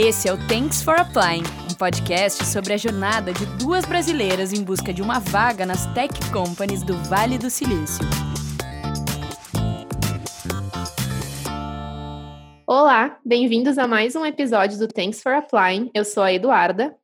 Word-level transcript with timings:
Esse 0.00 0.28
é 0.28 0.32
o 0.32 0.36
Thanks 0.46 0.80
for 0.80 0.94
Applying, 0.94 1.42
um 1.68 1.74
podcast 1.74 2.46
sobre 2.46 2.72
a 2.72 2.76
jornada 2.76 3.32
de 3.32 3.44
duas 3.58 3.84
brasileiras 3.84 4.52
em 4.52 4.62
busca 4.62 4.94
de 4.94 5.02
uma 5.02 5.18
vaga 5.18 5.66
nas 5.66 5.92
tech 5.92 6.14
companies 6.32 6.84
do 6.84 6.94
Vale 7.08 7.36
do 7.36 7.50
Silício. 7.50 8.04
Olá, 12.64 13.18
bem-vindos 13.24 13.76
a 13.76 13.88
mais 13.88 14.14
um 14.14 14.24
episódio 14.24 14.78
do 14.78 14.86
Thanks 14.86 15.20
for 15.20 15.32
Applying. 15.32 15.90
Eu 15.92 16.04
sou 16.04 16.22
a 16.22 16.32
Eduarda. 16.32 16.96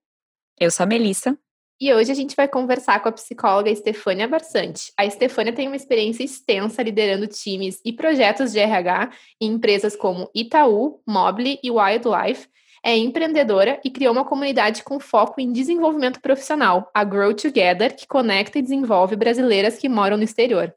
Eu 0.57 0.71
sou 0.71 0.85
a 0.85 0.87
Melissa. 0.87 1.37
E 1.81 1.93
hoje 1.93 2.13
a 2.13 2.15
gente 2.15 2.37
vai 2.37 2.47
conversar 2.47 3.03
com 3.03 3.09
a 3.09 3.13
psicóloga 3.13 3.71
Estefânia 3.71 4.29
Barsante. 4.29 4.93
A 4.97 5.05
Estefânia 5.05 5.53
tem 5.53 5.67
uma 5.67 5.75
experiência 5.75 6.23
extensa 6.23 6.81
liderando 6.81 7.27
times 7.27 7.81
e 7.85 7.93
projetos 7.93 8.53
de 8.53 8.61
RH 8.61 9.11
em 9.41 9.51
empresas 9.55 9.97
como 9.97 10.31
Itaú, 10.33 11.03
Mobile 11.05 11.59
e 11.61 11.73
Wildlife, 11.73 12.54
é 12.85 12.97
empreendedora 12.97 13.81
e 13.83 13.91
criou 13.91 14.13
uma 14.13 14.27
comunidade 14.27 14.83
com 14.83 15.01
foco 15.01 15.41
em 15.41 15.51
desenvolvimento 15.51 16.21
profissional, 16.21 16.91
a 16.93 17.03
Grow 17.03 17.33
Together, 17.33 17.97
que 17.97 18.07
conecta 18.07 18.59
e 18.59 18.63
desenvolve 18.63 19.17
brasileiras 19.17 19.79
que 19.79 19.89
moram 19.89 20.19
no 20.19 20.23
exterior. 20.23 20.75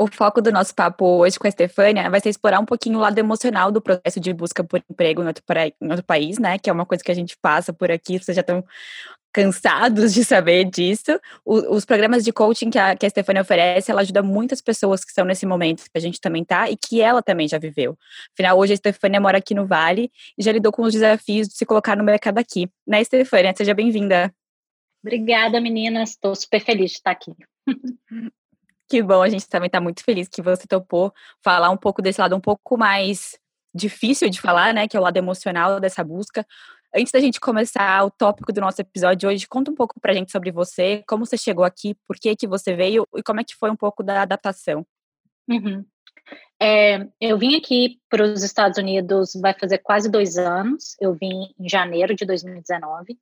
O 0.00 0.06
foco 0.06 0.40
do 0.40 0.52
nosso 0.52 0.72
papo 0.74 1.04
hoje 1.04 1.38
com 1.38 1.46
a 1.46 1.48
Estefânia 1.48 2.08
vai 2.08 2.20
ser 2.20 2.28
explorar 2.28 2.60
um 2.60 2.64
pouquinho 2.64 2.98
o 2.98 3.00
lado 3.00 3.18
emocional 3.18 3.72
do 3.72 3.80
processo 3.80 4.20
de 4.20 4.32
busca 4.32 4.62
por 4.62 4.80
emprego 4.88 5.22
em 5.22 5.26
outro, 5.26 5.42
em 5.80 5.90
outro 5.90 6.04
país, 6.04 6.38
né? 6.38 6.56
Que 6.56 6.70
é 6.70 6.72
uma 6.72 6.86
coisa 6.86 7.02
que 7.02 7.10
a 7.10 7.14
gente 7.14 7.36
passa 7.36 7.72
por 7.72 7.90
aqui, 7.90 8.16
vocês 8.16 8.36
já 8.36 8.42
estão 8.42 8.62
cansados 9.32 10.14
de 10.14 10.24
saber 10.24 10.64
disso. 10.64 11.18
O, 11.44 11.74
os 11.76 11.84
programas 11.84 12.24
de 12.24 12.32
coaching 12.32 12.70
que 12.70 12.78
a, 12.78 12.96
que 12.96 13.06
a 13.06 13.10
Stefania 13.10 13.42
oferece, 13.42 13.90
ela 13.90 14.00
ajuda 14.00 14.22
muitas 14.22 14.60
pessoas 14.60 15.04
que 15.04 15.10
estão 15.10 15.24
nesse 15.24 15.46
momento 15.46 15.84
que 15.84 15.98
a 15.98 16.00
gente 16.00 16.20
também 16.20 16.44
tá 16.44 16.70
e 16.70 16.76
que 16.76 17.00
ela 17.00 17.22
também 17.22 17.48
já 17.48 17.58
viveu. 17.58 17.96
Afinal, 18.32 18.58
hoje 18.58 18.72
a 18.72 18.76
Stefania 18.76 19.20
mora 19.20 19.38
aqui 19.38 19.54
no 19.54 19.66
Vale 19.66 20.10
e 20.36 20.42
já 20.42 20.52
lidou 20.52 20.72
com 20.72 20.82
os 20.82 20.92
desafios 20.92 21.48
de 21.48 21.54
se 21.54 21.66
colocar 21.66 21.96
no 21.96 22.04
mercado 22.04 22.38
aqui. 22.38 22.68
Né, 22.86 23.02
Stefania? 23.04 23.54
Seja 23.56 23.74
bem-vinda. 23.74 24.32
Obrigada, 25.02 25.60
meninas. 25.60 26.10
Estou 26.10 26.34
super 26.34 26.60
feliz 26.60 26.90
de 26.90 26.96
estar 26.96 27.12
aqui. 27.12 27.32
que 28.88 29.02
bom, 29.02 29.22
a 29.22 29.28
gente 29.28 29.48
também 29.48 29.66
está 29.68 29.80
muito 29.80 30.02
feliz 30.02 30.28
que 30.28 30.42
você 30.42 30.66
topou 30.66 31.12
falar 31.42 31.70
um 31.70 31.76
pouco 31.76 32.02
desse 32.02 32.20
lado 32.20 32.34
um 32.34 32.40
pouco 32.40 32.76
mais 32.76 33.38
difícil 33.74 34.28
de 34.30 34.40
falar, 34.40 34.72
né, 34.72 34.88
que 34.88 34.96
é 34.96 35.00
o 35.00 35.02
lado 35.02 35.16
emocional 35.16 35.78
dessa 35.78 36.02
busca. 36.02 36.46
Antes 36.94 37.12
da 37.12 37.20
gente 37.20 37.38
começar 37.38 38.02
o 38.04 38.10
tópico 38.10 38.50
do 38.50 38.62
nosso 38.62 38.80
episódio 38.80 39.28
hoje, 39.28 39.46
conta 39.46 39.70
um 39.70 39.74
pouco 39.74 40.00
pra 40.00 40.14
gente 40.14 40.32
sobre 40.32 40.50
você, 40.50 41.04
como 41.06 41.26
você 41.26 41.36
chegou 41.36 41.64
aqui, 41.64 41.94
por 42.06 42.16
que 42.16 42.34
que 42.34 42.46
você 42.46 42.74
veio 42.74 43.06
e 43.14 43.22
como 43.22 43.40
é 43.40 43.44
que 43.44 43.54
foi 43.54 43.70
um 43.70 43.76
pouco 43.76 44.02
da 44.02 44.22
adaptação. 44.22 44.86
Uhum. 45.46 45.84
É, 46.60 47.06
eu 47.20 47.38
vim 47.38 47.56
aqui 47.56 48.00
para 48.08 48.24
os 48.24 48.42
Estados 48.42 48.78
Unidos 48.78 49.32
vai 49.40 49.54
fazer 49.54 49.78
quase 49.78 50.10
dois 50.10 50.38
anos. 50.38 50.96
Eu 50.98 51.12
vim 51.14 51.54
em 51.58 51.68
janeiro 51.68 52.14
de 52.14 52.24
2019. 52.24 53.18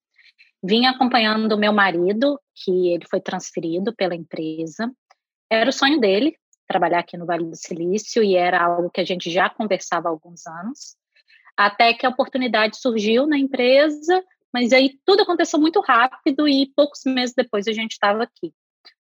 Vim 0.62 0.86
acompanhando 0.86 1.52
o 1.52 1.58
meu 1.58 1.72
marido, 1.72 2.40
que 2.54 2.90
ele 2.90 3.06
foi 3.10 3.20
transferido 3.20 3.94
pela 3.94 4.14
empresa. 4.14 4.90
Era 5.50 5.70
o 5.70 5.72
sonho 5.72 6.00
dele 6.00 6.36
trabalhar 6.68 7.00
aqui 7.00 7.16
no 7.16 7.26
Vale 7.26 7.44
do 7.44 7.56
Silício 7.56 8.22
e 8.22 8.36
era 8.36 8.64
algo 8.64 8.90
que 8.90 9.00
a 9.00 9.04
gente 9.04 9.30
já 9.30 9.50
conversava 9.50 10.08
há 10.08 10.10
alguns 10.10 10.46
anos 10.46 10.96
até 11.56 11.94
que 11.94 12.04
a 12.04 12.10
oportunidade 12.10 12.78
surgiu 12.78 13.26
na 13.26 13.38
empresa, 13.38 14.22
mas 14.52 14.72
aí 14.72 14.98
tudo 15.04 15.22
aconteceu 15.22 15.58
muito 15.58 15.80
rápido 15.80 16.48
e 16.48 16.72
poucos 16.74 17.00
meses 17.04 17.34
depois 17.34 17.66
a 17.66 17.72
gente 17.72 17.92
estava 17.92 18.22
aqui. 18.22 18.52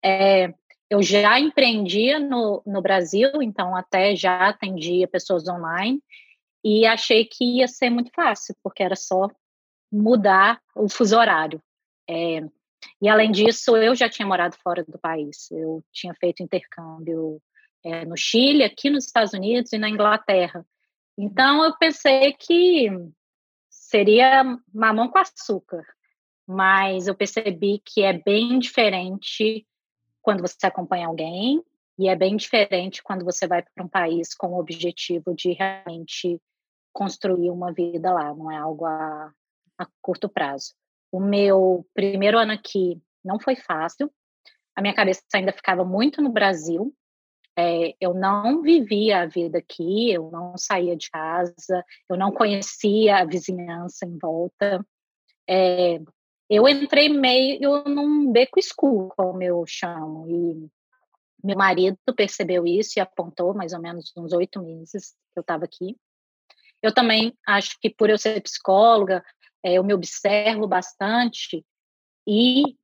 É, 0.04 0.52
eu 0.88 1.02
já 1.02 1.38
empreendia 1.38 2.18
no, 2.18 2.62
no 2.66 2.82
Brasil, 2.82 3.30
então 3.40 3.76
até 3.76 4.16
já 4.16 4.48
atendia 4.48 5.06
pessoas 5.06 5.46
online 5.48 6.02
e 6.64 6.84
achei 6.84 7.24
que 7.24 7.58
ia 7.58 7.68
ser 7.68 7.90
muito 7.90 8.10
fácil, 8.14 8.54
porque 8.62 8.82
era 8.82 8.96
só 8.96 9.28
mudar 9.90 10.60
o 10.74 10.88
fuso 10.88 11.16
horário. 11.16 11.62
É, 12.08 12.42
e 13.00 13.08
além 13.08 13.30
disso, 13.30 13.76
eu 13.76 13.94
já 13.94 14.08
tinha 14.08 14.26
morado 14.26 14.56
fora 14.62 14.84
do 14.84 14.98
país. 14.98 15.50
Eu 15.50 15.82
tinha 15.92 16.14
feito 16.14 16.42
intercâmbio 16.42 17.40
é, 17.84 18.04
no 18.04 18.16
Chile, 18.16 18.64
aqui 18.64 18.90
nos 18.90 19.06
Estados 19.06 19.32
Unidos 19.32 19.72
e 19.72 19.78
na 19.78 19.88
Inglaterra. 19.88 20.64
Então 21.22 21.62
eu 21.62 21.76
pensei 21.76 22.32
que 22.32 22.88
seria 23.68 24.42
mamão 24.72 25.06
com 25.10 25.18
açúcar, 25.18 25.84
mas 26.46 27.08
eu 27.08 27.14
percebi 27.14 27.78
que 27.84 28.02
é 28.02 28.14
bem 28.14 28.58
diferente 28.58 29.66
quando 30.22 30.40
você 30.40 30.66
acompanha 30.66 31.08
alguém 31.08 31.62
e 31.98 32.08
é 32.08 32.16
bem 32.16 32.36
diferente 32.36 33.02
quando 33.02 33.22
você 33.22 33.46
vai 33.46 33.62
para 33.62 33.84
um 33.84 33.88
país 33.88 34.34
com 34.34 34.54
o 34.54 34.58
objetivo 34.58 35.34
de 35.34 35.52
realmente 35.52 36.40
construir 36.90 37.50
uma 37.50 37.70
vida 37.70 38.10
lá, 38.14 38.34
não 38.34 38.50
é 38.50 38.56
algo 38.56 38.86
a, 38.86 39.30
a 39.76 39.86
curto 40.00 40.26
prazo. 40.26 40.72
O 41.12 41.20
meu 41.20 41.86
primeiro 41.92 42.38
ano 42.38 42.52
aqui 42.52 42.98
não 43.22 43.38
foi 43.38 43.56
fácil, 43.56 44.10
a 44.74 44.80
minha 44.80 44.94
cabeça 44.94 45.20
ainda 45.34 45.52
ficava 45.52 45.84
muito 45.84 46.22
no 46.22 46.30
Brasil, 46.30 46.94
é, 47.58 47.94
eu 48.00 48.14
não 48.14 48.62
vivia 48.62 49.22
a 49.22 49.26
vida 49.26 49.58
aqui, 49.58 50.10
eu 50.10 50.30
não 50.30 50.56
saía 50.56 50.96
de 50.96 51.10
casa, 51.10 51.84
eu 52.08 52.16
não 52.16 52.32
conhecia 52.32 53.18
a 53.18 53.24
vizinhança 53.24 54.06
em 54.06 54.16
volta. 54.18 54.84
É, 55.48 56.00
eu 56.48 56.68
entrei 56.68 57.08
meio 57.08 57.84
num 57.84 58.30
beco 58.32 58.58
escuro, 58.58 59.12
como 59.16 59.42
eu 59.42 59.64
chamo, 59.66 60.26
e 60.28 60.70
meu 61.42 61.56
marido 61.56 61.98
percebeu 62.16 62.66
isso 62.66 62.98
e 62.98 63.00
apontou 63.00 63.54
mais 63.54 63.72
ou 63.72 63.80
menos 63.80 64.12
uns 64.16 64.32
oito 64.32 64.62
meses 64.62 65.14
que 65.32 65.38
eu 65.38 65.42
estava 65.42 65.64
aqui. 65.64 65.96
Eu 66.82 66.92
também 66.92 67.36
acho 67.46 67.78
que 67.80 67.90
por 67.90 68.10
eu 68.10 68.18
ser 68.18 68.40
psicóloga, 68.42 69.24
é, 69.62 69.74
eu 69.74 69.84
me 69.84 69.92
observo 69.92 70.66
bastante 70.66 71.64
e 72.26 72.76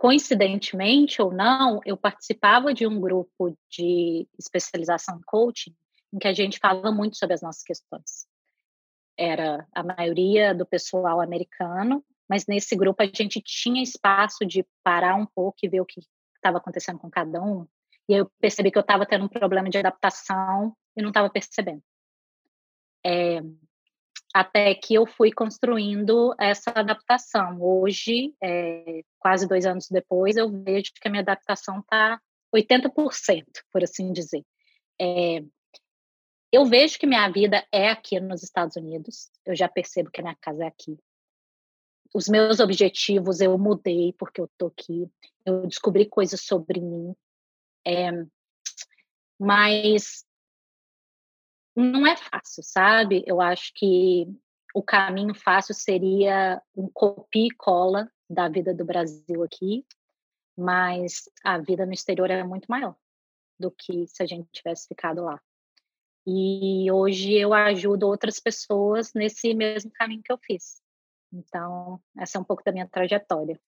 coincidentemente 0.00 1.20
ou 1.20 1.30
não, 1.30 1.78
eu 1.84 1.94
participava 1.94 2.72
de 2.72 2.86
um 2.86 2.98
grupo 2.98 3.54
de 3.68 4.26
especialização 4.38 5.18
em 5.18 5.22
coaching 5.26 5.76
em 6.10 6.18
que 6.18 6.26
a 6.26 6.32
gente 6.32 6.58
falava 6.58 6.90
muito 6.90 7.18
sobre 7.18 7.34
as 7.34 7.42
nossas 7.42 7.62
questões. 7.62 8.26
Era 9.14 9.68
a 9.74 9.82
maioria 9.82 10.54
do 10.54 10.64
pessoal 10.64 11.20
americano, 11.20 12.02
mas 12.26 12.46
nesse 12.46 12.74
grupo 12.74 13.02
a 13.02 13.04
gente 13.04 13.42
tinha 13.42 13.82
espaço 13.82 14.46
de 14.46 14.66
parar 14.82 15.16
um 15.16 15.26
pouco 15.26 15.58
e 15.62 15.68
ver 15.68 15.82
o 15.82 15.86
que 15.86 16.00
estava 16.34 16.56
acontecendo 16.56 16.98
com 16.98 17.10
cada 17.10 17.38
um. 17.42 17.66
E 18.08 18.14
eu 18.14 18.30
percebi 18.40 18.70
que 18.70 18.78
eu 18.78 18.80
estava 18.80 19.04
tendo 19.04 19.26
um 19.26 19.28
problema 19.28 19.68
de 19.68 19.76
adaptação 19.76 20.74
e 20.96 21.02
não 21.02 21.10
estava 21.10 21.28
percebendo. 21.28 21.82
É, 23.04 23.42
até 24.34 24.74
que 24.74 24.94
eu 24.94 25.06
fui 25.06 25.32
construindo 25.32 26.34
essa 26.38 26.70
adaptação. 26.70 27.60
Hoje, 27.60 28.34
é, 28.42 29.02
quase 29.18 29.46
dois 29.46 29.66
anos 29.66 29.88
depois, 29.90 30.36
eu 30.36 30.50
vejo 30.50 30.92
que 31.00 31.08
a 31.08 31.10
minha 31.10 31.22
adaptação 31.22 31.80
está 31.80 32.20
80%, 32.54 33.44
por 33.72 33.82
assim 33.82 34.12
dizer. 34.12 34.44
É, 35.00 35.42
eu 36.52 36.64
vejo 36.64 36.98
que 36.98 37.06
minha 37.06 37.28
vida 37.28 37.64
é 37.72 37.90
aqui 37.90 38.18
nos 38.20 38.42
Estados 38.42 38.76
Unidos, 38.76 39.30
eu 39.44 39.54
já 39.54 39.68
percebo 39.68 40.10
que 40.10 40.20
a 40.20 40.24
minha 40.24 40.36
casa 40.40 40.64
é 40.64 40.66
aqui. 40.66 40.98
Os 42.12 42.28
meus 42.28 42.58
objetivos 42.58 43.40
eu 43.40 43.56
mudei 43.56 44.12
porque 44.18 44.40
eu 44.40 44.46
estou 44.46 44.68
aqui, 44.68 45.08
eu 45.46 45.66
descobri 45.66 46.06
coisas 46.06 46.40
sobre 46.40 46.80
mim, 46.80 47.14
é, 47.86 48.10
mas 49.38 50.24
não 51.74 52.06
é 52.06 52.16
fácil, 52.16 52.62
sabe? 52.62 53.22
Eu 53.26 53.40
acho 53.40 53.72
que 53.74 54.26
o 54.74 54.82
caminho 54.82 55.34
fácil 55.34 55.74
seria 55.74 56.60
um 56.76 56.88
copia 56.88 57.46
e 57.46 57.50
cola 57.50 58.10
da 58.28 58.48
vida 58.48 58.72
do 58.74 58.84
Brasil 58.84 59.42
aqui, 59.42 59.84
mas 60.56 61.28
a 61.44 61.58
vida 61.58 61.84
no 61.84 61.92
exterior 61.92 62.30
é 62.30 62.44
muito 62.44 62.66
maior 62.68 62.94
do 63.58 63.70
que 63.70 64.06
se 64.06 64.22
a 64.22 64.26
gente 64.26 64.48
tivesse 64.52 64.88
ficado 64.88 65.24
lá. 65.24 65.40
E 66.26 66.90
hoje 66.90 67.32
eu 67.34 67.52
ajudo 67.52 68.06
outras 68.06 68.38
pessoas 68.38 69.12
nesse 69.14 69.54
mesmo 69.54 69.90
caminho 69.90 70.22
que 70.22 70.32
eu 70.32 70.38
fiz. 70.38 70.80
Então, 71.32 72.00
essa 72.18 72.38
é 72.38 72.40
um 72.40 72.44
pouco 72.44 72.62
da 72.64 72.72
minha 72.72 72.88
trajetória. 72.88 73.58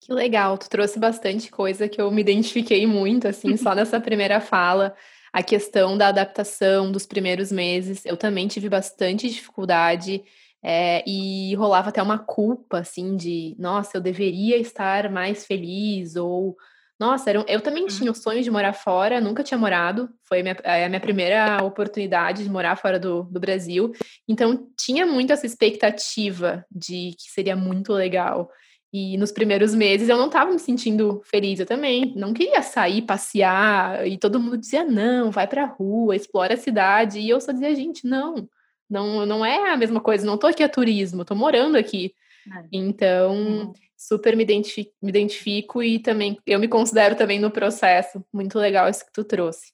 Que 0.00 0.12
legal, 0.12 0.58
tu 0.58 0.68
trouxe 0.68 0.98
bastante 0.98 1.50
coisa 1.50 1.88
que 1.88 2.00
eu 2.00 2.10
me 2.10 2.20
identifiquei 2.20 2.86
muito, 2.86 3.28
assim, 3.28 3.56
só 3.56 3.74
nessa 3.74 4.00
primeira 4.02 4.40
fala 4.40 4.96
a 5.32 5.42
questão 5.42 5.96
da 5.96 6.08
adaptação 6.08 6.92
dos 6.92 7.06
primeiros 7.06 7.50
meses. 7.50 8.04
Eu 8.04 8.16
também 8.16 8.46
tive 8.46 8.68
bastante 8.68 9.28
dificuldade 9.28 10.22
é, 10.62 11.02
e 11.08 11.54
rolava 11.56 11.88
até 11.88 12.02
uma 12.02 12.18
culpa, 12.18 12.78
assim, 12.78 13.16
de 13.16 13.56
nossa, 13.58 13.96
eu 13.96 14.00
deveria 14.00 14.56
estar 14.58 15.10
mais 15.10 15.44
feliz, 15.44 16.14
ou 16.14 16.56
nossa, 17.00 17.30
era, 17.30 17.44
eu 17.48 17.60
também 17.60 17.82
uhum. 17.82 17.88
tinha 17.88 18.12
o 18.12 18.14
sonho 18.14 18.44
de 18.44 18.50
morar 18.50 18.72
fora, 18.72 19.20
nunca 19.20 19.42
tinha 19.42 19.58
morado, 19.58 20.08
foi 20.22 20.38
a 20.38 20.42
minha, 20.42 20.56
a 20.62 20.88
minha 20.88 21.00
primeira 21.00 21.64
oportunidade 21.64 22.44
de 22.44 22.50
morar 22.50 22.76
fora 22.76 23.00
do, 23.00 23.24
do 23.24 23.40
Brasil, 23.40 23.92
então 24.28 24.68
tinha 24.78 25.04
muito 25.04 25.32
essa 25.32 25.46
expectativa 25.46 26.64
de 26.70 27.16
que 27.18 27.32
seria 27.32 27.56
muito 27.56 27.92
legal. 27.92 28.48
E 28.92 29.16
nos 29.16 29.32
primeiros 29.32 29.74
meses 29.74 30.08
eu 30.08 30.18
não 30.18 30.26
estava 30.26 30.52
me 30.52 30.58
sentindo 30.58 31.22
feliz, 31.24 31.58
eu 31.58 31.66
também 31.66 32.12
não 32.14 32.34
queria 32.34 32.60
sair, 32.62 33.02
passear, 33.02 34.06
e 34.06 34.18
todo 34.18 34.38
mundo 34.38 34.58
dizia: 34.58 34.84
não, 34.84 35.30
vai 35.30 35.46
para 35.46 35.62
a 35.64 35.66
rua, 35.66 36.14
explora 36.14 36.54
a 36.54 36.58
cidade. 36.58 37.18
E 37.18 37.28
eu 37.30 37.40
só 37.40 37.52
dizia: 37.52 37.74
gente, 37.74 38.06
não, 38.06 38.48
Não, 38.90 39.24
não 39.24 39.44
é 39.44 39.70
a 39.72 39.76
mesma 39.76 40.00
coisa, 40.00 40.26
não 40.26 40.36
tô 40.36 40.46
aqui 40.46 40.62
a 40.62 40.68
turismo, 40.68 41.24
tô 41.24 41.34
morando 41.34 41.76
aqui. 41.76 42.14
É. 42.46 42.66
Então, 42.72 43.34
uhum. 43.34 43.72
super 43.96 44.36
me, 44.36 44.42
identifico, 44.42 44.92
me 45.00 45.08
identifico 45.08 45.82
e 45.82 45.98
também 45.98 46.38
eu 46.46 46.58
me 46.58 46.68
considero 46.68 47.16
também 47.16 47.38
no 47.40 47.50
processo. 47.50 48.22
Muito 48.32 48.58
legal 48.58 48.88
isso 48.90 49.06
que 49.06 49.12
tu 49.12 49.24
trouxe. 49.24 49.72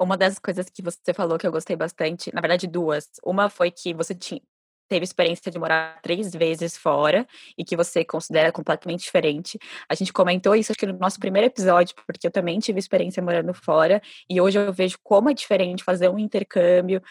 Uma 0.00 0.16
das 0.16 0.38
coisas 0.38 0.68
que 0.68 0.82
você 0.82 1.14
falou 1.14 1.38
que 1.38 1.46
eu 1.46 1.52
gostei 1.52 1.76
bastante, 1.76 2.34
na 2.34 2.40
verdade, 2.40 2.66
duas. 2.66 3.08
Uma 3.24 3.48
foi 3.48 3.70
que 3.70 3.94
você 3.94 4.14
tinha, 4.14 4.42
teve 4.88 5.04
experiência 5.04 5.50
de 5.50 5.58
morar 5.58 6.00
três 6.02 6.32
vezes 6.32 6.76
fora 6.76 7.26
e 7.56 7.64
que 7.64 7.76
você 7.76 8.04
considera 8.04 8.52
completamente 8.52 9.02
diferente. 9.02 9.58
A 9.88 9.94
gente 9.94 10.12
comentou 10.12 10.54
isso 10.54 10.72
acho 10.72 10.78
que 10.78 10.86
no 10.86 10.98
nosso 10.98 11.18
primeiro 11.18 11.46
episódio, 11.46 11.94
porque 12.06 12.26
eu 12.26 12.30
também 12.30 12.58
tive 12.58 12.78
experiência 12.78 13.22
morando 13.22 13.52
fora 13.54 14.00
e 14.28 14.40
hoje 14.40 14.58
eu 14.58 14.72
vejo 14.72 14.98
como 15.02 15.30
é 15.30 15.34
diferente 15.34 15.84
fazer 15.84 16.08
um 16.08 16.18
intercâmbio 16.18 17.02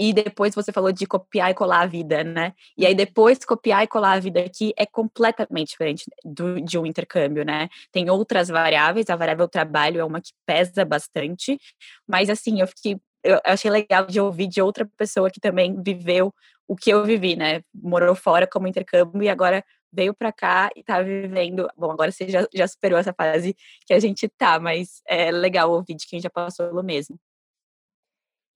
e 0.00 0.14
depois 0.14 0.54
você 0.54 0.72
falou 0.72 0.90
de 0.90 1.04
copiar 1.04 1.50
e 1.50 1.54
colar 1.54 1.82
a 1.82 1.86
vida, 1.86 2.24
né? 2.24 2.54
E 2.74 2.86
aí 2.86 2.94
depois 2.94 3.44
copiar 3.44 3.84
e 3.84 3.86
colar 3.86 4.12
a 4.12 4.18
vida 4.18 4.40
aqui 4.40 4.72
é 4.74 4.86
completamente 4.86 5.72
diferente 5.72 6.06
do, 6.24 6.58
de 6.58 6.78
um 6.78 6.86
intercâmbio, 6.86 7.44
né? 7.44 7.68
Tem 7.92 8.08
outras 8.08 8.48
variáveis, 8.48 9.10
a 9.10 9.16
variável 9.16 9.46
trabalho 9.46 10.00
é 10.00 10.04
uma 10.04 10.18
que 10.18 10.32
pesa 10.46 10.86
bastante, 10.86 11.60
mas 12.08 12.30
assim, 12.30 12.62
eu 12.62 12.66
fiquei 12.66 12.98
eu 13.22 13.40
achei 13.44 13.70
legal 13.70 14.06
de 14.06 14.20
ouvir 14.20 14.46
de 14.46 14.62
outra 14.62 14.88
pessoa 14.96 15.30
que 15.30 15.40
também 15.40 15.80
viveu 15.82 16.32
o 16.66 16.76
que 16.76 16.90
eu 16.90 17.04
vivi, 17.04 17.34
né? 17.36 17.62
Morou 17.74 18.14
fora 18.14 18.46
como 18.46 18.68
intercâmbio 18.68 19.22
e 19.22 19.28
agora 19.28 19.64
veio 19.92 20.14
para 20.14 20.32
cá 20.32 20.70
e 20.76 20.84
tá 20.84 21.02
vivendo. 21.02 21.68
Bom, 21.76 21.90
agora 21.90 22.12
você 22.12 22.28
já, 22.28 22.46
já 22.54 22.66
superou 22.68 22.98
essa 22.98 23.12
fase 23.12 23.56
que 23.86 23.92
a 23.92 23.98
gente 23.98 24.28
tá, 24.28 24.60
mas 24.60 25.02
é 25.06 25.30
legal 25.32 25.70
ouvir 25.70 25.94
de 25.94 26.06
quem 26.06 26.20
já 26.20 26.30
passou 26.30 26.68
pelo 26.68 26.82
mesmo. 26.82 27.18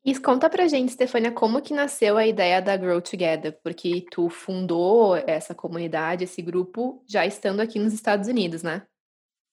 E 0.04 0.18
conta 0.20 0.50
pra 0.50 0.68
gente, 0.68 0.92
Stefania, 0.92 1.32
como 1.32 1.62
que 1.62 1.72
nasceu 1.72 2.18
a 2.18 2.26
ideia 2.26 2.60
da 2.60 2.76
Grow 2.76 3.00
Together? 3.00 3.58
Porque 3.62 4.04
tu 4.10 4.28
fundou 4.28 5.16
essa 5.16 5.54
comunidade, 5.54 6.24
esse 6.24 6.42
grupo, 6.42 7.02
já 7.08 7.24
estando 7.24 7.60
aqui 7.60 7.78
nos 7.78 7.94
Estados 7.94 8.28
Unidos, 8.28 8.62
né? 8.62 8.86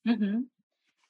Uhum. 0.05 0.45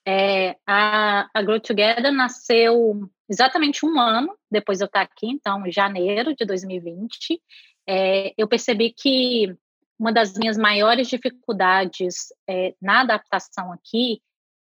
É, 0.08 0.56
a, 0.66 1.28
a 1.34 1.42
Grow 1.42 1.60
Together 1.60 2.12
nasceu 2.12 3.10
exatamente 3.32 3.86
um 3.86 3.98
ano 3.98 4.38
depois 4.52 4.80
de 4.80 4.84
eu 4.84 4.88
estar 4.88 5.02
aqui, 5.02 5.28
então, 5.28 5.64
janeiro 5.72 6.36
de 6.36 6.46
2020. 6.46 7.42
É, 7.88 8.34
eu 8.38 8.46
percebi 8.46 8.92
que 8.92 9.56
uma 9.98 10.12
das 10.12 10.34
minhas 10.34 10.58
maiores 10.58 11.08
dificuldades 11.08 12.34
é, 12.48 12.76
na 12.82 13.02
adaptação 13.02 13.72
aqui 13.72 14.22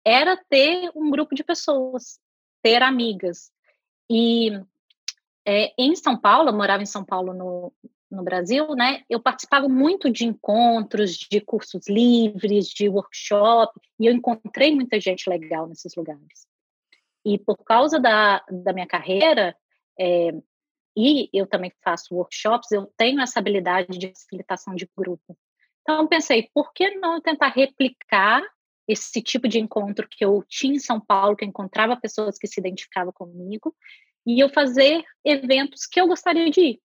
era 0.05 0.37
ter 0.37 0.91
um 0.95 1.09
grupo 1.09 1.33
de 1.33 1.43
pessoas, 1.43 2.19
ter 2.61 2.83
amigas. 2.83 3.51
E 4.07 4.51
é, 5.45 5.73
em 5.75 5.95
São 5.95 6.15
Paulo, 6.15 6.49
eu 6.49 6.53
morava 6.53 6.83
em 6.83 6.85
São 6.85 7.03
Paulo 7.03 7.33
no, 7.33 7.73
no 8.11 8.23
Brasil, 8.23 8.75
né? 8.75 9.03
Eu 9.09 9.19
participava 9.19 9.67
muito 9.67 10.11
de 10.11 10.25
encontros, 10.25 11.11
de 11.17 11.41
cursos 11.41 11.87
livres, 11.89 12.67
de 12.67 12.87
workshop, 12.87 13.73
e 13.99 14.05
eu 14.05 14.13
encontrei 14.13 14.75
muita 14.75 14.99
gente 14.99 15.27
legal 15.27 15.67
nesses 15.67 15.95
lugares. 15.95 16.52
E 17.25 17.37
por 17.39 17.57
causa 17.63 17.99
da, 17.99 18.43
da 18.49 18.73
minha 18.73 18.87
carreira, 18.87 19.55
é, 19.99 20.31
e 20.95 21.29
eu 21.33 21.47
também 21.47 21.71
faço 21.83 22.15
workshops, 22.15 22.71
eu 22.71 22.85
tenho 22.97 23.21
essa 23.21 23.39
habilidade 23.39 23.97
de 23.97 24.09
facilitação 24.09 24.75
de 24.75 24.89
grupo. 24.95 25.37
Então, 25.81 26.07
pensei, 26.07 26.49
por 26.53 26.71
que 26.73 26.91
não 26.95 27.21
tentar 27.21 27.49
replicar 27.49 28.41
esse 28.87 29.21
tipo 29.21 29.47
de 29.47 29.59
encontro 29.59 30.07
que 30.09 30.23
eu 30.23 30.43
tinha 30.47 30.75
em 30.75 30.79
São 30.79 30.99
Paulo, 30.99 31.35
que 31.35 31.43
eu 31.43 31.49
encontrava 31.49 31.99
pessoas 31.99 32.37
que 32.37 32.47
se 32.47 32.59
identificavam 32.59 33.13
comigo, 33.13 33.75
e 34.25 34.41
eu 34.41 34.49
fazer 34.49 35.03
eventos 35.23 35.85
que 35.85 35.99
eu 35.99 36.07
gostaria 36.07 36.49
de 36.49 36.61
ir. 36.61 36.81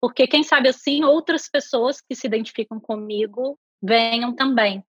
Porque, 0.00 0.26
quem 0.26 0.42
sabe 0.42 0.68
assim, 0.68 1.02
outras 1.02 1.48
pessoas 1.48 2.00
que 2.00 2.14
se 2.14 2.26
identificam 2.26 2.78
comigo 2.78 3.58
venham 3.82 4.34
também. 4.34 4.84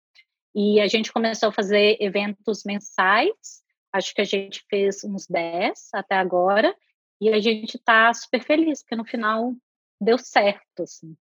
E 0.53 0.79
a 0.79 0.87
gente 0.87 1.11
começou 1.11 1.49
a 1.49 1.53
fazer 1.53 1.97
eventos 1.99 2.63
mensais, 2.65 3.63
acho 3.95 4.13
que 4.13 4.21
a 4.21 4.25
gente 4.25 4.63
fez 4.69 5.03
uns 5.03 5.25
10 5.27 5.89
até 5.93 6.15
agora, 6.15 6.75
e 7.19 7.29
a 7.29 7.39
gente 7.39 7.77
está 7.77 8.13
super 8.13 8.43
feliz, 8.43 8.81
porque 8.81 8.95
no 8.95 9.05
final 9.05 9.53
deu 9.99 10.17
certo, 10.17 10.83
assim. 10.83 11.15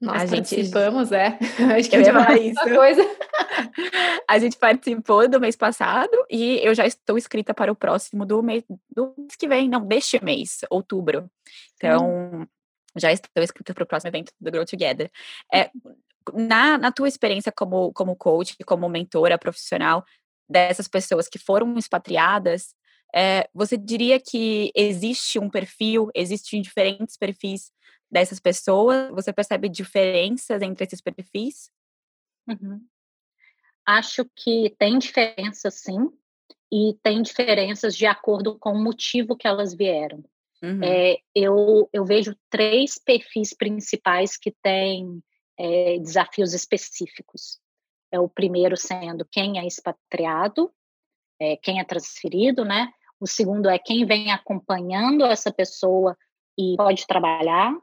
Nós 0.00 0.24
a 0.30 0.36
participamos, 0.36 1.08
gente... 1.08 1.18
é. 1.18 1.38
Acho 1.78 1.88
que 1.88 1.96
eu 1.96 2.02
ia 2.02 2.12
falar 2.12 2.36
isso. 2.38 2.60
Coisa. 2.60 3.02
a 4.28 4.38
gente 4.38 4.58
participou 4.58 5.26
do 5.26 5.40
mês 5.40 5.56
passado 5.56 6.12
e 6.28 6.58
eu 6.62 6.74
já 6.74 6.86
estou 6.86 7.16
inscrita 7.16 7.54
para 7.54 7.72
o 7.72 7.76
próximo 7.76 8.26
do 8.26 8.42
mês, 8.42 8.62
do 8.90 9.14
mês 9.16 9.36
que 9.36 9.48
vem, 9.48 9.70
não, 9.70 9.86
deste 9.86 10.22
mês, 10.22 10.58
outubro. 10.68 11.30
Então, 11.76 12.42
hum. 12.42 12.46
já 12.96 13.10
estou 13.10 13.42
inscrita 13.42 13.72
para 13.72 13.84
o 13.84 13.86
próximo 13.86 14.10
evento 14.10 14.32
do 14.38 14.50
Grow 14.50 14.66
Together. 14.66 15.10
É, 15.50 15.70
na, 16.34 16.76
na 16.76 16.92
tua 16.92 17.08
experiência 17.08 17.50
como, 17.50 17.90
como 17.94 18.16
coach, 18.16 18.54
como 18.66 18.88
mentora 18.90 19.38
profissional 19.38 20.04
dessas 20.48 20.88
pessoas 20.88 21.28
que 21.28 21.38
foram 21.38 21.76
expatriadas, 21.76 22.74
é, 23.14 23.48
você 23.54 23.76
diria 23.76 24.20
que 24.20 24.70
existe 24.74 25.38
um 25.38 25.48
perfil, 25.48 26.10
existem 26.14 26.60
diferentes 26.60 27.16
perfis 27.16 27.72
dessas 28.10 28.40
pessoas? 28.40 29.10
Você 29.10 29.32
percebe 29.32 29.68
diferenças 29.68 30.62
entre 30.62 30.84
esses 30.84 31.00
perfis? 31.00 31.70
Uhum. 32.48 32.80
Acho 33.86 34.24
que 34.34 34.74
tem 34.78 34.98
diferença, 34.98 35.70
sim, 35.70 36.10
e 36.72 36.94
tem 37.02 37.22
diferenças 37.22 37.96
de 37.96 38.06
acordo 38.06 38.58
com 38.58 38.72
o 38.72 38.82
motivo 38.82 39.36
que 39.36 39.46
elas 39.46 39.74
vieram. 39.74 40.24
Uhum. 40.62 40.82
É, 40.82 41.16
eu, 41.34 41.88
eu 41.92 42.04
vejo 42.04 42.36
três 42.50 42.98
perfis 42.98 43.54
principais 43.54 44.36
que 44.36 44.50
têm 44.62 45.22
é, 45.58 45.98
desafios 45.98 46.52
específicos. 46.52 47.60
É 48.12 48.20
o 48.20 48.28
primeiro 48.28 48.76
sendo 48.76 49.26
quem 49.30 49.58
é 49.58 49.66
expatriado, 49.66 50.70
é, 51.40 51.56
quem 51.56 51.80
é 51.80 51.84
transferido, 51.84 52.64
né? 52.64 52.90
O 53.20 53.26
segundo 53.26 53.68
é 53.68 53.78
quem 53.78 54.04
vem 54.04 54.30
acompanhando 54.30 55.24
essa 55.24 55.52
pessoa 55.52 56.16
e 56.58 56.76
pode 56.76 57.06
trabalhar 57.06 57.74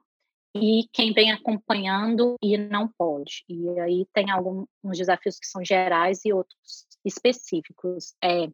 e 0.56 0.88
quem 0.92 1.12
vem 1.14 1.32
acompanhando 1.32 2.36
e 2.42 2.58
não 2.58 2.88
pode. 2.88 3.44
E 3.50 3.80
aí 3.80 4.08
tem 4.14 4.30
alguns 4.30 4.68
desafios 4.98 5.40
que 5.40 5.48
são 5.48 5.64
gerais 5.66 6.24
e 6.26 6.32
outros 6.32 6.86
específicos. 7.04 8.14
É, 8.24 8.48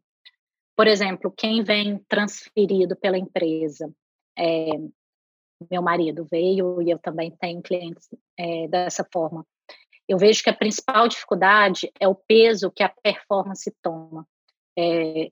por 0.75 0.88
exemplo, 0.88 1.31
quem 1.36 1.63
vem 1.63 2.00
transferido 2.07 2.95
pela 2.95 3.18
empresa. 3.18 3.94
É, 4.38 4.69
meu 5.69 5.81
marido 5.81 6.26
veio 6.31 6.81
e 6.81 6.90
eu 6.90 6.97
também 6.97 7.31
tenho 7.31 7.61
clientes 7.61 8.07
é, 8.38 8.68
dessa 8.69 9.06
forma. 9.11 9.45
Eu 10.09 10.18
vejo 10.18 10.44
que 10.44 10.49
a 10.49 10.56
principal 10.56 11.07
dificuldade 11.07 11.92
é 11.99 12.07
o 12.07 12.16
peso 12.16 12.71
que 12.71 12.81
a 12.81 12.89
performance 12.89 13.71
toma. 13.80 14.28
É, 14.75 15.30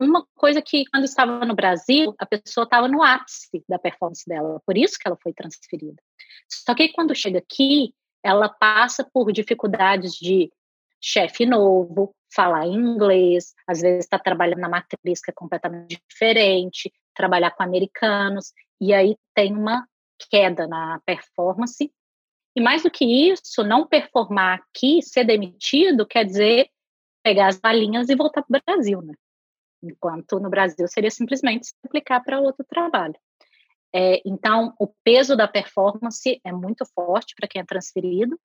uma 0.00 0.26
coisa 0.34 0.60
que 0.60 0.84
quando 0.86 1.04
estava 1.04 1.44
no 1.44 1.54
Brasil, 1.54 2.12
a 2.18 2.26
pessoa 2.26 2.64
estava 2.64 2.88
no 2.88 3.04
ápice 3.04 3.64
da 3.68 3.78
performance 3.78 4.24
dela, 4.26 4.60
por 4.66 4.76
isso 4.76 4.98
que 4.98 5.06
ela 5.06 5.16
foi 5.22 5.32
transferida. 5.32 6.02
Só 6.48 6.74
que 6.74 6.88
quando 6.88 7.14
chega 7.14 7.38
aqui, 7.38 7.94
ela 8.20 8.48
passa 8.48 9.08
por 9.12 9.30
dificuldades 9.30 10.14
de 10.14 10.50
chefe 11.00 11.46
novo, 11.46 12.12
falar 12.34 12.66
inglês, 12.66 13.54
às 13.64 13.80
vezes 13.80 14.04
está 14.04 14.18
trabalhando 14.18 14.58
na 14.58 14.68
matriz 14.68 15.20
que 15.20 15.30
é 15.30 15.34
completamente 15.34 16.02
diferente, 16.10 16.92
trabalhar 17.14 17.52
com 17.52 17.62
americanos, 17.62 18.52
e 18.80 18.92
aí 18.92 19.16
tem 19.34 19.56
uma 19.56 19.86
queda 20.30 20.66
na 20.66 21.00
performance. 21.06 21.92
E 22.56 22.60
mais 22.60 22.82
do 22.82 22.90
que 22.90 23.04
isso, 23.04 23.62
não 23.62 23.86
performar 23.86 24.58
aqui, 24.58 25.02
ser 25.02 25.24
demitido, 25.24 26.06
quer 26.06 26.24
dizer 26.24 26.70
pegar 27.22 27.48
as 27.48 27.58
balinhas 27.58 28.08
e 28.08 28.16
voltar 28.16 28.42
para 28.42 28.58
o 28.58 28.62
Brasil, 28.64 29.02
né? 29.02 29.14
enquanto 29.82 30.40
no 30.40 30.50
Brasil 30.50 30.86
seria 30.88 31.10
simplesmente 31.10 31.66
se 31.66 31.74
aplicar 31.84 32.20
para 32.20 32.40
outro 32.40 32.64
trabalho. 32.64 33.14
É, 33.94 34.20
então, 34.26 34.74
o 34.78 34.88
peso 35.04 35.36
da 35.36 35.48
performance 35.48 36.40
é 36.44 36.52
muito 36.52 36.84
forte 36.94 37.34
para 37.34 37.48
quem 37.48 37.60
é 37.60 37.64
transferido 37.64 38.38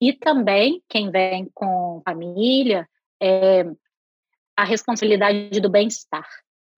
e 0.00 0.12
também 0.12 0.82
quem 0.88 1.10
vem 1.10 1.50
com 1.54 2.02
família, 2.04 2.88
é, 3.22 3.64
a 4.56 4.64
responsabilidade 4.64 5.60
do 5.60 5.70
bem-estar, 5.70 6.28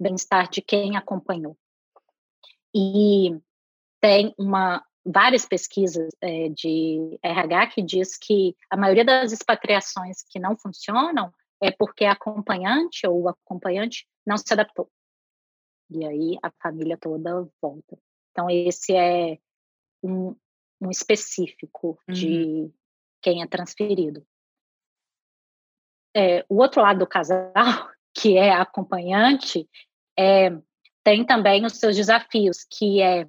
bem-estar 0.00 0.48
de 0.50 0.60
quem 0.60 0.96
acompanhou. 0.96 1.56
E 2.74 3.38
tem 4.00 4.34
uma 4.36 4.84
várias 5.04 5.46
pesquisas 5.46 6.10
é, 6.20 6.48
de 6.48 7.18
RH 7.22 7.66
que 7.68 7.82
diz 7.82 8.16
que 8.16 8.54
a 8.70 8.76
maioria 8.76 9.04
das 9.04 9.32
expatriações 9.32 10.22
que 10.28 10.38
não 10.38 10.56
funcionam 10.56 11.32
é 11.62 11.70
porque 11.70 12.04
a 12.04 12.12
acompanhante 12.12 13.06
ou 13.06 13.22
o 13.22 13.28
acompanhante 13.28 14.06
não 14.26 14.36
se 14.36 14.52
adaptou. 14.52 14.90
E 15.90 16.04
aí 16.04 16.38
a 16.42 16.50
família 16.62 16.98
toda 16.98 17.48
volta. 17.60 17.98
Então, 18.30 18.48
esse 18.50 18.94
é 18.94 19.38
um, 20.02 20.36
um 20.80 20.90
específico 20.90 21.98
uhum. 22.08 22.14
de 22.14 22.70
quem 23.20 23.42
é 23.42 23.46
transferido. 23.46 24.24
É, 26.14 26.44
o 26.48 26.56
outro 26.56 26.82
lado 26.82 27.00
do 27.00 27.06
casal, 27.06 27.52
que 28.14 28.36
é 28.36 28.50
a 28.50 28.62
acompanhante, 28.62 29.68
é, 30.18 30.50
tem 31.02 31.24
também 31.24 31.64
os 31.64 31.74
seus 31.74 31.96
desafios, 31.96 32.64
que 32.64 33.00
é 33.00 33.28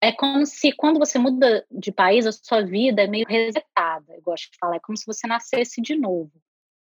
é 0.00 0.12
como 0.12 0.46
se 0.46 0.72
quando 0.72 0.98
você 0.98 1.18
muda 1.18 1.66
de 1.70 1.90
país, 1.90 2.26
a 2.26 2.32
sua 2.32 2.62
vida 2.62 3.02
é 3.02 3.06
meio 3.06 3.26
resetada. 3.26 4.14
Eu 4.14 4.22
gosto 4.22 4.50
de 4.50 4.58
falar, 4.58 4.76
é 4.76 4.80
como 4.80 4.96
se 4.96 5.06
você 5.06 5.26
nascesse 5.26 5.80
de 5.80 5.96
novo. 5.96 6.32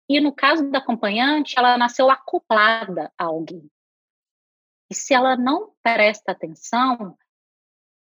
E 0.08 0.20
no 0.20 0.32
caso 0.32 0.70
da 0.70 0.78
acompanhante, 0.78 1.58
ela 1.58 1.76
nasceu 1.76 2.10
acoplada 2.10 3.12
a 3.18 3.24
alguém. 3.24 3.70
E 4.90 4.94
se 4.94 5.14
ela 5.14 5.36
não 5.36 5.72
presta 5.82 6.32
atenção, 6.32 7.16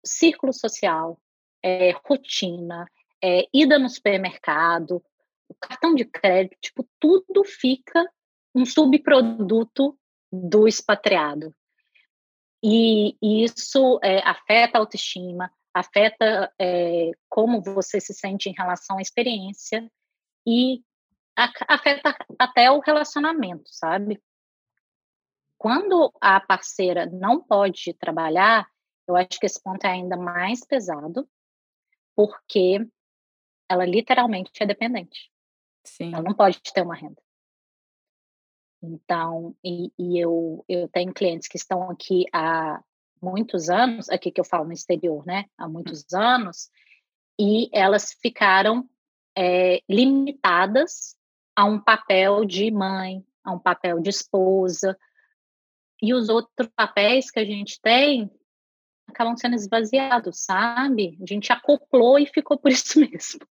círculo 0.04 0.52
social, 0.52 1.20
é, 1.64 1.92
rotina, 2.04 2.86
é, 3.24 3.48
ida 3.54 3.78
no 3.78 3.88
supermercado, 3.88 5.04
cartão 5.60 5.94
de 5.94 6.06
crédito, 6.06 6.58
tipo, 6.60 6.88
tudo 7.00 7.44
fica 7.44 8.04
um 8.56 8.66
subproduto 8.66 9.98
do 10.32 10.68
expatriado. 10.68 11.54
E, 12.64 13.18
e 13.22 13.44
isso 13.44 14.00
é, 14.04 14.20
afeta 14.20 14.78
a 14.78 14.82
autoestima, 14.82 15.52
afeta 15.74 16.54
é, 16.60 17.12
como 17.30 17.62
você 17.62 18.00
se 18.00 18.14
sente 18.14 18.50
em 18.50 18.54
relação 18.54 18.98
à 18.98 19.02
experiência 19.02 19.90
e 20.46 20.84
a, 21.36 21.52
afeta 21.68 22.16
até 22.38 22.70
o 22.70 22.80
relacionamento, 22.80 23.70
sabe? 23.72 24.22
Quando 25.58 26.12
a 26.20 26.40
parceira 26.40 27.06
não 27.06 27.42
pode 27.42 27.94
trabalhar, 27.94 28.68
eu 29.08 29.16
acho 29.16 29.40
que 29.40 29.46
esse 29.46 29.62
ponto 29.62 29.86
é 29.86 29.90
ainda 29.92 30.18
mais 30.18 30.66
pesado, 30.66 31.28
porque 32.16 32.88
ela 33.70 33.86
literalmente 33.86 34.52
é 34.60 34.66
dependente. 34.66 35.32
Sim. 35.84 36.14
Ela 36.14 36.24
não 36.24 36.34
pode 36.34 36.62
ter 36.62 36.82
uma 36.82 36.96
renda. 36.96 37.22
Então, 38.82 39.56
e, 39.64 39.92
e, 39.98 40.20
eu, 40.20 40.66
eu 40.68 40.88
tenho 40.88 41.14
clientes 41.14 41.48
que 41.48 41.58
estão 41.58 41.90
aqui 41.90 42.26
há 42.34 42.82
muitos 43.22 43.70
anos, 43.70 44.10
aqui 44.10 44.32
que 44.32 44.42
eu 44.42 44.46
falo 44.46 44.66
no 44.66 44.74
exterior, 44.74 45.26
né? 45.26 45.46
Há 45.58 45.68
muitos 45.68 46.12
anos, 46.14 46.70
e 47.40 47.70
elas 47.72 48.14
ficaram 48.14 48.90
é, 49.38 49.82
limitadas 49.88 51.16
a 51.56 51.66
um 51.66 51.80
papel 51.80 52.44
de 52.44 52.72
mãe, 52.72 53.24
a 53.44 53.52
um 53.52 53.60
papel 53.60 54.00
de 54.00 54.10
esposa, 54.10 54.98
e 56.02 56.14
os 56.14 56.30
outros 56.30 56.70
papéis 56.76 57.30
que 57.30 57.40
a 57.40 57.46
gente 57.46 57.80
tem 57.80 58.32
acabam 59.08 59.38
sendo 59.38 59.56
esvaziados, 59.56 60.44
sabe? 60.44 61.18
A 61.22 61.26
gente 61.28 61.52
acoplou 61.52 62.18
e 62.18 62.26
ficou 62.26 62.58
por 62.58 62.72
isso 62.72 63.00
mesmo. 63.00 63.46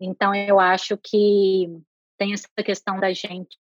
Então, 0.00 0.34
eu 0.34 0.58
acho 0.58 0.96
que 0.96 1.68
tem 2.18 2.32
essa 2.32 2.48
questão 2.64 2.98
da 2.98 3.12
gente 3.12 3.58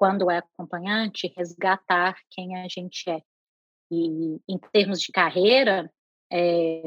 quando 0.00 0.30
é 0.30 0.38
acompanhante, 0.38 1.30
resgatar 1.36 2.16
quem 2.30 2.56
a 2.56 2.66
gente 2.66 3.10
é. 3.10 3.20
E 3.90 4.40
em 4.48 4.58
termos 4.72 4.98
de 4.98 5.12
carreira, 5.12 5.92
é, 6.32 6.84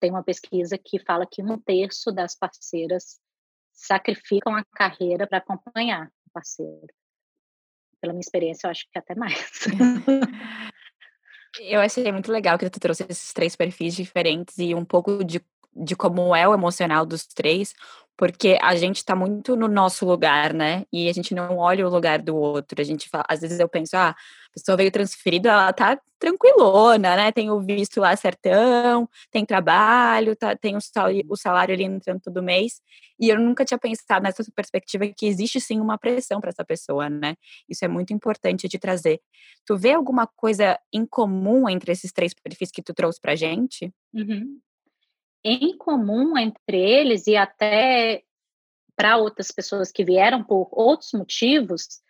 tem 0.00 0.10
uma 0.10 0.24
pesquisa 0.24 0.78
que 0.78 0.98
fala 0.98 1.26
que 1.30 1.42
um 1.42 1.58
terço 1.58 2.10
das 2.10 2.34
parceiras 2.34 3.20
sacrificam 3.70 4.56
a 4.56 4.64
carreira 4.64 5.26
para 5.26 5.38
acompanhar 5.38 6.06
o 6.26 6.30
parceiro. 6.32 6.86
Pela 8.00 8.14
minha 8.14 8.22
experiência, 8.22 8.66
eu 8.66 8.70
acho 8.70 8.86
que 8.90 8.98
até 8.98 9.14
mais. 9.14 9.66
Eu 11.60 11.80
achei 11.80 12.10
muito 12.10 12.32
legal 12.32 12.58
que 12.58 12.68
tu 12.68 12.80
trouxe 12.80 13.06
esses 13.08 13.32
três 13.32 13.54
perfis 13.54 13.94
diferentes 13.94 14.58
e 14.58 14.74
um 14.74 14.84
pouco 14.84 15.22
de, 15.22 15.40
de 15.76 15.96
como 15.96 16.34
é 16.34 16.46
o 16.46 16.54
emocional 16.54 17.04
dos 17.06 17.26
três, 17.26 17.74
porque 18.16 18.56
a 18.62 18.76
gente 18.76 18.98
está 18.98 19.16
muito 19.16 19.56
no 19.56 19.66
nosso 19.66 20.06
lugar, 20.06 20.54
né? 20.54 20.84
E 20.92 21.08
a 21.08 21.12
gente 21.12 21.34
não 21.34 21.58
olha 21.58 21.86
o 21.86 21.90
lugar 21.90 22.22
do 22.22 22.36
outro. 22.36 22.80
A 22.80 22.84
gente 22.84 23.08
fala, 23.08 23.24
às 23.28 23.40
vezes 23.40 23.58
eu 23.58 23.68
penso, 23.68 23.96
ah, 23.96 24.10
a 24.10 24.52
pessoa 24.52 24.76
veio 24.76 24.90
transferida, 24.92 25.50
ela 25.50 25.72
tá 25.72 26.00
tranquilona, 26.16 27.16
né? 27.16 27.32
Tem 27.32 27.50
o 27.50 27.60
visto 27.60 28.00
lá 28.00 28.14
certão, 28.14 29.08
tem 29.32 29.44
trabalho, 29.44 30.36
tá, 30.36 30.54
tem 30.54 30.76
o 30.76 30.80
salário, 30.80 31.24
o 31.28 31.36
salário 31.36 31.74
ali 31.74 31.82
entrando 31.82 32.20
todo 32.20 32.40
mês. 32.40 32.80
E 33.18 33.28
eu 33.28 33.40
nunca 33.40 33.64
tinha 33.64 33.78
pensado 33.78 34.22
nessa 34.22 34.44
perspectiva 34.54 35.08
que 35.08 35.26
existe 35.26 35.60
sim 35.60 35.80
uma 35.80 35.98
pressão 35.98 36.40
para 36.40 36.50
essa 36.50 36.64
pessoa, 36.64 37.10
né? 37.10 37.34
Isso 37.68 37.84
é 37.84 37.88
muito 37.88 38.12
importante 38.12 38.68
de 38.68 38.78
trazer. 38.78 39.20
Tu 39.66 39.76
vê 39.76 39.92
alguma 39.92 40.26
coisa 40.26 40.78
em 40.92 41.04
comum 41.04 41.68
entre 41.68 41.90
esses 41.90 42.12
três 42.12 42.32
perfis 42.32 42.70
que 42.70 42.82
tu 42.82 42.94
trouxe 42.94 43.20
pra 43.20 43.34
gente? 43.34 43.92
Uhum 44.14 44.60
em 45.44 45.76
comum 45.76 46.38
entre 46.38 46.78
eles 46.78 47.26
e 47.26 47.36
até 47.36 48.24
para 48.96 49.16
outras 49.16 49.50
pessoas 49.50 49.92
que 49.92 50.04
vieram 50.04 50.42
por 50.42 50.68
outros 50.72 51.12
motivos, 51.12 52.00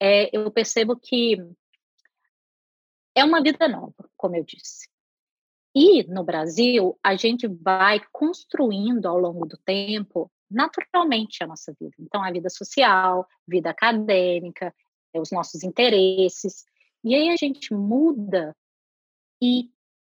é, 0.00 0.30
eu 0.36 0.50
percebo 0.50 0.96
que 0.96 1.36
é 3.14 3.24
uma 3.24 3.42
vida 3.42 3.68
nova, 3.68 4.10
como 4.16 4.36
eu 4.36 4.44
disse. 4.44 4.88
E 5.74 6.04
no 6.04 6.22
Brasil, 6.22 6.98
a 7.02 7.16
gente 7.16 7.48
vai 7.48 8.00
construindo 8.12 9.06
ao 9.06 9.18
longo 9.18 9.46
do 9.46 9.56
tempo 9.58 10.30
naturalmente 10.48 11.42
a 11.42 11.46
nossa 11.46 11.74
vida. 11.80 11.94
Então, 11.98 12.22
a 12.22 12.30
vida 12.30 12.48
social, 12.48 13.26
vida 13.46 13.70
acadêmica, 13.70 14.72
é, 15.12 15.20
os 15.20 15.32
nossos 15.32 15.64
interesses. 15.64 16.64
E 17.02 17.14
aí 17.14 17.28
a 17.30 17.36
gente 17.36 17.74
muda 17.74 18.56
e 19.42 19.70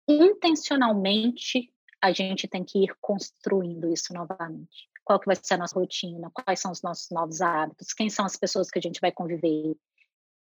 intencionalmente 0.09 1.73
a 2.07 2.13
gente 2.13 2.47
tem 2.47 2.65
que 2.65 2.85
ir 2.85 2.97
construindo 3.01 3.93
isso 3.93 4.15
novamente. 4.15 4.89
Qual 5.05 5.19
que 5.19 5.27
vai 5.27 5.37
ser 5.37 5.55
a 5.55 5.59
nossa 5.59 5.79
rotina? 5.79 6.31
Quais 6.31 6.61
são 6.61 6.71
os 6.71 6.83
nossos 6.83 7.11
novos 7.11 7.41
hábitos? 7.41 7.93
Quem 7.93 8.09
são 8.09 8.25
as 8.25 8.37
pessoas 8.37 8.71
que 8.71 8.79
a 8.79 8.83
gente 8.83 9.01
vai 9.01 9.11
conviver? 9.11 9.77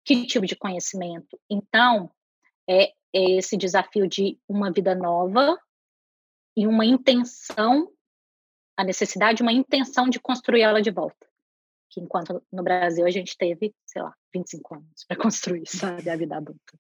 Que 0.05 0.27
tipo 0.27 0.45
de 0.45 0.57
conhecimento? 0.57 1.39
Então, 1.49 2.11
é, 2.69 2.93
é 3.15 3.31
esse 3.39 3.57
desafio 3.57 4.09
de 4.09 4.39
uma 4.49 4.73
vida 4.73 4.95
nova 4.95 5.57
e 6.57 6.67
uma 6.67 6.85
intenção, 6.85 7.91
a 8.77 8.85
necessidade 8.85 9.37
de 9.37 9.43
uma 9.43 9.53
intenção 9.53 10.09
de 10.09 10.19
construir 10.19 10.63
ela 10.63 10.83
de 10.83 10.91
volta. 10.91 11.27
Que 11.89 12.01
enquanto 12.01 12.43
no 12.53 12.63
Brasil 12.63 13.07
a 13.07 13.11
gente 13.11 13.37
teve, 13.37 13.75
sei 13.87 14.03
lá, 14.03 14.15
25 14.35 14.75
anos 14.75 15.05
para 15.07 15.17
construir, 15.23 15.67
sabe, 15.67 16.11
a 16.11 16.17
vida 16.17 16.37
adulta. 16.37 16.79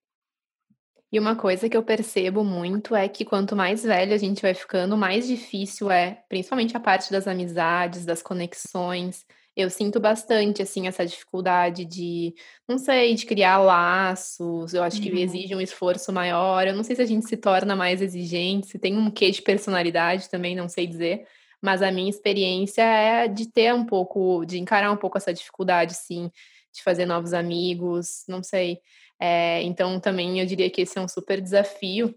E 1.12 1.18
uma 1.18 1.36
coisa 1.36 1.68
que 1.68 1.76
eu 1.76 1.82
percebo 1.82 2.42
muito 2.42 2.96
é 2.96 3.06
que 3.06 3.22
quanto 3.22 3.54
mais 3.54 3.84
velho 3.84 4.14
a 4.14 4.16
gente 4.16 4.40
vai 4.40 4.54
ficando, 4.54 4.96
mais 4.96 5.26
difícil 5.26 5.90
é, 5.90 6.22
principalmente 6.26 6.74
a 6.74 6.80
parte 6.80 7.12
das 7.12 7.28
amizades, 7.28 8.06
das 8.06 8.22
conexões. 8.22 9.26
Eu 9.54 9.68
sinto 9.68 10.00
bastante, 10.00 10.62
assim, 10.62 10.86
essa 10.88 11.04
dificuldade 11.04 11.84
de, 11.84 12.34
não 12.66 12.78
sei, 12.78 13.14
de 13.14 13.26
criar 13.26 13.58
laços. 13.58 14.72
Eu 14.72 14.82
acho 14.82 14.96
uhum. 14.96 15.02
que 15.02 15.20
exige 15.20 15.54
um 15.54 15.60
esforço 15.60 16.10
maior. 16.10 16.66
Eu 16.66 16.74
não 16.74 16.82
sei 16.82 16.96
se 16.96 17.02
a 17.02 17.06
gente 17.06 17.28
se 17.28 17.36
torna 17.36 17.76
mais 17.76 18.00
exigente, 18.00 18.68
se 18.68 18.78
tem 18.78 18.96
um 18.96 19.10
quê 19.10 19.30
de 19.30 19.42
personalidade 19.42 20.30
também, 20.30 20.56
não 20.56 20.66
sei 20.66 20.86
dizer. 20.86 21.26
Mas 21.60 21.82
a 21.82 21.92
minha 21.92 22.08
experiência 22.08 22.82
é 22.82 23.28
de 23.28 23.46
ter 23.46 23.74
um 23.74 23.84
pouco, 23.84 24.46
de 24.46 24.58
encarar 24.58 24.90
um 24.90 24.96
pouco 24.96 25.18
essa 25.18 25.34
dificuldade, 25.34 25.94
sim, 25.94 26.30
de 26.72 26.82
fazer 26.82 27.04
novos 27.04 27.34
amigos, 27.34 28.24
não 28.26 28.42
sei. 28.42 28.80
É, 29.24 29.62
então, 29.62 30.00
também 30.00 30.40
eu 30.40 30.46
diria 30.46 30.68
que 30.68 30.80
esse 30.80 30.98
é 30.98 31.00
um 31.00 31.06
super 31.06 31.40
desafio. 31.40 32.12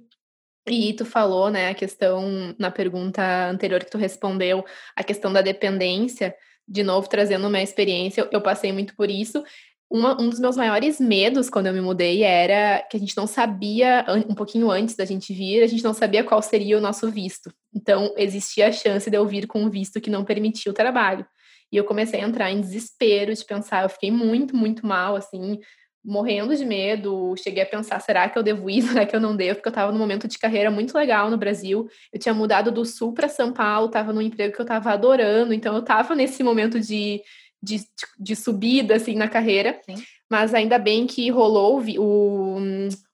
E 0.68 0.92
tu 0.94 1.06
falou, 1.06 1.52
né, 1.52 1.70
a 1.70 1.76
questão, 1.76 2.56
na 2.58 2.72
pergunta 2.72 3.22
anterior 3.48 3.84
que 3.84 3.92
tu 3.92 4.00
respondeu, 4.00 4.66
a 4.96 5.04
questão 5.04 5.32
da 5.32 5.44
dependência, 5.44 6.36
de 6.68 6.82
novo, 6.82 7.08
trazendo 7.08 7.48
uma 7.48 7.62
experiência, 7.62 8.22
eu, 8.22 8.30
eu 8.32 8.42
passei 8.42 8.72
muito 8.72 8.96
por 8.96 9.08
isso. 9.08 9.44
Uma, 9.88 10.20
um 10.20 10.30
dos 10.30 10.40
meus 10.40 10.58
maiores 10.58 11.00
medos 11.00 11.48
quando 11.48 11.68
eu 11.68 11.74
me 11.74 11.80
mudei 11.80 12.24
era 12.24 12.82
que 12.90 12.98
a 12.98 13.00
gente 13.00 13.16
não 13.16 13.28
sabia, 13.28 14.04
um 14.28 14.34
pouquinho 14.34 14.72
antes 14.72 14.96
da 14.96 15.06
gente 15.06 15.32
vir, 15.32 15.62
a 15.62 15.68
gente 15.68 15.84
não 15.84 15.94
sabia 15.94 16.24
qual 16.24 16.42
seria 16.42 16.76
o 16.76 16.82
nosso 16.82 17.12
visto. 17.12 17.54
Então, 17.72 18.16
existia 18.18 18.70
a 18.70 18.72
chance 18.72 19.12
de 19.12 19.16
eu 19.16 19.28
vir 19.28 19.46
com 19.46 19.62
um 19.62 19.70
visto 19.70 20.02
que 20.02 20.10
não 20.10 20.26
permitia 20.26 20.72
o 20.72 20.76
trabalho. 20.76 21.24
E 21.72 21.78
eu 21.78 21.84
comecei 21.84 22.20
a 22.20 22.28
entrar 22.28 22.50
em 22.50 22.62
desespero 22.62 23.32
de 23.32 23.46
pensar, 23.46 23.84
eu 23.84 23.90
fiquei 23.90 24.10
muito, 24.10 24.56
muito 24.56 24.88
mal, 24.88 25.16
assim, 25.16 25.60
morrendo 26.06 26.56
de 26.56 26.64
medo, 26.64 27.36
cheguei 27.38 27.64
a 27.64 27.66
pensar, 27.66 28.00
será 28.00 28.30
que 28.30 28.38
eu 28.38 28.44
devo 28.44 28.70
ir, 28.70 28.82
será 28.84 29.06
que 29.06 29.16
eu 29.16 29.20
não 29.20 29.36
devo? 29.36 29.56
Porque 29.56 29.68
eu 29.68 29.72
estava 29.72 29.92
num 29.92 29.98
momento 29.98 30.28
de 30.28 30.38
carreira 30.38 30.70
muito 30.70 30.96
legal 30.96 31.30
no 31.32 31.38
Brasil. 31.38 31.90
Eu 32.14 32.20
tinha 32.20 32.34
mudado 32.34 32.72
do 32.72 32.86
Sul 32.86 33.14
para 33.14 33.28
São 33.28 33.52
Paulo, 33.52 33.88
estava 33.88 34.14
num 34.14 34.22
emprego 34.22 34.54
que 34.54 34.62
eu 34.62 34.66
estava 34.66 34.92
adorando, 34.92 35.54
então 35.54 35.74
eu 35.74 35.82
estava 35.82 36.14
nesse 36.14 36.44
momento 36.44 36.80
de, 36.80 37.22
de, 37.62 37.82
de, 38.20 38.36
subida, 38.36 38.96
assim, 38.96 39.16
na 39.16 39.28
carreira. 39.28 39.80
Sim. 39.84 39.96
Mas 40.30 40.54
ainda 40.54 40.78
bem 40.78 41.08
que 41.08 41.30
rolou 41.30 41.82
o, 41.98 42.58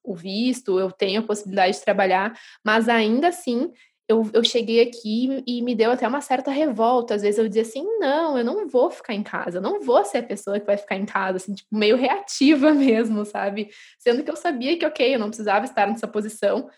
o 0.04 0.16
visto, 0.16 0.80
eu 0.80 0.92
tenho 0.92 1.22
a 1.22 1.26
possibilidade 1.26 1.78
de 1.78 1.84
trabalhar, 1.84 2.34
mas 2.64 2.90
ainda 2.90 3.30
assim 3.30 3.72
eu, 4.12 4.30
eu 4.34 4.44
cheguei 4.44 4.82
aqui 4.82 5.42
e 5.48 5.62
me 5.62 5.74
deu 5.74 5.92
até 5.92 6.06
uma 6.06 6.20
certa 6.20 6.52
revolta. 6.52 7.16
Às 7.16 7.22
vezes 7.22 7.40
eu 7.40 7.48
dizia 7.48 7.62
assim: 7.62 7.86
não, 7.98 8.38
eu 8.38 8.44
não 8.44 8.68
vou 8.68 8.92
ficar 8.92 9.14
em 9.14 9.24
casa, 9.24 9.58
eu 9.58 9.62
não 9.62 9.82
vou 9.82 10.04
ser 10.04 10.18
a 10.20 10.24
pessoa 10.24 10.60
que 10.60 10.66
vai 10.66 10.78
ficar 10.78 10.98
em 10.98 11.06
casa, 11.06 11.38
assim, 11.38 11.54
tipo, 11.54 11.76
meio 11.76 11.96
reativa 11.96 12.74
mesmo, 12.76 13.26
sabe? 13.26 13.70
Sendo 13.98 14.24
que 14.24 14.30
eu 14.30 14.36
sabia 14.36 14.78
que, 14.78 14.86
ok, 14.86 15.16
eu 15.16 15.20
não 15.20 15.28
precisava 15.30 15.66
estar 15.66 15.88
nessa 15.88 16.08
posição, 16.08 16.70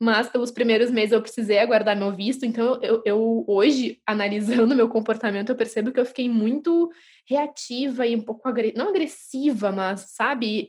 mas 0.00 0.28
pelos 0.28 0.50
primeiros 0.50 0.90
meses 0.90 1.12
eu 1.12 1.22
precisei 1.22 1.60
aguardar 1.60 1.96
meu 1.96 2.10
visto. 2.10 2.44
Então, 2.44 2.80
eu, 2.82 3.00
eu 3.06 3.44
hoje, 3.46 4.00
analisando 4.04 4.74
meu 4.76 4.88
comportamento, 4.88 5.50
eu 5.50 5.56
percebo 5.56 5.92
que 5.92 6.00
eu 6.00 6.04
fiquei 6.04 6.28
muito 6.28 6.90
reativa 7.24 8.04
e 8.04 8.16
um 8.16 8.22
pouco, 8.22 8.48
agre... 8.48 8.74
não 8.76 8.88
agressiva, 8.88 9.70
mas, 9.70 10.00
sabe, 10.08 10.68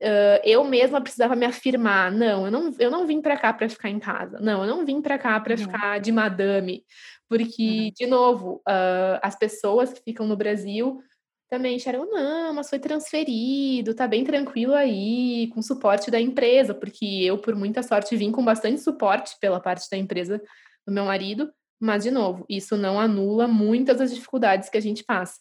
uh, 0.00 0.40
eu 0.44 0.64
mesma 0.64 1.00
precisava 1.00 1.36
me 1.36 1.46
afirmar. 1.46 2.10
Não, 2.10 2.46
eu 2.46 2.50
não, 2.50 2.74
eu 2.78 2.90
não 2.90 3.06
vim 3.06 3.20
para 3.20 3.36
cá 3.36 3.52
para 3.52 3.68
ficar 3.68 3.90
em 3.90 3.98
casa. 3.98 4.38
Não, 4.40 4.62
eu 4.62 4.66
não 4.66 4.84
vim 4.84 5.00
para 5.00 5.18
cá 5.18 5.38
para 5.40 5.54
uhum. 5.54 5.58
ficar 5.58 6.00
de 6.00 6.12
madame. 6.12 6.84
Porque, 7.28 7.86
uhum. 7.86 7.90
de 7.94 8.06
novo, 8.06 8.62
uh, 8.68 9.18
as 9.22 9.36
pessoas 9.36 9.92
que 9.92 10.02
ficam 10.02 10.26
no 10.26 10.36
Brasil 10.36 11.02
também 11.48 11.76
enxergam, 11.76 12.08
não, 12.10 12.54
mas 12.54 12.70
foi 12.70 12.78
transferido, 12.78 13.94
tá 13.94 14.08
bem 14.08 14.24
tranquilo 14.24 14.72
aí, 14.72 15.48
com 15.48 15.60
suporte 15.60 16.10
da 16.10 16.18
empresa, 16.18 16.74
porque 16.74 17.04
eu, 17.04 17.36
por 17.36 17.54
muita 17.54 17.82
sorte, 17.82 18.16
vim 18.16 18.32
com 18.32 18.42
bastante 18.42 18.80
suporte 18.80 19.36
pela 19.38 19.60
parte 19.60 19.86
da 19.90 19.98
empresa 19.98 20.42
do 20.86 20.92
meu 20.92 21.04
marido, 21.04 21.52
mas, 21.78 22.04
de 22.04 22.10
novo, 22.10 22.46
isso 22.48 22.74
não 22.74 22.98
anula 22.98 23.46
muitas 23.46 23.98
das 23.98 24.14
dificuldades 24.14 24.70
que 24.70 24.78
a 24.78 24.80
gente 24.80 25.04
passa. 25.04 25.40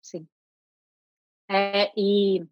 Sim. 0.00 0.26
É, 1.50 1.92
e 1.94 2.46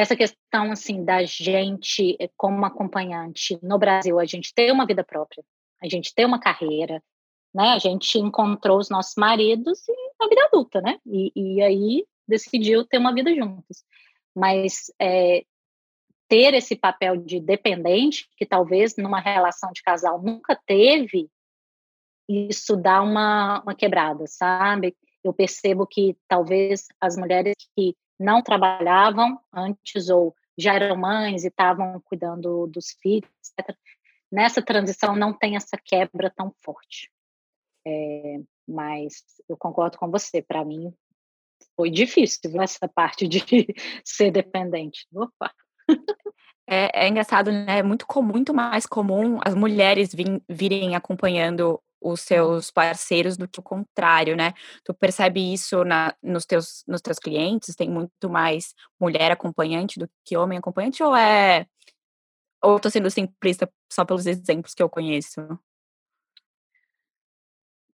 essa 0.00 0.16
questão 0.16 0.70
assim 0.72 1.04
da 1.04 1.24
gente 1.24 2.16
eh, 2.20 2.30
como 2.36 2.64
acompanhante 2.64 3.58
no 3.62 3.78
Brasil, 3.78 4.18
a 4.18 4.24
gente 4.24 4.52
ter 4.54 4.70
uma 4.72 4.86
vida 4.86 5.02
própria, 5.02 5.44
a 5.82 5.88
gente 5.88 6.14
ter 6.14 6.24
uma 6.24 6.38
carreira, 6.38 7.02
né? 7.54 7.70
A 7.70 7.78
gente 7.78 8.18
encontrou 8.18 8.78
os 8.78 8.90
nossos 8.90 9.14
maridos 9.16 9.82
na 10.20 10.28
vida 10.28 10.44
adulta, 10.44 10.80
né? 10.80 10.98
E, 11.06 11.32
e 11.34 11.62
aí 11.62 12.06
decidiu 12.28 12.84
ter 12.84 12.98
uma 12.98 13.14
vida 13.14 13.34
juntos. 13.34 13.84
Mas 14.34 14.92
é, 15.00 15.44
ter 16.28 16.54
esse 16.54 16.76
papel 16.76 17.16
de 17.16 17.40
dependente, 17.40 18.28
que 18.36 18.44
talvez 18.44 18.96
numa 18.96 19.20
relação 19.20 19.70
de 19.72 19.82
casal 19.82 20.20
nunca 20.20 20.58
teve, 20.66 21.30
isso 22.28 22.76
dá 22.76 23.00
uma, 23.02 23.62
uma 23.62 23.74
quebrada, 23.74 24.24
sabe? 24.26 24.96
Eu 25.22 25.32
percebo 25.32 25.86
que 25.86 26.16
talvez 26.28 26.86
as 27.00 27.16
mulheres 27.16 27.54
que 27.76 27.96
não 28.18 28.42
trabalhavam 28.42 29.38
antes 29.52 30.08
ou 30.08 30.34
já 30.58 30.74
eram 30.74 30.96
mães 30.96 31.44
e 31.44 31.48
estavam 31.48 32.00
cuidando 32.04 32.66
dos 32.66 32.96
filhos, 33.00 33.30
etc. 33.58 33.76
Nessa 34.32 34.62
transição 34.62 35.14
não 35.14 35.32
tem 35.32 35.56
essa 35.56 35.76
quebra 35.76 36.32
tão 36.34 36.52
forte. 36.62 37.10
É, 37.86 38.40
mas 38.66 39.22
eu 39.48 39.56
concordo 39.56 39.98
com 39.98 40.10
você, 40.10 40.42
para 40.42 40.64
mim 40.64 40.92
foi 41.76 41.90
difícil 41.90 42.50
essa 42.60 42.88
parte 42.88 43.28
de 43.28 43.40
ser 44.04 44.30
dependente. 44.30 45.06
Opa! 45.14 45.52
É, 46.68 47.04
é, 47.04 47.08
engraçado, 47.08 47.52
né? 47.52 47.78
É 47.78 47.82
muito, 47.82 48.04
muito 48.22 48.52
mais 48.52 48.86
comum 48.86 49.38
as 49.44 49.54
mulheres 49.54 50.10
virem 50.48 50.96
acompanhando 50.96 51.80
os 52.06 52.20
seus 52.20 52.70
parceiros 52.70 53.36
do 53.36 53.48
que 53.48 53.58
o 53.58 53.62
contrário, 53.62 54.36
né? 54.36 54.52
Tu 54.84 54.94
percebe 54.94 55.52
isso 55.52 55.84
na, 55.84 56.14
nos, 56.22 56.44
teus, 56.46 56.84
nos 56.86 57.00
teus 57.00 57.18
clientes? 57.18 57.74
Tem 57.74 57.90
muito 57.90 58.30
mais 58.30 58.74
mulher 59.00 59.32
acompanhante 59.32 59.98
do 59.98 60.08
que 60.24 60.36
homem 60.36 60.58
acompanhante? 60.58 61.02
Ou 61.02 61.14
é. 61.16 61.66
Ou 62.62 62.80
tô 62.80 62.88
sendo 62.88 63.10
simplista 63.10 63.70
só 63.92 64.04
pelos 64.04 64.26
exemplos 64.26 64.74
que 64.74 64.82
eu 64.82 64.88
conheço? 64.88 65.40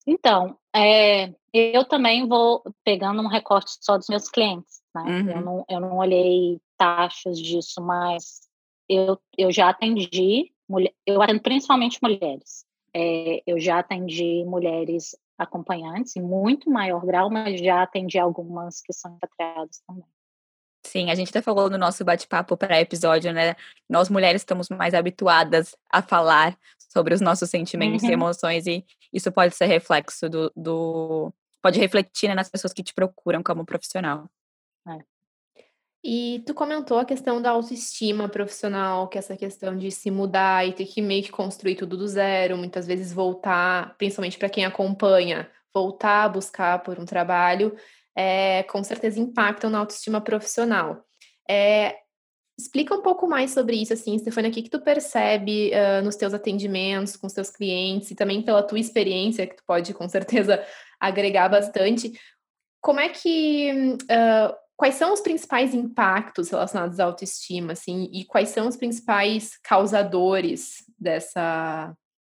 Então, 0.06 0.58
é, 0.74 1.32
eu 1.52 1.84
também 1.84 2.26
vou 2.26 2.62
pegando 2.84 3.22
um 3.22 3.28
recorte 3.28 3.72
só 3.80 3.96
dos 3.96 4.08
meus 4.08 4.28
clientes, 4.28 4.82
né? 4.94 5.02
Uhum. 5.02 5.30
Eu, 5.30 5.40
não, 5.40 5.64
eu 5.68 5.80
não 5.80 5.96
olhei 5.98 6.60
taxas 6.76 7.38
disso, 7.38 7.80
mas 7.80 8.48
eu, 8.88 9.20
eu 9.38 9.52
já 9.52 9.68
atendi, 9.68 10.52
eu 11.06 11.22
atendo 11.22 11.42
principalmente 11.42 11.98
mulheres. 12.02 12.64
É, 12.94 13.42
eu 13.46 13.58
já 13.58 13.78
atendi 13.78 14.44
mulheres 14.44 15.16
acompanhantes 15.38 16.16
em 16.16 16.22
muito 16.22 16.70
maior 16.70 17.04
grau, 17.04 17.30
mas 17.30 17.60
já 17.60 17.82
atendi 17.82 18.18
algumas 18.18 18.80
que 18.80 18.92
são 18.92 19.12
repatriadas 19.14 19.80
também. 19.86 20.04
Sim, 20.84 21.10
a 21.10 21.14
gente 21.14 21.28
até 21.28 21.42
falou 21.42 21.68
no 21.68 21.78
nosso 21.78 22.04
bate-papo 22.04 22.56
para 22.56 22.80
episódio, 22.80 23.32
né? 23.32 23.54
Nós 23.88 24.08
mulheres 24.08 24.42
estamos 24.42 24.68
mais 24.68 24.94
habituadas 24.94 25.76
a 25.90 26.02
falar 26.02 26.58
sobre 26.92 27.14
os 27.14 27.20
nossos 27.20 27.50
sentimentos 27.50 28.02
uhum. 28.02 28.10
e 28.10 28.12
emoções, 28.12 28.66
e 28.66 28.84
isso 29.12 29.30
pode 29.30 29.54
ser 29.54 29.66
reflexo 29.66 30.28
do. 30.28 30.52
do 30.56 31.32
pode 31.62 31.78
refletir 31.78 32.28
né, 32.28 32.34
nas 32.34 32.48
pessoas 32.48 32.72
que 32.72 32.82
te 32.82 32.94
procuram 32.94 33.42
como 33.42 33.66
profissional. 33.66 34.28
É. 34.88 34.98
E 36.02 36.42
tu 36.46 36.54
comentou 36.54 36.98
a 36.98 37.04
questão 37.04 37.42
da 37.42 37.50
autoestima 37.50 38.26
profissional, 38.26 39.06
que 39.06 39.18
é 39.18 39.20
essa 39.20 39.36
questão 39.36 39.76
de 39.76 39.90
se 39.90 40.10
mudar 40.10 40.66
e 40.66 40.72
ter 40.72 40.86
que 40.86 41.02
meio 41.02 41.22
que 41.22 41.30
construir 41.30 41.76
tudo 41.76 41.96
do 41.96 42.08
zero, 42.08 42.56
muitas 42.56 42.86
vezes 42.86 43.12
voltar, 43.12 43.94
principalmente 43.98 44.38
para 44.38 44.48
quem 44.48 44.64
acompanha, 44.64 45.50
voltar 45.74 46.24
a 46.24 46.28
buscar 46.28 46.82
por 46.82 46.98
um 46.98 47.04
trabalho, 47.04 47.76
é, 48.16 48.62
com 48.64 48.82
certeza 48.82 49.20
impactam 49.20 49.68
na 49.68 49.78
autoestima 49.78 50.22
profissional. 50.22 51.04
É, 51.48 51.98
explica 52.58 52.94
um 52.94 53.02
pouco 53.02 53.26
mais 53.26 53.50
sobre 53.50 53.76
isso, 53.76 53.92
assim, 53.92 54.18
Stefania, 54.18 54.50
o 54.50 54.52
que, 54.52 54.62
que 54.62 54.70
tu 54.70 54.80
percebe 54.80 55.70
uh, 55.70 56.02
nos 56.02 56.16
teus 56.16 56.32
atendimentos 56.32 57.16
com 57.16 57.26
os 57.26 57.32
teus 57.32 57.50
clientes 57.50 58.10
e 58.10 58.14
também 58.14 58.42
pela 58.42 58.62
tua 58.62 58.78
experiência, 58.78 59.46
que 59.46 59.56
tu 59.56 59.62
pode 59.66 59.92
com 59.94 60.08
certeza 60.08 60.64
agregar 61.00 61.48
bastante. 61.48 62.12
Como 62.80 63.00
é 63.00 63.08
que 63.08 63.96
uh, 64.04 64.54
quais 64.80 64.94
são 64.94 65.12
os 65.12 65.20
principais 65.20 65.74
impactos 65.74 66.48
relacionados 66.48 66.98
à 66.98 67.04
autoestima, 67.04 67.74
assim, 67.74 68.08
e 68.14 68.24
quais 68.24 68.48
são 68.48 68.66
os 68.66 68.78
principais 68.78 69.58
causadores 69.58 70.82
dessa 70.98 71.94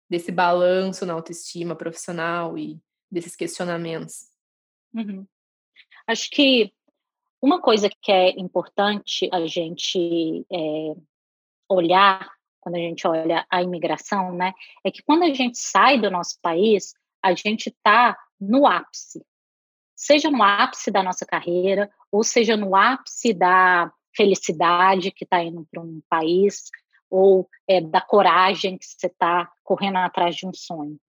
desse 0.09 0.29
balanço 0.29 1.05
na 1.05 1.13
autoestima 1.13 1.73
profissional 1.73 2.57
e 2.57 2.77
desses 3.09 3.33
questionamentos? 3.33 4.27
Uhum. 4.93 5.25
Acho 6.05 6.29
que 6.31 6.73
uma 7.41 7.61
coisa 7.61 7.89
que 7.89 8.11
é 8.11 8.31
importante 8.31 9.29
a 9.31 9.47
gente 9.47 10.45
é, 10.51 10.95
olhar 11.69 12.29
quando 12.59 12.75
a 12.75 12.79
gente 12.79 13.07
olha 13.07 13.45
a 13.49 13.63
imigração, 13.63 14.33
né, 14.33 14.51
é 14.83 14.91
que 14.91 15.01
quando 15.01 15.23
a 15.23 15.33
gente 15.33 15.57
sai 15.57 15.97
do 15.97 16.11
nosso 16.11 16.37
país, 16.41 16.93
a 17.23 17.33
gente 17.33 17.69
está 17.69 18.17
no 18.37 18.67
ápice, 18.67 19.25
seja 19.95 20.29
no 20.29 20.41
ápice 20.41 20.91
da 20.91 21.03
nossa 21.03 21.25
carreira, 21.25 21.89
ou 22.11 22.23
seja 22.23 22.57
no 22.57 22.75
ápice 22.75 23.33
da 23.33 23.91
felicidade 24.15 25.11
que 25.11 25.23
está 25.23 25.43
indo 25.43 25.67
para 25.71 25.81
um 25.81 26.01
país, 26.09 26.69
ou 27.09 27.47
é, 27.67 27.79
da 27.79 28.01
coragem 28.01 28.77
que 28.77 28.85
você 28.85 29.07
está 29.07 29.51
correndo 29.63 29.97
atrás 29.97 30.35
de 30.35 30.47
um 30.47 30.53
sonho. 30.53 30.99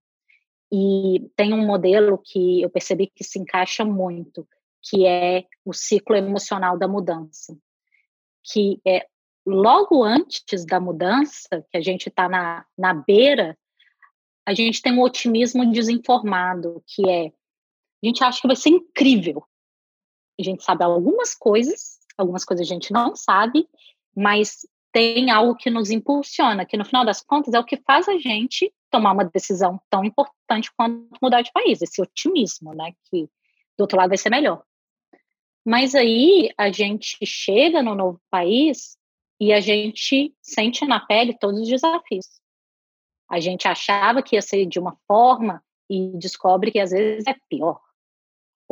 E 0.71 1.31
tem 1.37 1.53
um 1.55 1.65
modelo 1.65 2.19
que 2.19 2.63
eu 2.63 2.71
percebi 2.71 3.07
que 3.07 3.25
se 3.25 3.39
encaixa 3.39 3.85
muito, 3.85 4.47
que 4.83 5.07
é 5.07 5.45
o 5.65 5.73
ciclo 5.73 6.17
emocional 6.17 6.79
da 6.79 6.87
mudança, 6.87 7.57
que 8.43 8.81
é 8.87 9.07
logo 9.47 10.03
antes 10.03 10.65
da 10.67 10.81
mudança, 10.81 11.65
que 11.71 11.77
a 11.77 11.81
gente 11.81 12.09
está 12.09 12.29
na, 12.29 12.65
na 12.77 12.93
beira, 12.93 13.57
a 14.47 14.53
gente 14.53 14.83
tem 14.83 14.93
um 14.93 15.03
otimismo 15.03 15.71
desinformado, 15.71 16.83
que 16.87 17.09
é 17.09 17.33
gente 18.07 18.23
acha 18.23 18.41
que 18.41 18.47
vai 18.47 18.57
ser 18.57 18.71
incrível. 18.71 19.45
A 20.39 20.43
gente 20.43 20.65
sabe 20.65 20.85
algumas 20.85 21.35
coisas, 21.35 21.99
algumas 22.19 22.45
coisas 22.45 22.67
a 22.67 22.73
gente 22.73 22.93
não 22.93 23.15
sabe, 23.15 23.69
mas 24.17 24.67
tem 24.93 25.31
algo 25.31 25.57
que 25.57 25.71
nos 25.71 25.91
impulsiona, 25.91 26.65
que 26.65 26.77
no 26.77 26.85
final 26.85 27.05
das 27.05 27.21
contas 27.21 27.55
é 27.55 27.59
o 27.59 27.65
que 27.65 27.77
faz 27.79 28.09
a 28.09 28.19
gente 28.19 28.73
tomar 28.91 29.13
uma 29.13 29.25
decisão 29.25 29.81
tão 29.91 30.05
importante 30.05 30.71
quanto 30.77 31.19
mudar 31.21 31.43
de 31.43 31.53
país, 31.53 31.83
esse 31.83 32.01
otimismo, 32.01 32.73
né, 32.75 32.93
que 33.11 33.29
do 33.77 33.83
outro 33.83 33.99
lado 33.99 34.11
vai 34.11 34.19
ser 34.19 34.31
melhor. 34.31 34.63
Mas 35.65 35.95
aí 35.95 36.51
a 36.57 36.71
gente 36.71 37.17
chega 37.25 37.83
no 37.83 37.95
novo 37.95 38.21
país 38.31 38.97
e 39.41 39.53
a 39.53 39.61
gente 39.61 40.33
sente 40.41 40.85
na 40.85 41.01
pele 41.01 41.37
todos 41.39 41.61
os 41.61 41.69
desafios. 41.69 42.27
A 43.29 43.41
gente 43.41 43.67
achava 43.67 44.23
que 44.23 44.37
ia 44.37 44.43
ser 44.43 44.67
de 44.67 44.79
uma 44.79 44.97
forma 45.09 45.65
e 45.91 46.17
descobre 46.19 46.71
que 46.71 46.79
às 46.79 46.91
vezes 46.91 47.27
é 47.27 47.35
pior 47.49 47.81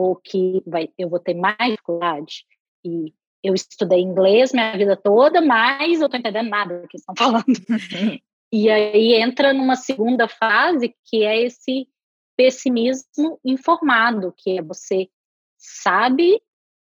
ou 0.03 0.17
que 0.17 0.63
vai, 0.67 0.89
eu 0.99 1.09
vou 1.09 1.21
ter 1.21 1.35
mais 1.35 1.71
dificuldade. 1.71 2.45
E 2.85 3.15
eu 3.43 3.55
estudei 3.55 4.01
inglês 4.01 4.53
minha 4.53 4.77
vida 4.77 4.97
toda, 4.97 5.41
mas 5.41 6.01
eu 6.01 6.07
estou 6.07 6.19
entendendo 6.19 6.49
nada 6.49 6.81
do 6.81 6.89
que 6.89 6.97
estão 6.97 7.15
falando. 7.17 7.45
e 8.53 8.69
aí 8.69 9.15
entra 9.15 9.53
numa 9.53 9.77
segunda 9.77 10.29
fase, 10.29 10.95
que 11.05 11.25
é 11.25 11.43
esse 11.43 11.89
pessimismo 12.37 13.39
informado, 13.45 14.35
que 14.37 14.59
é 14.59 14.63
você 14.63 15.09
sabe 15.57 16.43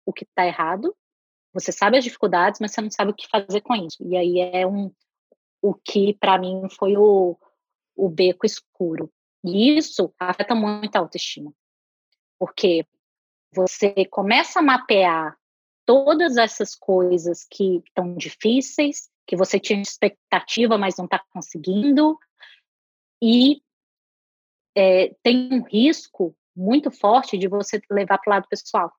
o 0.06 0.14
que 0.14 0.24
está 0.24 0.46
errado, 0.46 0.96
você 1.54 1.72
sabe 1.72 1.98
as 1.98 2.04
dificuldades, 2.04 2.60
mas 2.60 2.72
você 2.72 2.82
não 2.82 2.90
sabe 2.90 3.12
o 3.12 3.16
que 3.16 3.28
fazer 3.28 3.62
com 3.62 3.76
isso. 3.76 3.98
E 4.02 4.16
aí 4.16 4.40
é 4.40 4.66
um 4.66 4.92
o 5.62 5.74
que 5.74 6.14
para 6.16 6.38
mim 6.38 6.68
foi 6.78 6.98
o, 6.98 7.38
o 7.96 8.10
beco 8.10 8.46
escuro. 8.46 9.10
E 9.46 9.78
isso 9.78 10.14
afeta 10.20 10.54
muito 10.54 10.96
a 10.96 11.00
autoestima 11.00 11.54
porque 12.44 12.86
você 13.56 14.04
começa 14.08 14.60
a 14.60 14.62
mapear 14.62 15.40
todas 15.86 16.36
essas 16.36 16.76
coisas 16.76 17.48
que 17.50 17.78
estão 17.78 18.16
difíceis, 18.16 19.10
que 19.26 19.38
você 19.38 19.58
tinha 19.58 19.82
expectativa, 19.82 20.78
mas 20.78 20.98
não 20.98 21.06
está 21.06 21.24
conseguindo, 21.32 22.20
e 23.22 23.62
é, 24.76 25.14
tem 25.24 25.54
um 25.54 25.64
risco 25.64 26.36
muito 26.54 26.92
forte 26.92 27.38
de 27.38 27.48
você 27.48 27.82
levar 27.90 28.18
para 28.18 28.30
o 28.30 28.34
lado 28.34 28.48
pessoal. 28.50 28.92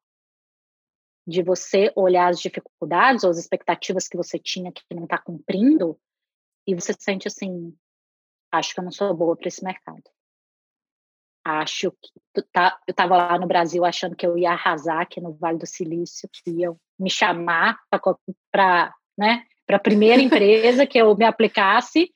de 1.26 1.42
você 1.42 1.92
olhar 1.94 2.30
as 2.30 2.40
dificuldades 2.40 3.24
ou 3.24 3.30
as 3.30 3.36
expectativas 3.36 4.08
que 4.08 4.16
você 4.16 4.38
tinha 4.38 4.72
que 4.72 4.82
não 4.94 5.04
está 5.04 5.18
cumprindo 5.18 6.00
e 6.66 6.74
você 6.74 6.94
sente 6.98 7.28
assim, 7.28 7.76
acho 8.50 8.72
que 8.72 8.80
eu 8.80 8.84
não 8.84 8.90
sou 8.90 9.14
boa 9.14 9.36
para 9.36 9.48
esse 9.48 9.62
mercado. 9.62 10.13
Acho 11.44 11.90
que 11.90 12.42
tá, 12.52 12.78
eu 12.86 12.92
estava 12.92 13.16
lá 13.16 13.38
no 13.38 13.46
Brasil 13.46 13.84
achando 13.84 14.16
que 14.16 14.26
eu 14.26 14.38
ia 14.38 14.52
arrasar 14.52 15.00
aqui 15.00 15.20
no 15.20 15.34
Vale 15.34 15.58
do 15.58 15.66
Silício, 15.66 16.28
que 16.32 16.50
iam 16.50 16.76
me 16.98 17.10
chamar 17.10 17.78
para 18.50 18.94
né, 19.16 19.44
para 19.66 19.76
a 19.76 19.80
primeira 19.80 20.20
empresa 20.22 20.86
que 20.86 20.98
eu 20.98 21.14
me 21.16 21.24
aplicasse 21.24 22.10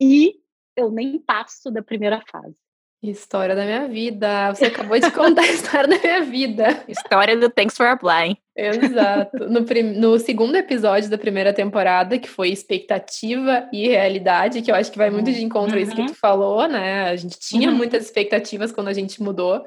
e 0.00 0.34
eu 0.76 0.90
nem 0.90 1.18
passo 1.18 1.70
da 1.70 1.82
primeira 1.82 2.22
fase. 2.30 2.56
História 3.02 3.56
da 3.56 3.64
minha 3.64 3.88
vida. 3.88 4.52
Você 4.52 4.66
acabou 4.66 4.98
de 4.98 5.10
contar 5.10 5.40
a 5.42 5.46
história 5.46 5.88
da 5.88 5.98
minha 5.98 6.22
vida. 6.22 6.84
História 6.86 7.34
do 7.34 7.48
Thanks 7.48 7.74
for 7.74 7.86
Applying. 7.86 8.36
Exato. 8.54 9.48
No, 9.48 9.64
prim... 9.64 9.98
no 9.98 10.18
segundo 10.18 10.54
episódio 10.54 11.08
da 11.08 11.16
primeira 11.16 11.50
temporada, 11.52 12.18
que 12.18 12.28
foi 12.28 12.50
expectativa 12.50 13.66
e 13.72 13.88
realidade, 13.88 14.60
que 14.60 14.70
eu 14.70 14.74
acho 14.74 14.92
que 14.92 14.98
vai 14.98 15.08
muito 15.08 15.32
de 15.32 15.42
encontro 15.42 15.78
a 15.78 15.80
isso 15.80 15.94
que 15.94 16.02
uhum. 16.02 16.08
tu 16.08 16.14
falou, 16.14 16.68
né? 16.68 17.04
A 17.08 17.16
gente 17.16 17.38
tinha 17.38 17.70
uhum. 17.70 17.76
muitas 17.76 18.04
expectativas 18.04 18.70
quando 18.70 18.88
a 18.88 18.92
gente 18.92 19.22
mudou. 19.22 19.64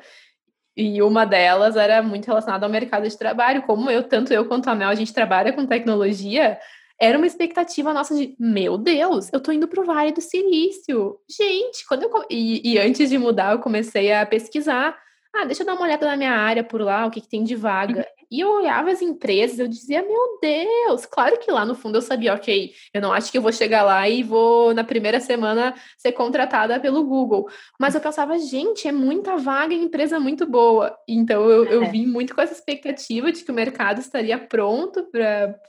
E 0.78 1.02
uma 1.02 1.26
delas 1.26 1.76
era 1.76 2.04
muito 2.04 2.28
relacionada 2.28 2.66
ao 2.66 2.72
mercado 2.72 3.08
de 3.08 3.18
trabalho. 3.18 3.64
Como 3.64 3.90
eu, 3.90 4.04
tanto 4.04 4.32
eu 4.32 4.46
quanto 4.46 4.70
a 4.70 4.76
Mel, 4.76 4.90
a 4.90 4.96
gente 4.96 5.14
trabalha 5.14 5.54
com 5.54 5.66
tecnologia, 5.66 6.60
era 7.04 7.18
uma 7.18 7.28
expectativa 7.28 7.94
nossa 7.94 8.16
de, 8.16 8.34
meu 8.40 8.78
Deus, 8.78 9.30
eu 9.34 9.42
tô 9.42 9.52
indo 9.52 9.68
pro 9.68 9.84
Vale 9.84 10.14
do 10.14 10.22
Silício. 10.22 11.20
Gente, 11.30 11.86
quando 11.86 12.04
eu. 12.04 12.10
E, 12.30 12.74
e 12.74 12.80
antes 12.80 13.10
de 13.10 13.18
mudar, 13.18 13.52
eu 13.52 13.60
comecei 13.60 14.14
a 14.14 14.26
pesquisar. 14.26 14.98
Ah, 15.36 15.46
deixa 15.46 15.64
eu 15.64 15.66
dar 15.66 15.74
uma 15.74 15.84
olhada 15.84 16.06
na 16.06 16.16
minha 16.16 16.32
área 16.32 16.64
por 16.64 16.80
lá, 16.80 17.08
o 17.08 17.12
que, 17.12 17.20
que 17.20 17.28
tem 17.28 17.44
de 17.44 17.56
vaga. 17.56 18.00
Uhum. 18.00 18.24
E 18.34 18.40
eu 18.40 18.50
olhava 18.50 18.92
as 18.92 19.02
empresas, 19.02 19.60
eu 19.60 19.68
dizia, 19.68 20.02
meu 20.02 20.40
Deus, 20.42 21.06
claro 21.06 21.38
que 21.38 21.52
lá 21.52 21.64
no 21.64 21.76
fundo 21.76 21.98
eu 21.98 22.02
sabia, 22.02 22.34
ok, 22.34 22.74
eu 22.94 23.02
não 23.02 23.14
acho 23.14 23.32
que 23.32 23.38
eu 23.38 23.42
vou 23.42 23.52
chegar 23.52 23.84
lá 23.84 24.10
e 24.10 24.24
vou 24.24 24.74
na 24.74 24.84
primeira 24.84 25.20
semana 25.20 25.76
ser 25.98 26.14
contratada 26.14 26.80
pelo 26.80 27.04
Google. 27.04 27.48
Mas 27.80 27.94
eu 27.94 28.02
pensava, 28.02 28.38
gente, 28.40 28.88
é 28.88 28.92
muita 28.92 29.38
vaga 29.38 29.74
em 29.74 29.84
empresa 29.84 30.20
muito 30.20 30.48
boa. 30.48 30.98
Então 31.08 31.48
eu, 31.50 31.66
eu 31.66 31.84
é. 31.84 31.90
vim 31.90 32.08
muito 32.08 32.34
com 32.34 32.42
essa 32.42 32.54
expectativa 32.54 33.32
de 33.32 33.44
que 33.44 33.52
o 33.52 33.56
mercado 33.56 34.00
estaria 34.00 34.40
pronto 34.40 35.08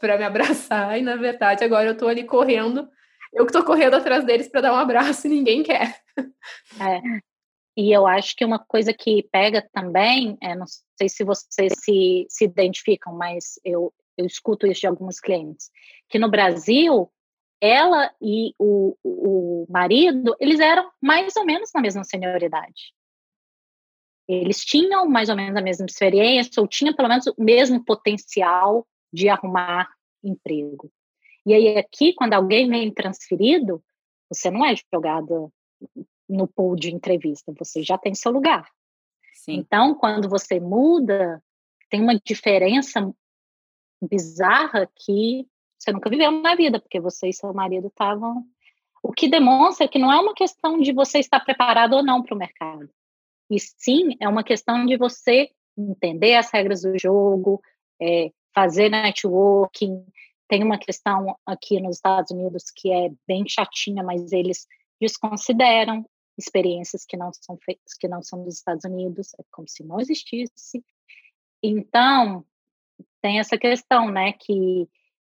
para 0.00 0.16
me 0.18 0.24
abraçar, 0.24 0.96
e 0.98 1.02
na 1.02 1.16
verdade 1.16 1.64
agora 1.64 1.88
eu 1.88 1.92
estou 1.92 2.08
ali 2.08 2.24
correndo. 2.24 2.88
Eu 3.32 3.44
que 3.44 3.50
estou 3.50 3.64
correndo 3.64 3.94
atrás 3.94 4.24
deles 4.24 4.48
para 4.48 4.62
dar 4.62 4.72
um 4.72 4.76
abraço 4.76 5.26
e 5.26 5.30
ninguém 5.30 5.62
quer. 5.62 5.96
É. 6.80 7.33
E 7.76 7.92
eu 7.92 8.06
acho 8.06 8.36
que 8.36 8.44
uma 8.44 8.58
coisa 8.58 8.92
que 8.92 9.24
pega 9.32 9.68
também, 9.72 10.38
é, 10.40 10.54
não 10.54 10.66
sei 10.96 11.08
se 11.08 11.24
vocês 11.24 11.72
se, 11.80 12.26
se 12.28 12.44
identificam, 12.44 13.14
mas 13.14 13.58
eu, 13.64 13.92
eu 14.16 14.24
escuto 14.24 14.66
isso 14.66 14.82
de 14.82 14.86
alguns 14.86 15.18
clientes, 15.18 15.70
que 16.08 16.18
no 16.18 16.30
Brasil, 16.30 17.10
ela 17.60 18.14
e 18.22 18.54
o, 18.58 18.96
o 19.02 19.66
marido, 19.68 20.36
eles 20.38 20.60
eram 20.60 20.88
mais 21.02 21.34
ou 21.36 21.44
menos 21.44 21.70
na 21.74 21.80
mesma 21.80 22.04
senioridade. 22.04 22.92
Eles 24.28 24.64
tinham 24.64 25.06
mais 25.06 25.28
ou 25.28 25.36
menos 25.36 25.56
a 25.56 25.62
mesma 25.62 25.86
experiência, 25.86 26.60
ou 26.60 26.68
tinham 26.68 26.94
pelo 26.94 27.08
menos 27.08 27.26
o 27.26 27.34
mesmo 27.38 27.84
potencial 27.84 28.86
de 29.12 29.28
arrumar 29.28 29.88
emprego. 30.22 30.90
E 31.44 31.52
aí 31.52 31.76
aqui, 31.76 32.14
quando 32.14 32.32
alguém 32.32 32.68
vem 32.68 32.92
transferido, 32.92 33.82
você 34.30 34.50
não 34.50 34.64
é 34.64 34.74
jogada 34.92 35.50
no 36.28 36.46
pool 36.46 36.76
de 36.76 36.94
entrevista, 36.94 37.52
você 37.58 37.82
já 37.82 37.98
tem 37.98 38.14
seu 38.14 38.32
lugar. 38.32 38.68
Sim. 39.32 39.54
Então, 39.54 39.94
quando 39.94 40.28
você 40.28 40.58
muda, 40.58 41.42
tem 41.90 42.00
uma 42.00 42.18
diferença 42.18 43.12
bizarra 44.02 44.88
que 44.94 45.46
você 45.78 45.92
nunca 45.92 46.08
viveu 46.08 46.30
na 46.30 46.54
vida, 46.54 46.80
porque 46.80 46.98
você 46.98 47.28
e 47.28 47.32
seu 47.32 47.52
marido 47.52 47.88
estavam. 47.88 48.44
O 49.02 49.12
que 49.12 49.28
demonstra 49.28 49.86
que 49.86 49.98
não 49.98 50.10
é 50.10 50.18
uma 50.18 50.34
questão 50.34 50.80
de 50.80 50.92
você 50.92 51.18
estar 51.18 51.40
preparado 51.40 51.94
ou 51.94 52.02
não 52.02 52.22
para 52.22 52.34
o 52.34 52.38
mercado. 52.38 52.88
E 53.50 53.60
sim, 53.60 54.16
é 54.18 54.26
uma 54.26 54.42
questão 54.42 54.86
de 54.86 54.96
você 54.96 55.50
entender 55.76 56.36
as 56.36 56.50
regras 56.50 56.82
do 56.82 56.98
jogo, 56.98 57.60
é, 58.00 58.30
fazer 58.54 58.88
networking. 58.88 60.06
Tem 60.48 60.62
uma 60.62 60.78
questão 60.78 61.36
aqui 61.44 61.80
nos 61.80 61.96
Estados 61.96 62.30
Unidos 62.30 62.64
que 62.74 62.90
é 62.90 63.10
bem 63.26 63.44
chatinha, 63.46 64.02
mas 64.02 64.32
eles 64.32 64.66
desconsideram 64.98 66.06
experiências 66.36 67.04
que 67.04 67.16
não 67.16 67.30
são 67.32 67.56
feitas, 67.58 67.94
que 67.94 68.08
não 68.08 68.22
são 68.22 68.44
dos 68.44 68.54
Estados 68.54 68.84
Unidos, 68.84 69.32
é 69.38 69.44
como 69.50 69.68
se 69.68 69.84
não 69.84 70.00
existisse. 70.00 70.84
Então, 71.62 72.44
tem 73.22 73.38
essa 73.38 73.56
questão, 73.56 74.10
né, 74.10 74.32
que 74.32 74.88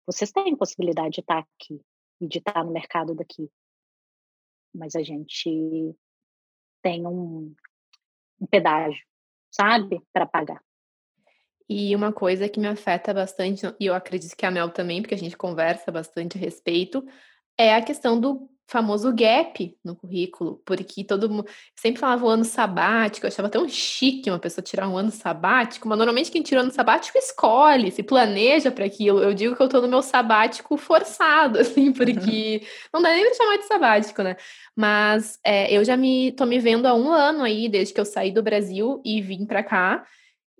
vocês 0.06 0.30
têm 0.30 0.56
possibilidade 0.56 1.14
de 1.14 1.20
estar 1.20 1.38
aqui 1.38 1.80
e 2.20 2.26
de 2.26 2.38
estar 2.38 2.64
no 2.64 2.72
mercado 2.72 3.14
daqui, 3.14 3.50
mas 4.74 4.94
a 4.94 5.02
gente 5.02 5.94
tem 6.82 7.06
um, 7.06 7.54
um 8.40 8.46
pedágio, 8.46 9.04
sabe, 9.50 10.00
para 10.12 10.26
pagar. 10.26 10.62
E 11.68 11.94
uma 11.94 12.12
coisa 12.12 12.48
que 12.48 12.58
me 12.58 12.66
afeta 12.66 13.14
bastante, 13.14 13.64
e 13.78 13.86
eu 13.86 13.94
acredito 13.94 14.36
que 14.36 14.44
a 14.44 14.50
Mel 14.50 14.70
também, 14.70 15.00
porque 15.00 15.14
a 15.14 15.18
gente 15.18 15.36
conversa 15.36 15.92
bastante 15.92 16.36
a 16.36 16.40
respeito, 16.40 17.06
é 17.56 17.74
a 17.74 17.84
questão 17.84 18.20
do 18.20 18.50
famoso 18.70 19.12
gap 19.12 19.76
no 19.84 19.96
currículo, 19.96 20.62
porque 20.64 21.02
todo 21.02 21.28
mundo 21.28 21.44
sempre 21.74 22.00
falava 22.00 22.24
o 22.24 22.28
ano 22.28 22.44
sabático, 22.44 23.26
eu 23.26 23.28
achava 23.28 23.48
tão 23.48 23.68
chique 23.68 24.30
uma 24.30 24.38
pessoa 24.38 24.62
tirar 24.62 24.88
um 24.88 24.96
ano 24.96 25.10
sabático, 25.10 25.88
mas 25.88 25.98
normalmente 25.98 26.30
quem 26.30 26.40
tira 26.40 26.60
um 26.60 26.64
ano 26.64 26.72
sabático 26.72 27.18
escolhe, 27.18 27.90
se 27.90 28.04
planeja 28.04 28.70
para 28.70 28.84
aquilo. 28.84 29.20
Eu 29.20 29.34
digo 29.34 29.56
que 29.56 29.62
eu 29.62 29.68
tô 29.68 29.80
no 29.80 29.88
meu 29.88 30.02
sabático 30.02 30.76
forçado, 30.76 31.58
assim, 31.60 31.92
porque 31.92 32.62
não 32.94 33.02
dá 33.02 33.10
nem 33.10 33.24
pra 33.24 33.34
chamar 33.34 33.56
de 33.58 33.66
sabático, 33.66 34.22
né? 34.22 34.36
Mas 34.76 35.38
é, 35.44 35.76
eu 35.76 35.84
já 35.84 35.96
me 35.96 36.30
tô 36.32 36.46
me 36.46 36.60
vendo 36.60 36.86
há 36.86 36.94
um 36.94 37.10
ano 37.10 37.42
aí, 37.42 37.68
desde 37.68 37.92
que 37.92 38.00
eu 38.00 38.04
saí 38.04 38.30
do 38.30 38.42
Brasil 38.42 39.02
e 39.04 39.20
vim 39.20 39.44
para 39.44 39.64
cá. 39.64 40.06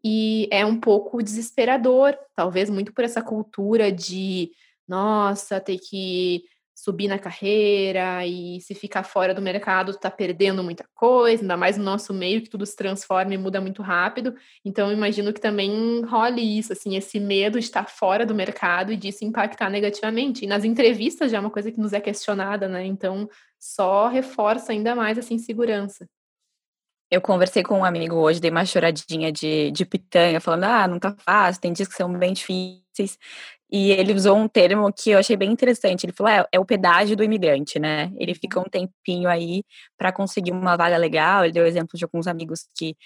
E 0.03 0.49
é 0.51 0.67
um 0.67 0.81
pouco 0.81 1.23
desesperador, 1.23 2.17
talvez 2.35 2.69
muito 2.69 2.93
por 2.93 3.05
essa 3.05 3.23
cultura 3.23 3.93
de 3.93 4.51
nossa, 4.89 5.61
ter 5.61 5.79
que 5.79 6.43
subir 6.83 7.09
na 7.09 7.19
carreira 7.19 8.27
e 8.27 8.59
se 8.61 8.75
ficar 8.75 9.03
fora 9.03 9.35
do 9.35 9.43
mercado, 9.43 9.93
tá 9.93 10.11
perdendo 10.11 10.65
muita 10.65 10.85
coisa, 10.95 11.43
ainda 11.43 11.57
mais 11.57 11.77
no 11.77 11.85
nosso 11.85 12.15
meio 12.15 12.41
que 12.41 12.49
tudo 12.49 12.65
se 12.65 12.75
transforma 12.75 13.35
e 13.35 13.39
muda 13.39 13.61
muito 13.61 13.83
rápido. 13.83 14.35
Então, 14.65 14.91
imagino 14.91 15.33
que 15.33 15.41
também 15.41 16.03
role 16.07 16.59
isso, 16.59 16.73
assim, 16.73 16.97
esse 16.97 17.21
medo 17.21 17.59
de 17.59 17.67
estar 17.67 17.85
fora 17.89 18.25
do 18.25 18.35
mercado 18.35 18.93
e 18.93 18.97
disso 18.97 19.25
impactar 19.25 19.69
negativamente. 19.69 20.45
E 20.45 20.49
nas 20.49 20.65
entrevistas 20.65 21.31
já 21.31 21.37
é 21.37 21.41
uma 21.41 21.51
coisa 21.51 21.71
que 21.71 21.79
nos 21.79 21.93
é 21.93 22.01
questionada, 22.01 22.67
né? 22.67 22.85
Então, 22.87 23.29
só 23.59 24.09
reforça 24.09 24.73
ainda 24.73 24.95
mais 24.95 25.19
essa 25.19 25.35
insegurança. 25.35 26.09
Eu 27.11 27.21
conversei 27.21 27.63
com 27.63 27.81
um 27.81 27.85
amigo 27.85 28.15
hoje, 28.15 28.41
dei 28.41 28.51
uma 28.51 28.65
choradinha 28.65 29.31
de, 29.31 29.71
de 29.73 29.85
pitanga, 29.85 30.41
falando, 30.41 30.65
ah, 30.65 30.89
não 30.89 30.99
tá 30.99 31.15
fácil, 31.19 31.61
tem 31.61 31.73
dias 31.73 31.89
que 31.89 31.95
são 31.95 32.11
bem 32.17 32.33
difíceis. 32.33 33.19
E 33.73 33.93
ele 33.93 34.13
usou 34.13 34.37
um 34.37 34.49
termo 34.49 34.93
que 34.93 35.11
eu 35.11 35.19
achei 35.19 35.37
bem 35.37 35.51
interessante. 35.51 36.05
Ele 36.05 36.13
falou: 36.13 36.33
é, 36.33 36.45
é 36.53 36.59
o 36.61 36.65
pedágio 36.65 37.17
do 37.17 37.23
imigrante, 37.25 37.79
né? 37.79 38.13
Ele 38.19 38.35
fica 38.35 38.59
um 38.59 38.65
tempinho 38.65 39.29
aí 39.29 39.63
para 39.97 40.13
conseguir 40.13 40.53
uma 40.53 40.77
vaga 40.77 40.97
legal. 40.97 41.45
Ele 41.45 41.53
deu 41.53 41.67
exemplo 41.67 41.97
de 41.97 42.05
alguns 42.05 42.27
amigos 42.27 42.67
que 42.77 42.97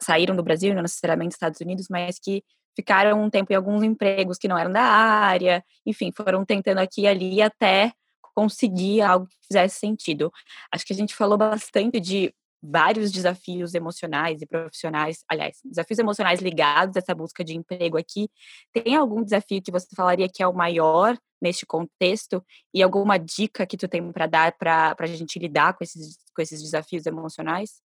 saíram 0.00 0.34
do 0.34 0.42
Brasil, 0.42 0.74
não 0.74 0.82
necessariamente 0.82 1.28
dos 1.30 1.36
Estados 1.36 1.60
Unidos, 1.60 1.86
mas 1.90 2.18
que 2.18 2.42
ficaram 2.74 3.22
um 3.22 3.30
tempo 3.30 3.52
em 3.52 3.56
alguns 3.56 3.82
empregos 3.82 4.38
que 4.38 4.48
não 4.48 4.58
eram 4.58 4.72
da 4.72 4.82
área. 4.82 5.64
Enfim, 5.86 6.10
foram 6.16 6.44
tentando 6.44 6.78
aqui 6.78 7.02
e 7.02 7.08
ali 7.08 7.42
até 7.42 7.92
conseguir 8.34 9.02
algo 9.02 9.26
que 9.26 9.36
fizesse 9.46 9.78
sentido. 9.78 10.32
Acho 10.72 10.86
que 10.86 10.92
a 10.92 10.96
gente 10.96 11.14
falou 11.14 11.36
bastante 11.36 12.00
de 12.00 12.34
vários 12.62 13.10
desafios 13.10 13.74
emocionais 13.74 14.40
e 14.40 14.46
profissionais, 14.46 15.24
aliás, 15.28 15.58
desafios 15.64 15.98
emocionais 15.98 16.40
ligados 16.40 16.96
a 16.96 17.00
essa 17.00 17.14
busca 17.14 17.42
de 17.42 17.56
emprego 17.56 17.98
aqui. 17.98 18.30
Tem 18.72 18.94
algum 18.94 19.22
desafio 19.22 19.60
que 19.60 19.72
você 19.72 19.88
falaria 19.96 20.28
que 20.28 20.42
é 20.42 20.46
o 20.46 20.54
maior 20.54 21.18
neste 21.40 21.66
contexto 21.66 22.44
e 22.72 22.80
alguma 22.82 23.18
dica 23.18 23.66
que 23.66 23.76
tu 23.76 23.88
tem 23.88 24.12
para 24.12 24.26
dar 24.28 24.56
para 24.56 24.94
a 24.96 25.06
gente 25.06 25.40
lidar 25.40 25.76
com 25.76 25.82
esses, 25.82 26.16
com 26.34 26.40
esses 26.40 26.62
desafios 26.62 27.04
emocionais? 27.04 27.82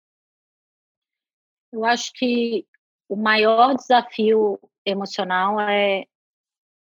Eu 1.73 1.85
acho 1.85 2.12
que 2.15 2.67
o 3.09 3.17
maior 3.17 3.75
desafio 3.75 4.61
emocional 4.85 5.59
é 5.59 6.05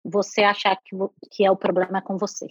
você 0.02 0.42
achar 0.42 0.76
que, 0.76 0.96
que 1.30 1.44
é 1.44 1.50
o 1.50 1.56
problema 1.56 2.00
com 2.00 2.16
você. 2.16 2.46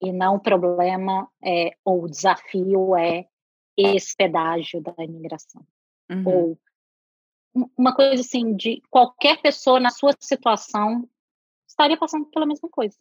E 0.00 0.12
não 0.12 0.36
o 0.36 0.40
problema 0.40 1.28
é, 1.44 1.76
ou 1.84 2.04
o 2.04 2.08
desafio 2.08 2.96
é 2.96 3.28
esse 3.78 4.16
pedágio 4.16 4.82
da 4.82 4.92
imigração. 4.98 5.64
Uhum. 6.10 6.26
Ou 6.26 6.58
uma 7.76 7.94
coisa 7.94 8.20
assim, 8.20 8.54
de 8.54 8.82
qualquer 8.90 9.40
pessoa 9.40 9.80
na 9.80 9.90
sua 9.90 10.12
situação 10.20 11.08
estaria 11.66 11.96
passando 11.96 12.26
pela 12.26 12.46
mesma 12.46 12.68
coisa. 12.68 12.96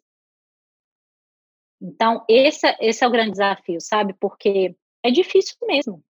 Então, 1.82 2.26
esse, 2.28 2.66
esse 2.80 3.04
é 3.04 3.08
o 3.08 3.12
grande 3.12 3.32
desafio, 3.32 3.80
sabe? 3.80 4.14
Porque 4.14 4.76
é 5.04 5.12
difícil 5.12 5.56
mesmo. 5.64 6.04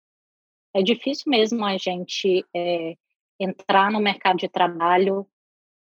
É 0.74 0.82
difícil 0.82 1.30
mesmo 1.30 1.66
a 1.66 1.78
gente 1.78 2.46
é, 2.56 2.96
entrar 3.40 3.92
no 3.92 4.00
mercado 4.00 4.38
de 4.38 4.48
trabalho 4.48 5.28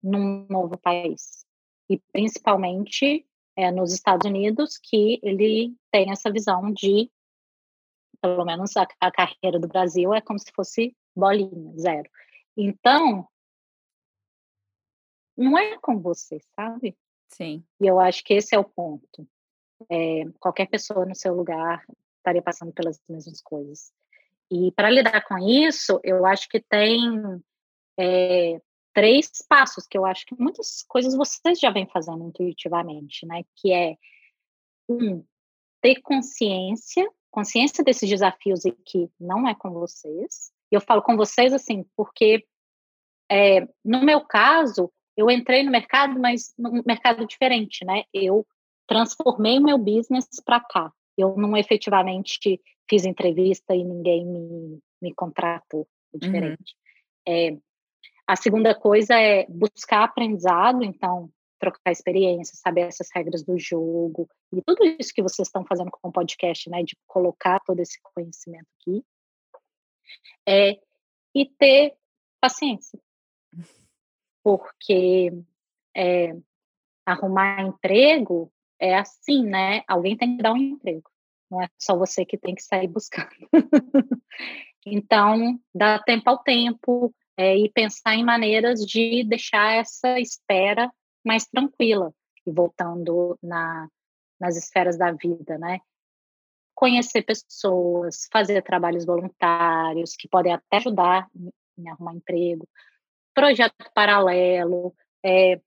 num 0.03 0.46
novo 0.49 0.77
país. 0.79 1.44
E 1.88 1.99
principalmente 2.12 3.27
é, 3.57 3.70
nos 3.70 3.92
Estados 3.92 4.29
Unidos, 4.29 4.79
que 4.79 5.20
ele 5.22 5.75
tem 5.90 6.11
essa 6.11 6.31
visão 6.31 6.72
de, 6.72 7.11
pelo 8.20 8.44
menos 8.44 8.76
a, 8.76 8.87
a 9.00 9.11
carreira 9.11 9.59
do 9.59 9.68
Brasil 9.68 10.12
é 10.14 10.20
como 10.20 10.38
se 10.38 10.52
fosse 10.52 10.96
bolinha, 11.14 11.72
zero. 11.79 12.09
Então, 12.57 13.29
não 15.37 15.57
é 15.59 15.79
com 15.79 16.00
você, 16.00 16.40
sabe? 16.55 16.96
Sim. 17.29 17.64
E 17.81 17.87
eu 17.87 18.00
acho 18.00 18.24
que 18.24 18.35
esse 18.35 18.55
é 18.55 18.59
o 18.59 18.64
ponto. 18.64 19.29
É, 19.90 20.24
qualquer 20.40 20.66
pessoa 20.66 21.05
no 21.05 21.14
seu 21.14 21.35
lugar 21.35 21.85
estaria 22.18 22.42
passando 22.42 22.72
pelas 22.72 23.00
mesmas 23.09 23.42
coisas. 23.42 23.92
E 24.50 24.72
para 24.72 24.90
lidar 24.90 25.22
com 25.26 25.38
isso, 25.38 26.00
eu 26.02 26.24
acho 26.24 26.48
que 26.48 26.61
tem 26.61 27.00
é, 27.98 28.61
três 28.94 29.31
passos 29.48 29.87
que 29.87 29.98
eu 29.98 30.07
acho 30.07 30.24
que 30.24 30.35
muitas 30.38 30.83
coisas 30.88 31.14
vocês 31.14 31.59
já 31.59 31.70
vêm 31.70 31.87
fazendo 31.87 32.24
intuitivamente, 32.24 33.26
né? 33.26 33.42
Que 33.57 33.72
é 33.72 33.96
um 34.88 35.24
ter 35.83 36.00
consciência, 36.00 37.07
consciência 37.37 37.85
desses 37.85 38.09
desafios 38.09 38.64
e 38.64 38.72
que 38.72 39.11
não 39.20 39.46
é 39.46 39.55
com 39.55 39.70
vocês. 39.70 40.51
E 40.72 40.75
eu 40.75 40.81
falo 40.81 41.03
com 41.03 41.18
vocês 41.18 41.53
assim, 41.53 41.85
porque 41.94 42.46
é, 43.31 43.61
no 43.85 44.03
meu 44.03 44.22
caso, 44.22 44.90
eu 45.14 45.31
entrei 45.31 45.62
no 45.62 45.70
mercado, 45.70 46.18
mas 46.18 46.55
num 46.59 46.83
mercado 46.87 47.27
diferente, 47.27 47.85
né? 47.85 48.05
Eu 48.11 48.46
transformei 48.87 49.59
o 49.59 49.62
meu 49.62 49.77
business 49.77 50.27
para 50.42 50.61
cá. 50.61 50.90
Eu 51.14 51.37
não 51.37 51.55
efetivamente 51.55 52.59
fiz 52.88 53.05
entrevista 53.05 53.75
e 53.75 53.85
ninguém 53.85 54.25
me, 54.25 54.79
me 55.03 55.14
contratou. 55.14 55.87
É 56.14 56.18
diferente. 56.18 56.75
Uhum. 57.29 57.35
É, 57.35 57.57
a 58.27 58.35
segunda 58.35 58.75
coisa 58.75 59.14
é 59.14 59.44
buscar 59.46 60.05
aprendizado, 60.05 60.83
então, 60.83 61.29
trocar 61.59 61.92
experiência, 61.92 62.57
saber 62.57 62.83
essas 62.83 63.09
regras 63.14 63.44
do 63.44 63.59
jogo 63.59 64.27
e 64.52 64.62
tudo 64.62 64.85
isso 64.98 65.12
que 65.12 65.22
vocês 65.22 65.48
estão 65.48 65.64
fazendo 65.64 65.90
com 65.90 66.09
o 66.09 66.12
podcast, 66.12 66.70
né? 66.70 66.82
De 66.82 66.96
colocar 67.06 67.61
todo 67.61 67.80
esse 67.80 68.00
conhecimento 68.02 68.66
aqui. 68.80 69.04
É, 70.48 70.78
e 71.35 71.46
ter 71.59 71.94
paciência. 72.40 72.98
Porque 74.42 75.32
é, 75.94 76.37
arrumar 77.04 77.62
emprego 77.62 78.52
é 78.78 78.96
assim, 78.96 79.44
né? 79.44 79.82
Alguém 79.88 80.16
tem 80.16 80.37
que 80.37 80.42
dar 80.42 80.52
um 80.52 80.56
emprego. 80.56 81.11
Não 81.50 81.62
é 81.62 81.68
só 81.78 81.96
você 81.96 82.24
que 82.24 82.38
tem 82.38 82.54
que 82.54 82.62
sair 82.62 82.88
buscando. 82.88 83.30
então, 84.87 85.59
dá 85.74 85.98
tempo 85.98 86.30
ao 86.30 86.38
tempo 86.38 87.14
é, 87.37 87.56
e 87.56 87.70
pensar 87.70 88.14
em 88.14 88.24
maneiras 88.24 88.80
de 88.80 89.24
deixar 89.24 89.74
essa 89.74 90.20
espera 90.20 90.90
mais 91.24 91.46
tranquila. 91.46 92.12
E 92.46 92.52
voltando 92.52 93.37
na, 93.42 93.88
nas 94.38 94.57
esferas 94.57 94.96
da 94.99 95.12
vida, 95.12 95.59
né? 95.59 95.81
Conhecer 96.75 97.22
pessoas, 97.22 98.29
fazer 98.31 98.62
trabalhos 98.62 99.07
voluntários 99.07 100.14
que 100.14 100.29
podem 100.29 100.53
até 100.53 100.77
ajudar 100.77 101.29
em, 101.79 101.88
arrumar 101.88 102.14
emprego, 102.14 102.68
projeto 103.35 103.90
paralelo, 103.94 104.94
é, 105.25 105.61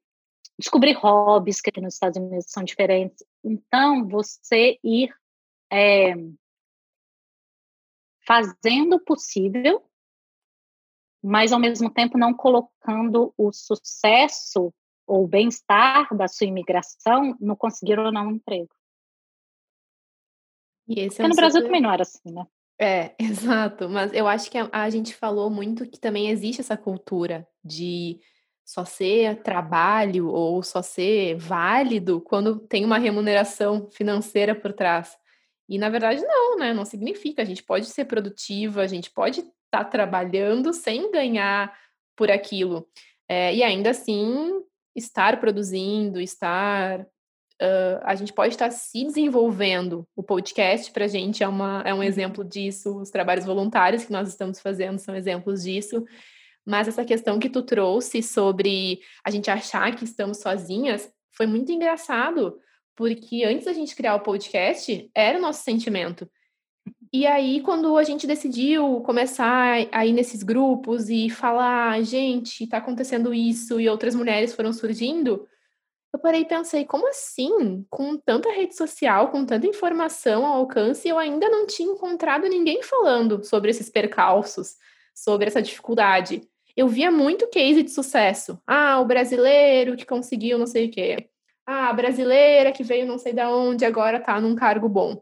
descobrir 0.57 0.93
hobbies 0.93 1.61
que 1.61 1.69
aqui 1.69 1.81
nos 1.81 1.95
Estados 1.95 2.17
Unidos 2.17 2.45
são 2.49 2.63
diferentes. 2.63 3.25
Então, 3.43 4.07
você 4.07 4.77
ir 4.83 5.09
é, 5.71 6.13
fazendo 8.25 8.97
o 8.97 9.03
possível, 9.03 9.83
mas 11.23 11.51
ao 11.51 11.59
mesmo 11.59 11.91
tempo 11.91 12.17
não 12.17 12.33
colocando 12.33 13.33
o 13.37 13.51
sucesso 13.51 14.73
ou 15.09 15.23
o 15.23 15.27
bem-estar 15.27 16.15
da 16.15 16.27
sua 16.27 16.45
imigração 16.45 17.35
no 17.41 17.57
conseguir 17.57 17.97
ou 17.97 18.11
não 18.11 18.27
um 18.27 18.31
emprego. 18.31 18.69
E 20.87 20.99
esse 21.01 21.17
Porque 21.17 21.21
é 21.23 21.25
um 21.25 21.29
no 21.29 21.35
Brasil 21.35 21.61
super... 21.61 21.67
também 21.67 21.81
não 21.81 21.91
era 21.91 22.03
assim, 22.03 22.31
né? 22.31 22.45
É, 22.79 23.15
exato. 23.19 23.89
Mas 23.89 24.13
eu 24.13 24.27
acho 24.27 24.49
que 24.51 24.57
a, 24.57 24.69
a 24.71 24.89
gente 24.89 25.15
falou 25.15 25.49
muito 25.49 25.89
que 25.89 25.99
também 25.99 26.29
existe 26.29 26.61
essa 26.61 26.77
cultura 26.77 27.47
de 27.63 28.19
só 28.63 28.85
ser 28.85 29.41
trabalho 29.41 30.27
ou 30.27 30.61
só 30.61 30.83
ser 30.83 31.35
válido 31.35 32.21
quando 32.21 32.59
tem 32.59 32.85
uma 32.85 32.99
remuneração 32.99 33.89
financeira 33.91 34.53
por 34.53 34.73
trás. 34.73 35.17
E 35.67 35.79
na 35.79 35.89
verdade 35.89 36.21
não, 36.21 36.57
né? 36.57 36.71
Não 36.71 36.85
significa. 36.85 37.41
A 37.41 37.45
gente 37.45 37.63
pode 37.63 37.87
ser 37.87 38.05
produtiva, 38.05 38.81
a 38.81 38.87
gente 38.87 39.09
pode 39.09 39.39
estar 39.39 39.51
tá 39.71 39.85
trabalhando 39.85 40.71
sem 40.71 41.11
ganhar 41.11 41.75
por 42.15 42.29
aquilo. 42.29 42.87
É, 43.27 43.53
e 43.53 43.63
ainda 43.63 43.91
assim 43.91 44.63
estar 44.99 45.39
produzindo, 45.39 46.21
estar. 46.21 47.01
Uh, 47.61 47.99
a 48.03 48.15
gente 48.15 48.31
pode 48.31 48.53
estar 48.53 48.71
se 48.71 49.03
desenvolvendo. 49.03 50.07
O 50.15 50.23
podcast, 50.23 50.91
para 50.91 51.05
a 51.05 51.07
gente, 51.07 51.43
é, 51.43 51.47
uma, 51.47 51.81
é 51.85 51.93
um 51.93 51.97
uhum. 51.97 52.03
exemplo 52.03 52.43
disso. 52.43 52.97
Os 52.99 53.09
trabalhos 53.09 53.45
voluntários 53.45 54.05
que 54.05 54.11
nós 54.11 54.29
estamos 54.29 54.59
fazendo 54.59 54.99
são 54.99 55.15
exemplos 55.15 55.63
disso. 55.63 56.05
Mas 56.65 56.87
essa 56.87 57.03
questão 57.03 57.39
que 57.39 57.49
tu 57.49 57.63
trouxe 57.63 58.21
sobre 58.21 58.99
a 59.25 59.31
gente 59.31 59.49
achar 59.49 59.95
que 59.95 60.03
estamos 60.03 60.37
sozinhas 60.37 61.11
foi 61.31 61.47
muito 61.47 61.71
engraçado, 61.71 62.59
porque 62.95 63.43
antes 63.45 63.65
da 63.65 63.73
gente 63.73 63.95
criar 63.95 64.15
o 64.15 64.19
podcast, 64.19 65.09
era 65.15 65.37
o 65.37 65.41
nosso 65.41 65.63
sentimento. 65.63 66.29
E 67.11 67.25
aí, 67.25 67.61
quando 67.61 67.97
a 67.97 68.03
gente 68.03 68.27
decidiu 68.27 69.01
começar 69.01 69.87
a 69.91 70.05
ir 70.05 70.13
nesses 70.13 70.43
grupos 70.43 71.09
e 71.09 71.29
falar, 71.29 72.01
gente, 72.03 72.67
tá 72.67 72.77
acontecendo 72.77 73.33
isso, 73.33 73.79
e 73.79 73.89
outras 73.89 74.13
mulheres 74.13 74.53
foram 74.53 74.71
surgindo, 74.71 75.47
eu 76.13 76.19
parei 76.19 76.41
e 76.41 76.45
pensei, 76.45 76.85
como 76.85 77.07
assim? 77.09 77.85
Com 77.89 78.17
tanta 78.17 78.51
rede 78.51 78.75
social, 78.75 79.29
com 79.29 79.45
tanta 79.45 79.65
informação 79.65 80.45
ao 80.45 80.57
alcance, 80.57 81.07
eu 81.07 81.17
ainda 81.17 81.49
não 81.49 81.65
tinha 81.65 81.91
encontrado 81.91 82.47
ninguém 82.47 82.83
falando 82.83 83.43
sobre 83.43 83.71
esses 83.71 83.89
percalços, 83.89 84.75
sobre 85.15 85.47
essa 85.47 85.61
dificuldade. 85.61 86.41
Eu 86.77 86.87
via 86.87 87.11
muito 87.11 87.47
case 87.49 87.83
de 87.83 87.91
sucesso. 87.91 88.61
Ah, 88.67 88.99
o 88.99 89.05
brasileiro 89.05 89.95
que 89.95 90.05
conseguiu 90.05 90.57
não 90.57 90.67
sei 90.67 90.87
o 90.87 90.91
quê 90.91 91.29
ah, 91.71 91.93
brasileira 91.93 92.71
que 92.71 92.83
veio 92.83 93.05
não 93.05 93.19
sei 93.19 93.31
de 93.31 93.43
onde, 93.43 93.85
agora 93.85 94.19
tá 94.19 94.41
num 94.41 94.55
cargo 94.55 94.89
bom. 94.89 95.21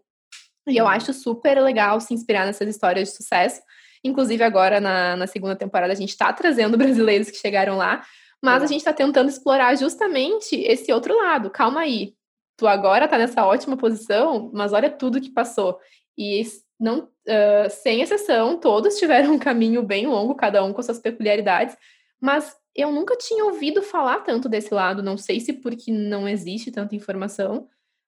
E 0.68 0.78
eu 0.78 0.88
acho 0.88 1.14
super 1.14 1.62
legal 1.62 2.00
se 2.02 2.14
inspirar 2.14 2.46
nessas 2.46 2.68
histórias 2.68 3.10
de 3.10 3.16
sucesso. 3.16 3.62
Inclusive, 4.04 4.44
agora 4.44 4.80
na, 4.80 5.16
na 5.16 5.28
segunda 5.28 5.56
temporada, 5.56 5.94
a 5.94 5.96
gente 5.96 6.10
está 6.10 6.32
trazendo 6.34 6.78
brasileiros 6.78 7.32
que 7.32 7.38
chegaram 7.38 7.78
lá, 7.78 8.04
mas 8.42 8.62
a 8.64 8.68
gente 8.68 8.80
está 8.80 8.94
tentando 8.94 9.30
explorar 9.30 9.76
justamente 9.76 10.56
esse 10.56 10.92
outro 10.92 11.16
lado. 11.16 11.50
Calma 11.50 11.82
aí, 11.82 12.14
tu 12.56 12.68
agora 12.68 13.08
tá 13.08 13.18
nessa 13.18 13.46
ótima 13.46 13.78
posição, 13.78 14.52
mas 14.54 14.74
olha 14.74 14.90
tudo 14.90 15.22
que 15.22 15.30
passou. 15.30 15.80
E 16.18 16.44
não, 16.80 17.00
uh, 17.04 17.70
sem 17.70 18.02
exceção, 18.02 18.60
todos 18.60 18.98
tiveram 18.98 19.34
um 19.34 19.40
caminho 19.40 19.82
bem 19.84 20.08
longo, 20.08 20.36
cada 20.36 20.64
um 20.64 20.74
com 20.74 20.82
suas 20.82 21.00
peculiaridades, 21.00 21.76
mas 22.20 22.56
eu 22.76 22.92
nunca 22.92 23.16
tinha 23.16 23.46
ouvido 23.46 23.82
falar 23.82 24.20
tanto 24.20 24.48
desse 24.48 24.74
lado, 24.74 25.02
não 25.02 25.18
sei 25.18 25.40
se 25.40 25.54
porque 25.54 25.92
não 25.92 26.28
existe 26.28 26.72
tanta 26.72 26.96
informação, 26.96 27.68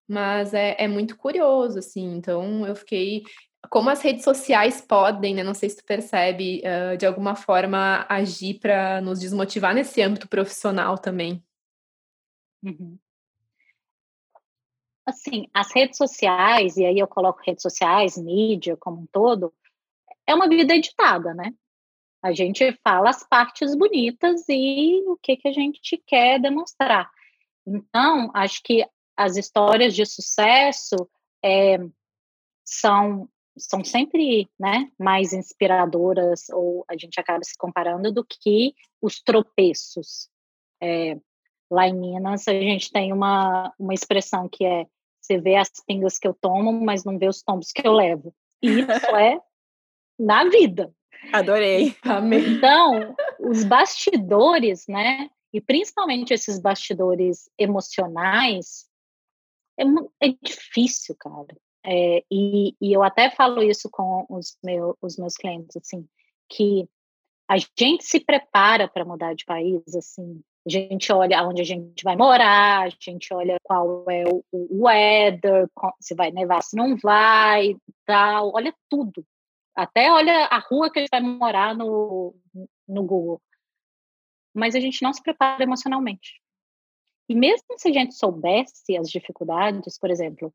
mas 0.09 0.53
é, 0.53 0.75
é 0.79 0.87
muito 0.87 1.15
curioso, 1.15 1.79
assim. 1.79 2.15
Então 2.15 2.65
eu 2.65 2.75
fiquei. 2.75 3.23
Como 3.69 3.89
as 3.89 4.01
redes 4.01 4.23
sociais 4.23 4.81
podem, 4.81 5.35
né? 5.35 5.43
Não 5.43 5.53
sei 5.53 5.69
se 5.69 5.77
tu 5.77 5.85
percebe, 5.85 6.63
uh, 6.63 6.97
de 6.97 7.05
alguma 7.05 7.35
forma 7.35 8.05
agir 8.09 8.59
para 8.59 9.01
nos 9.01 9.19
desmotivar 9.19 9.75
nesse 9.75 10.01
âmbito 10.01 10.27
profissional 10.27 10.97
também. 10.97 11.43
Uhum. 12.63 12.97
Assim, 15.05 15.47
as 15.53 15.73
redes 15.73 15.97
sociais, 15.97 16.77
e 16.77 16.85
aí 16.85 16.97
eu 16.99 17.07
coloco 17.07 17.41
redes 17.45 17.61
sociais, 17.61 18.17
mídia 18.17 18.77
como 18.77 19.01
um 19.01 19.07
todo, 19.07 19.53
é 20.25 20.33
uma 20.33 20.47
vida 20.47 20.73
editada, 20.73 21.33
né? 21.33 21.53
A 22.21 22.31
gente 22.31 22.71
fala 22.83 23.09
as 23.09 23.27
partes 23.27 23.75
bonitas 23.75 24.47
e 24.47 25.03
o 25.07 25.17
que, 25.17 25.35
que 25.37 25.47
a 25.47 25.51
gente 25.51 25.97
quer 26.05 26.39
demonstrar. 26.39 27.09
Então, 27.65 28.31
acho 28.33 28.61
que 28.63 28.85
as 29.19 29.36
histórias 29.36 29.93
de 29.93 30.05
sucesso 30.05 30.95
é, 31.43 31.77
são, 32.65 33.27
são 33.58 33.84
sempre 33.84 34.49
né, 34.58 34.89
mais 34.97 35.34
inspiradoras, 35.34 36.47
ou 36.51 36.86
a 36.89 36.95
gente 36.95 37.19
acaba 37.19 37.43
se 37.43 37.58
comparando, 37.58 38.13
do 38.13 38.23
que 38.23 38.73
os 39.01 39.21
tropeços. 39.21 40.29
É, 40.82 41.17
lá 41.69 41.86
em 41.86 41.99
Minas, 41.99 42.47
a 42.47 42.53
gente 42.53 42.93
tem 42.93 43.12
uma, 43.12 43.73
uma 43.77 43.93
expressão 43.93 44.47
que 44.47 44.63
é: 44.63 44.86
você 45.19 45.38
vê 45.38 45.58
as 45.58 45.69
pingas 45.86 46.17
que 46.17 46.27
eu 46.27 46.34
tomo, 46.34 46.71
mas 46.71 47.03
não 47.03 47.19
vê 47.19 47.27
os 47.27 47.41
tombos 47.43 47.73
que 47.73 47.86
eu 47.86 47.91
levo. 47.91 48.34
E 48.62 48.69
isso 48.69 49.15
é 49.17 49.38
na 50.17 50.45
vida. 50.45 50.93
Adorei. 51.34 51.93
Amém. 52.03 52.53
Então, 52.53 53.13
os 53.38 53.65
bastidores, 53.65 54.88
né? 54.88 55.29
E 55.53 55.60
principalmente 55.60 56.34
esses 56.34 56.58
bastidores 56.58 57.49
emocionais, 57.58 58.88
é, 59.81 60.27
é 60.27 60.35
difícil, 60.41 61.15
cara. 61.19 61.55
É, 61.85 62.23
e, 62.29 62.75
e, 62.81 62.93
eu 62.93 63.01
até 63.03 63.29
falo 63.29 63.63
isso 63.63 63.89
com 63.89 64.25
os, 64.29 64.57
meu, 64.63 64.97
os 65.01 65.17
meus 65.17 65.35
clientes, 65.35 65.77
assim, 65.77 66.07
que 66.49 66.87
a 67.47 67.57
gente 67.57 68.03
se 68.03 68.19
prepara 68.19 68.87
para 68.87 69.05
mudar 69.05 69.33
de 69.33 69.45
país, 69.45 69.81
assim, 69.95 70.41
a 70.67 70.69
gente 70.69 71.11
olha 71.11 71.47
onde 71.47 71.61
a 71.61 71.65
gente 71.65 72.03
vai 72.03 72.15
morar, 72.15 72.85
a 72.85 72.89
gente 72.89 73.33
olha 73.33 73.57
qual 73.63 74.05
é 74.09 74.23
o, 74.27 74.43
o 74.51 74.83
weather, 74.85 75.67
se 75.99 76.13
vai 76.13 76.31
nevar, 76.31 76.61
se 76.61 76.75
não 76.75 76.97
vai, 76.97 77.75
tal, 78.05 78.51
olha 78.53 78.73
tudo. 78.89 79.25
Até 79.75 80.11
olha 80.11 80.45
a 80.45 80.59
rua 80.59 80.91
que 80.91 80.99
a 80.99 81.01
gente 81.01 81.11
vai 81.11 81.21
morar 81.21 81.73
no, 81.73 82.35
no 82.87 83.03
Google. 83.03 83.41
Mas 84.53 84.75
a 84.75 84.79
gente 84.79 85.01
não 85.01 85.13
se 85.13 85.23
prepara 85.23 85.63
emocionalmente. 85.63 86.41
E 87.29 87.35
mesmo 87.35 87.77
se 87.77 87.87
a 87.87 87.91
gente 87.93 88.15
soubesse 88.15 88.97
as 88.97 89.07
dificuldades, 89.07 89.99
por 89.99 90.09
exemplo, 90.09 90.51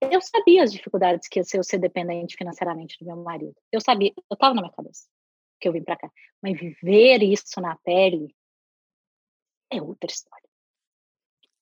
eu 0.00 0.20
sabia 0.20 0.64
as 0.64 0.72
dificuldades 0.72 1.28
que 1.28 1.38
ia 1.38 1.44
ser 1.44 1.58
eu 1.58 1.62
ser 1.62 1.78
dependente 1.78 2.36
financeiramente 2.36 2.96
do 2.98 3.04
meu 3.04 3.16
marido. 3.16 3.54
Eu 3.70 3.80
sabia, 3.80 4.12
eu 4.16 4.34
estava 4.34 4.54
na 4.54 4.62
minha 4.62 4.72
cabeça 4.72 5.06
que 5.60 5.68
eu 5.68 5.72
vim 5.72 5.84
para 5.84 5.96
cá. 5.96 6.10
Mas 6.42 6.58
viver 6.58 7.22
isso 7.22 7.60
na 7.60 7.76
pele 7.76 8.34
é 9.70 9.80
outra 9.80 10.10
história. 10.10 10.48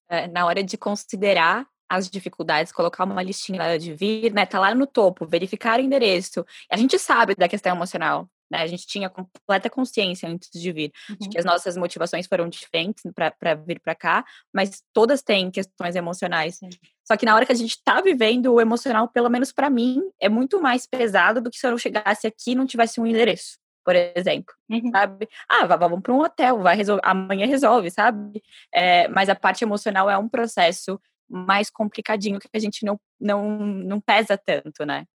É, 0.08 0.26
na 0.26 0.46
hora 0.46 0.62
de 0.62 0.78
considerar 0.78 1.68
as 1.88 2.08
dificuldades, 2.08 2.72
colocar 2.72 3.04
uma 3.04 3.22
listinha 3.22 3.76
de 3.76 3.92
vir, 3.92 4.32
né? 4.32 4.46
Tá 4.46 4.60
lá 4.60 4.74
no 4.74 4.86
topo, 4.86 5.26
verificar 5.26 5.80
o 5.80 5.82
endereço. 5.82 6.44
A 6.70 6.76
gente 6.76 6.98
sabe 6.98 7.34
da 7.34 7.48
questão 7.48 7.74
emocional, 7.74 8.28
né? 8.50 8.62
A 8.62 8.66
gente 8.66 8.86
tinha 8.86 9.08
completa 9.08 9.70
consciência 9.70 10.28
antes 10.28 10.50
de 10.50 10.72
vir, 10.72 10.92
uhum. 11.08 11.16
de 11.20 11.28
que 11.28 11.38
as 11.38 11.44
nossas 11.44 11.76
motivações 11.76 12.26
foram 12.26 12.48
diferentes 12.48 13.02
para 13.14 13.54
vir 13.54 13.80
para 13.80 13.94
cá, 13.94 14.24
mas 14.52 14.82
todas 14.92 15.22
têm 15.22 15.50
questões 15.50 15.94
emocionais. 15.94 16.56
Sim. 16.56 16.70
Só 17.06 17.16
que 17.16 17.26
na 17.26 17.34
hora 17.34 17.46
que 17.46 17.52
a 17.52 17.56
gente 17.56 17.70
está 17.70 18.00
vivendo 18.00 18.52
o 18.52 18.60
emocional, 18.60 19.08
pelo 19.08 19.28
menos 19.28 19.52
para 19.52 19.70
mim, 19.70 20.02
é 20.20 20.28
muito 20.28 20.60
mais 20.60 20.86
pesado 20.86 21.40
do 21.40 21.50
que 21.50 21.58
se 21.58 21.66
eu 21.66 21.78
chegasse 21.78 22.26
aqui 22.26 22.52
e 22.52 22.54
não 22.54 22.66
tivesse 22.66 23.00
um 23.00 23.06
endereço 23.06 23.58
por 23.84 23.96
exemplo, 23.96 24.54
uhum. 24.68 24.90
sabe? 24.90 25.28
Ah, 25.48 25.66
vamos 25.76 26.00
para 26.02 26.12
um 26.12 26.20
hotel, 26.20 26.60
vai 26.60 26.76
resolver, 26.76 27.02
amanhã 27.04 27.46
resolve, 27.46 27.90
sabe? 27.90 28.42
É, 28.72 29.08
mas 29.08 29.28
a 29.28 29.34
parte 29.34 29.64
emocional 29.64 30.08
é 30.08 30.16
um 30.18 30.28
processo 30.28 31.00
mais 31.28 31.70
complicadinho 31.70 32.38
que 32.38 32.48
a 32.52 32.58
gente 32.58 32.84
não, 32.84 33.00
não, 33.20 33.58
não 33.58 34.00
pesa 34.00 34.36
tanto, 34.36 34.84
né? 34.84 35.06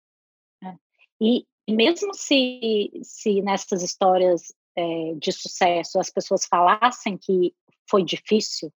É. 0.62 0.74
E 1.20 1.44
mesmo 1.72 2.12
se, 2.14 2.90
se 3.02 3.40
nessas 3.42 3.82
histórias 3.82 4.52
é, 4.76 5.14
de 5.16 5.32
sucesso 5.32 5.98
as 5.98 6.10
pessoas 6.10 6.44
falassem 6.44 7.16
que 7.16 7.54
foi 7.88 8.04
difícil, 8.04 8.72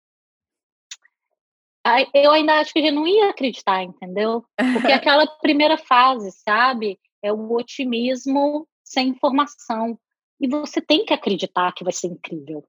eu 2.13 2.31
ainda 2.31 2.55
acho 2.59 2.73
que 2.73 2.79
a 2.79 2.83
gente 2.83 2.95
não 2.95 3.07
ia 3.07 3.31
acreditar, 3.31 3.83
entendeu? 3.83 4.45
Porque 4.73 4.93
aquela 4.93 5.27
primeira 5.27 5.79
fase, 5.79 6.31
sabe? 6.33 6.99
É 7.23 7.33
o 7.33 7.53
otimismo 7.53 8.69
sem 8.85 9.09
informação. 9.09 9.99
E 10.41 10.49
você 10.49 10.81
tem 10.81 11.05
que 11.05 11.15
acreditar 11.15 11.73
que 11.73 11.85
vai 11.85 11.93
ser 11.93 12.09
incrível. 12.09 12.65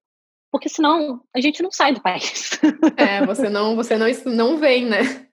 Porque 0.51 0.67
senão 0.67 1.21
a 1.36 1.39
gente 1.39 1.62
não 1.62 1.71
sai 1.71 1.93
do 1.93 2.01
país. 2.01 2.60
É, 2.97 3.25
você 3.25 3.49
não, 3.49 3.75
você 3.75 3.97
não, 3.97 4.08
não 4.25 4.58
vem, 4.58 4.86
né? 4.86 4.99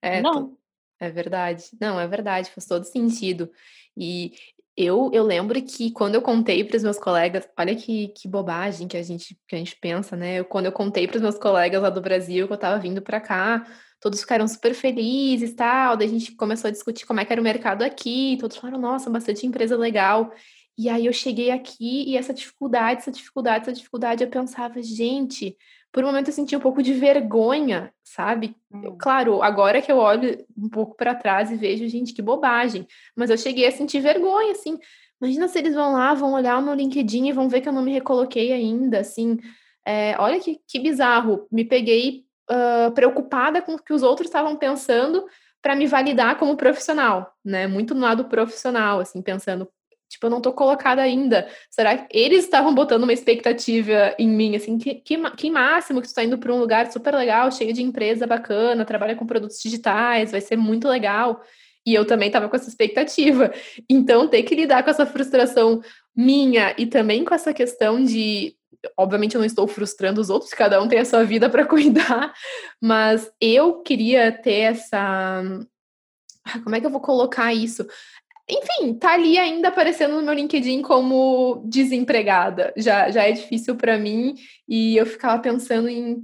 É, 0.00 0.22
não. 0.22 0.56
É 1.00 1.10
verdade. 1.10 1.64
Não, 1.80 1.98
é 2.00 2.06
verdade, 2.06 2.50
faz 2.50 2.66
todo 2.66 2.84
sentido. 2.84 3.50
E 3.96 4.32
eu, 4.76 5.10
eu 5.12 5.24
lembro 5.24 5.60
que 5.62 5.90
quando 5.90 6.14
eu 6.14 6.22
contei 6.22 6.62
para 6.64 6.76
os 6.76 6.82
meus 6.82 6.98
colegas, 6.98 7.48
olha 7.58 7.74
que, 7.74 8.08
que 8.08 8.28
bobagem 8.28 8.86
que 8.86 8.96
a 8.96 9.02
gente 9.02 9.36
que 9.46 9.56
a 9.56 9.58
gente 9.58 9.76
pensa, 9.80 10.16
né? 10.16 10.40
Eu, 10.40 10.44
quando 10.44 10.66
eu 10.66 10.72
contei 10.72 11.06
para 11.08 11.16
os 11.16 11.22
meus 11.22 11.38
colegas 11.38 11.82
lá 11.82 11.90
do 11.90 12.00
Brasil 12.00 12.46
que 12.46 12.52
eu 12.52 12.54
estava 12.56 12.78
vindo 12.78 13.02
para 13.02 13.20
cá, 13.20 13.66
todos 14.00 14.20
ficaram 14.20 14.46
super 14.46 14.74
felizes, 14.74 15.54
tal. 15.54 15.96
Daí 15.96 16.06
a 16.06 16.10
gente 16.10 16.32
começou 16.36 16.68
a 16.68 16.70
discutir 16.72 17.06
como 17.06 17.20
é 17.20 17.24
que 17.24 17.32
era 17.32 17.40
o 17.40 17.44
mercado 17.44 17.82
aqui, 17.82 18.36
todos 18.40 18.56
falaram, 18.56 18.80
nossa, 18.80 19.10
bastante 19.10 19.46
empresa 19.46 19.76
legal. 19.76 20.32
E 20.76 20.88
aí 20.88 21.06
eu 21.06 21.12
cheguei 21.12 21.50
aqui 21.50 22.04
e 22.08 22.16
essa 22.16 22.32
dificuldade, 22.32 23.00
essa 23.00 23.10
dificuldade, 23.10 23.62
essa 23.62 23.72
dificuldade, 23.72 24.22
eu 24.22 24.30
pensava, 24.30 24.80
gente, 24.80 25.56
por 25.92 26.04
um 26.04 26.08
momento 26.08 26.28
eu 26.28 26.32
senti 26.32 26.54
um 26.54 26.60
pouco 26.60 26.82
de 26.82 26.92
vergonha, 26.92 27.92
sabe? 28.04 28.54
Eu, 28.72 28.92
hum. 28.92 28.98
claro, 28.98 29.42
agora 29.42 29.80
que 29.80 29.90
eu 29.90 29.96
olho 29.96 30.44
um 30.56 30.68
pouco 30.68 30.96
para 30.96 31.14
trás 31.14 31.50
e 31.50 31.56
vejo, 31.56 31.88
gente, 31.88 32.12
que 32.12 32.22
bobagem. 32.22 32.86
Mas 33.16 33.30
eu 33.30 33.38
cheguei 33.38 33.66
a 33.66 33.72
sentir 33.72 34.00
vergonha, 34.00 34.52
assim. 34.52 34.78
Imagina 35.20 35.48
se 35.48 35.58
eles 35.58 35.74
vão 35.74 35.92
lá, 35.92 36.14
vão 36.14 36.32
olhar 36.34 36.62
no 36.62 36.74
LinkedIn 36.74 37.28
e 37.28 37.32
vão 37.32 37.48
ver 37.48 37.60
que 37.60 37.68
eu 37.68 37.72
não 37.72 37.82
me 37.82 37.92
recoloquei 37.92 38.52
ainda, 38.52 39.00
assim. 39.00 39.38
É, 39.84 40.14
olha 40.18 40.38
que, 40.38 40.60
que 40.66 40.78
bizarro. 40.78 41.48
Me 41.50 41.64
peguei 41.64 42.24
uh, 42.50 42.92
preocupada 42.92 43.62
com 43.62 43.74
o 43.74 43.82
que 43.82 43.92
os 43.92 44.02
outros 44.02 44.28
estavam 44.28 44.56
pensando 44.56 45.26
para 45.60 45.74
me 45.74 45.86
validar 45.86 46.38
como 46.38 46.56
profissional, 46.56 47.34
né? 47.44 47.66
Muito 47.66 47.94
no 47.94 48.00
lado 48.00 48.26
profissional, 48.26 49.00
assim, 49.00 49.20
pensando, 49.20 49.68
tipo, 50.08 50.26
eu 50.26 50.30
não 50.30 50.40
tô 50.40 50.52
colocada 50.52 51.02
ainda. 51.02 51.48
Será 51.70 51.96
que 51.96 52.06
eles 52.16 52.44
estavam 52.44 52.74
botando 52.74 53.02
uma 53.02 53.12
expectativa 53.12 54.14
em 54.18 54.28
mim, 54.28 54.56
assim, 54.56 54.78
que, 54.78 54.96
que, 54.96 55.30
que 55.30 55.50
máximo 55.50 56.00
que 56.00 56.08
tu 56.08 56.14
tá 56.14 56.24
indo 56.24 56.38
para 56.38 56.52
um 56.52 56.58
lugar 56.58 56.90
super 56.90 57.14
legal, 57.14 57.52
cheio 57.52 57.72
de 57.72 57.82
empresa 57.82 58.26
bacana, 58.26 58.84
trabalha 58.84 59.14
com 59.14 59.26
produtos 59.26 59.60
digitais, 59.60 60.30
vai 60.30 60.40
ser 60.40 60.56
muito 60.56 60.88
legal. 60.88 61.40
E 61.86 61.94
eu 61.94 62.04
também 62.04 62.28
estava 62.28 62.48
com 62.48 62.56
essa 62.56 62.68
expectativa. 62.68 63.52
Então, 63.88 64.28
ter 64.28 64.42
que 64.42 64.54
lidar 64.54 64.82
com 64.82 64.90
essa 64.90 65.06
frustração 65.06 65.80
minha 66.14 66.74
e 66.76 66.86
também 66.86 67.24
com 67.24 67.34
essa 67.34 67.52
questão 67.54 68.02
de 68.02 68.58
obviamente 68.96 69.34
eu 69.34 69.40
não 69.40 69.46
estou 69.46 69.66
frustrando 69.66 70.20
os 70.20 70.30
outros, 70.30 70.52
cada 70.52 70.80
um 70.82 70.88
tem 70.88 71.00
a 71.00 71.04
sua 71.04 71.24
vida 71.24 71.50
para 71.50 71.66
cuidar, 71.66 72.32
mas 72.80 73.30
eu 73.40 73.82
queria 73.82 74.30
ter 74.32 74.72
essa. 74.72 75.42
Como 76.64 76.74
é 76.74 76.80
que 76.80 76.86
eu 76.86 76.90
vou 76.90 77.00
colocar 77.00 77.52
isso? 77.52 77.86
Enfim, 78.50 78.94
tá 78.94 79.12
ali 79.12 79.38
ainda 79.38 79.68
aparecendo 79.68 80.16
no 80.16 80.22
meu 80.22 80.32
LinkedIn 80.32 80.80
como 80.82 81.62
desempregada. 81.66 82.72
Já, 82.76 83.10
já 83.10 83.24
é 83.24 83.32
difícil 83.32 83.76
para 83.76 83.98
mim 83.98 84.34
e 84.66 84.96
eu 84.96 85.04
ficava 85.04 85.40
pensando 85.42 85.88
em, 85.88 86.22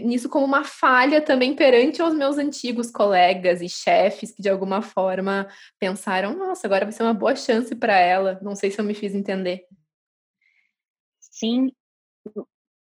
nisso 0.00 0.28
como 0.28 0.46
uma 0.46 0.62
falha 0.62 1.20
também 1.20 1.54
perante 1.54 2.00
os 2.00 2.14
meus 2.14 2.38
antigos 2.38 2.90
colegas 2.90 3.60
e 3.60 3.68
chefes 3.68 4.30
que 4.32 4.42
de 4.42 4.48
alguma 4.48 4.82
forma 4.82 5.48
pensaram: 5.78 6.36
nossa, 6.36 6.66
agora 6.66 6.84
vai 6.84 6.92
ser 6.92 7.02
uma 7.02 7.14
boa 7.14 7.34
chance 7.34 7.74
para 7.74 7.98
ela. 7.98 8.38
Não 8.40 8.54
sei 8.54 8.70
se 8.70 8.80
eu 8.80 8.84
me 8.84 8.94
fiz 8.94 9.14
entender. 9.14 9.66
Sim, 11.20 11.72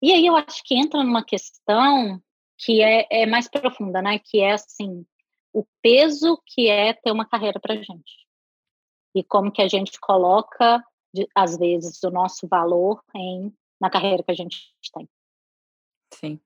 e 0.03 0.13
aí 0.13 0.27
eu 0.27 0.35
acho 0.35 0.63
que 0.65 0.75
entra 0.75 1.05
numa 1.05 1.25
questão 1.25 2.21
que 2.59 2.83
é, 2.83 3.07
é 3.09 3.27
mais 3.27 3.49
profunda, 3.49 4.03
né? 4.03 4.19
Que 4.19 4.41
é 4.41 4.53
assim, 4.53 5.07
o 5.53 5.65
peso 5.81 6.43
que 6.45 6.69
é 6.69 6.93
ter 6.93 7.13
uma 7.13 7.25
carreira 7.25 7.61
para 7.61 7.77
gente. 7.77 8.27
E 9.15 9.23
como 9.23 9.53
que 9.53 9.63
a 9.63 9.69
gente 9.69 9.99
coloca, 10.01 10.83
às 11.35 11.57
vezes, 11.57 12.03
o 12.03 12.11
nosso 12.11 12.47
valor 12.49 13.03
em, 13.15 13.53
na 13.81 13.91
carreira 13.91 14.23
que 14.23 14.31
a 14.31 14.35
gente 14.35 14.75
tem. 14.93 15.09
Sim. 16.15 16.41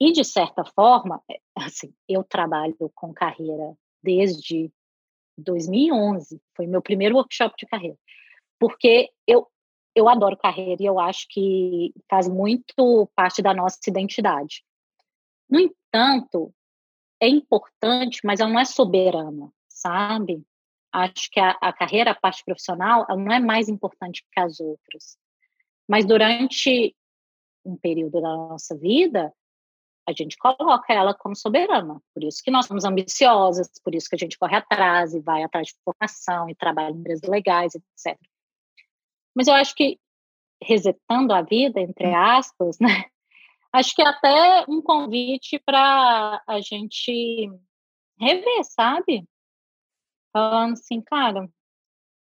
E, 0.00 0.12
de 0.12 0.24
certa 0.24 0.64
forma, 0.64 1.22
é, 1.30 1.40
assim, 1.56 1.94
eu 2.08 2.24
trabalho 2.24 2.90
com 2.94 3.12
carreira 3.12 3.76
desde 4.02 4.70
2011, 5.38 6.40
foi 6.54 6.66
meu 6.66 6.82
primeiro 6.82 7.16
workshop 7.16 7.54
de 7.56 7.66
carreira. 7.66 7.98
Porque 8.58 9.10
eu, 9.26 9.48
eu 9.94 10.08
adoro 10.08 10.36
carreira 10.36 10.82
e 10.82 10.86
eu 10.86 10.98
acho 10.98 11.26
que 11.28 11.92
faz 12.08 12.28
muito 12.28 13.08
parte 13.14 13.40
da 13.40 13.54
nossa 13.54 13.78
identidade. 13.86 14.64
No 15.48 15.60
entanto, 15.60 16.52
é 17.20 17.28
importante, 17.28 18.20
mas 18.24 18.40
ela 18.40 18.50
não 18.50 18.60
é 18.60 18.64
soberana, 18.64 19.50
sabe? 19.68 20.44
Acho 20.94 21.28
que 21.28 21.40
a, 21.40 21.50
a 21.60 21.72
carreira, 21.72 22.12
a 22.12 22.14
parte 22.14 22.44
profissional, 22.44 23.04
ela 23.08 23.18
não 23.18 23.32
é 23.32 23.40
mais 23.40 23.68
importante 23.68 24.24
que 24.32 24.40
as 24.40 24.60
outras. 24.60 25.18
Mas 25.88 26.06
durante 26.06 26.94
um 27.64 27.76
período 27.76 28.20
da 28.20 28.28
nossa 28.28 28.76
vida, 28.78 29.34
a 30.08 30.12
gente 30.12 30.36
coloca 30.36 30.92
ela 30.92 31.12
como 31.12 31.34
soberana. 31.34 32.00
Por 32.14 32.22
isso 32.22 32.42
que 32.44 32.50
nós 32.50 32.66
somos 32.66 32.84
ambiciosas, 32.84 33.68
por 33.82 33.92
isso 33.94 34.08
que 34.08 34.14
a 34.14 34.18
gente 34.18 34.38
corre 34.38 34.56
atrás 34.56 35.14
e 35.14 35.20
vai 35.20 35.42
atrás 35.42 35.66
de 35.66 35.74
formação 35.84 36.48
e 36.48 36.54
trabalha 36.54 36.94
em 36.94 36.98
empresas 36.98 37.28
legais, 37.28 37.74
etc. 37.74 38.16
Mas 39.34 39.48
eu 39.48 39.54
acho 39.54 39.74
que 39.74 39.98
resetando 40.62 41.32
a 41.32 41.42
vida, 41.42 41.80
entre 41.80 42.06
hum. 42.06 42.16
aspas, 42.16 42.78
né? 42.80 43.06
Acho 43.72 43.92
que 43.96 44.02
é 44.02 44.06
até 44.06 44.64
um 44.68 44.80
convite 44.80 45.58
para 45.58 46.40
a 46.46 46.60
gente 46.60 47.50
rever, 48.16 48.64
sabe? 48.64 49.26
Falando 50.34 50.72
assim, 50.72 51.00
cara, 51.00 51.48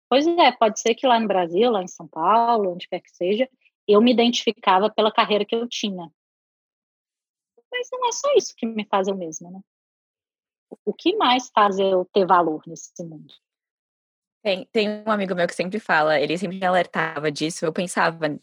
pois 0.09 0.27
é, 0.27 0.51
pode 0.51 0.81
ser 0.81 0.97
que 0.97 1.07
lá 1.07 1.21
no 1.21 1.29
Brasil, 1.29 1.71
lá 1.71 1.81
em 1.81 1.87
São 1.87 2.09
Paulo, 2.09 2.73
onde 2.73 2.89
quer 2.89 3.01
que 3.01 3.11
seja, 3.11 3.49
eu 3.87 4.01
me 4.01 4.13
identificava 4.13 4.91
pela 4.91 5.13
carreira 5.13 5.45
que 5.45 5.55
eu 5.55 5.69
tinha. 5.69 6.11
Mas 7.71 7.89
não 7.93 8.09
é 8.09 8.13
só 8.13 8.35
isso 8.35 8.53
que 8.57 8.67
me 8.67 8.85
faz 8.85 9.07
eu 9.07 9.17
mesma, 9.17 9.51
né? 9.51 9.61
O 10.85 10.93
que 10.93 11.17
mais 11.17 11.51
faz 11.55 11.79
eu 11.79 12.05
ter 12.13 12.27
valor 12.27 12.63
nesse 12.67 12.93
mundo? 13.05 13.33
Tem, 14.43 14.67
tem 14.73 15.05
um 15.07 15.11
amigo 15.11 15.35
meu 15.35 15.47
que 15.47 15.55
sempre 15.55 15.79
fala, 15.79 16.19
ele 16.19 16.37
sempre 16.37 16.59
me 16.59 16.67
alertava 16.67 17.31
disso. 17.31 17.65
Eu 17.65 17.73
pensava 17.73 18.41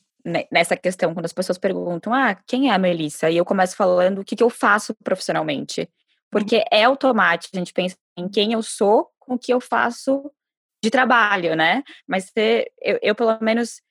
nessa 0.52 0.78
questão, 0.78 1.14
quando 1.14 1.26
as 1.26 1.34
pessoas 1.34 1.58
perguntam, 1.58 2.14
ah, 2.14 2.36
quem 2.36 2.70
é 2.70 2.74
a 2.74 2.78
Melissa? 2.78 3.30
E 3.30 3.38
eu 3.38 3.46
começo 3.46 3.76
falando 3.76 4.20
o 4.20 4.26
que, 4.26 4.36
que 4.36 4.44
eu 4.44 4.50
faço 4.50 4.96
profissionalmente. 5.04 5.90
Porque 6.30 6.64
é 6.72 6.84
automático, 6.84 7.56
a 7.56 7.60
gente 7.60 7.74
pensa 7.74 7.98
em 8.18 8.30
quem 8.30 8.54
eu 8.54 8.62
sou 8.62 9.10
com 9.28 9.36
o 9.36 9.40
que 9.40 9.54
eu 9.54 9.60
faço 9.60 10.32
de 10.82 10.90
trabalho, 10.90 11.56
né? 11.56 11.84
Mas 12.08 12.32
eu, 12.82 13.00
eu, 13.02 13.16
pelo 13.16 13.38
menos, 13.42 13.82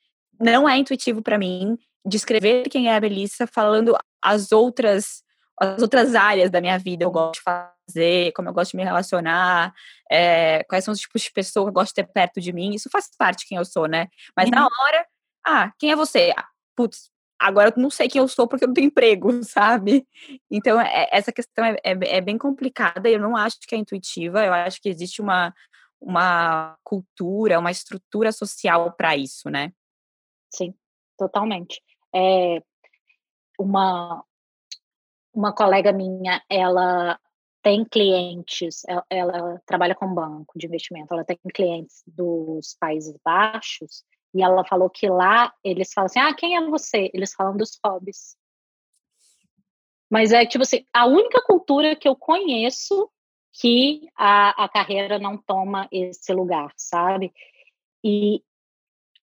não 0.41 0.69
é 0.69 0.77
intuitivo 0.77 1.23
para 1.23 1.39
mim 1.39 1.77
descrever 2.05 2.69
quem 2.69 2.89
é 2.89 2.97
a 2.97 3.01
Melissa 3.01 3.47
falando 3.47 3.97
as 4.23 4.53
outras 4.53 5.25
as 5.59 5.81
outras 5.81 6.15
áreas 6.15 6.51
da 6.51 6.61
minha 6.61 6.79
vida 6.79 7.03
eu 7.03 7.11
gosto 7.11 7.37
de 7.37 7.41
fazer, 7.41 8.31
como 8.33 8.47
eu 8.47 8.53
gosto 8.53 8.73
de 8.73 8.77
me 8.77 8.85
relacionar, 8.85 9.73
é, 10.11 10.63
quais 10.65 10.85
são 10.85 10.93
os 10.93 11.01
tipos 11.01 11.23
de 11.23 11.33
pessoa 11.33 11.65
que 11.65 11.71
eu 11.71 11.73
gosto 11.73 11.89
de 11.89 11.95
ter 11.95 12.13
perto 12.13 12.43
de 12.43 12.53
mim, 12.53 12.75
isso 12.75 12.91
faz 12.91 13.09
parte 13.17 13.41
de 13.41 13.47
quem 13.47 13.57
eu 13.57 13.65
sou, 13.65 13.87
né? 13.87 14.09
Mas 14.37 14.51
uhum. 14.51 14.55
na 14.55 14.67
hora, 14.67 15.07
ah, 15.47 15.73
quem 15.79 15.91
é 15.91 15.97
você? 15.97 16.35
Ah, 16.37 16.47
putz, 16.77 17.11
agora 17.39 17.73
eu 17.75 17.81
não 17.81 17.91
sei 17.91 18.09
quem 18.09 18.21
eu 18.21 18.29
sou 18.29 18.49
porque 18.49 18.65
eu 18.65 18.69
não 18.69 18.75
tenho 18.75 18.87
emprego, 18.87 19.31
sabe? 19.45 20.07
Então, 20.51 20.81
é, 20.81 21.09
essa 21.13 21.33
questão 21.33 21.65
é, 21.65 21.77
é, 21.85 22.17
é 22.17 22.21
bem 22.21 22.39
complicada, 22.39 23.09
eu 23.09 23.21
não 23.21 23.37
acho 23.37 23.59
que 23.61 23.75
é 23.75 23.79
intuitiva, 23.79 24.45
eu 24.45 24.53
acho 24.53 24.81
que 24.81 24.89
existe 24.89 25.21
uma, 25.21 25.55
uma 26.01 26.77
cultura, 26.85 27.59
uma 27.59 27.71
estrutura 27.71 28.33
social 28.33 28.93
para 28.93 29.17
isso, 29.17 29.51
né? 29.51 29.73
Sim, 30.51 30.75
totalmente. 31.19 31.83
É, 32.15 32.63
uma, 33.59 34.25
uma 35.35 35.53
colega 35.53 35.93
minha, 35.93 36.43
ela 36.49 37.19
tem 37.63 37.85
clientes, 37.85 38.83
ela, 38.87 39.05
ela, 39.11 39.61
trabalha 39.67 39.95
com 39.95 40.15
banco 40.15 40.57
de 40.57 40.67
investimento, 40.67 41.13
ela 41.13 41.25
tem 41.25 41.37
clientes 41.53 42.03
dos 42.07 42.77
Países 42.79 43.17
Baixos, 43.25 44.05
e 44.35 44.43
ela 44.43 44.65
falou 44.65 44.91
que 44.91 45.09
lá 45.09 45.53
eles 45.65 45.93
falam 45.93 46.07
assim: 46.07 46.19
ah, 46.21 46.35
quem 46.35 46.57
é 46.57 46.61
você? 46.67 47.11
Eles 47.15 47.33
falam 47.35 47.57
dos 47.57 47.79
hobbies. 47.85 48.37
Mas 50.11 50.33
é 50.33 50.47
tipo 50.47 50.63
assim, 50.63 50.85
a 50.93 51.07
única 51.07 51.43
cultura 51.43 51.97
que 51.97 52.09
eu 52.09 52.15
conheço 52.15 53.11
que 53.53 54.09
a, 54.15 54.65
a 54.65 54.69
carreira 54.69 55.19
não 55.19 55.37
toma 55.37 55.89
esse 55.91 56.33
lugar, 56.33 56.73
sabe? 56.77 57.33
E, 58.05 58.43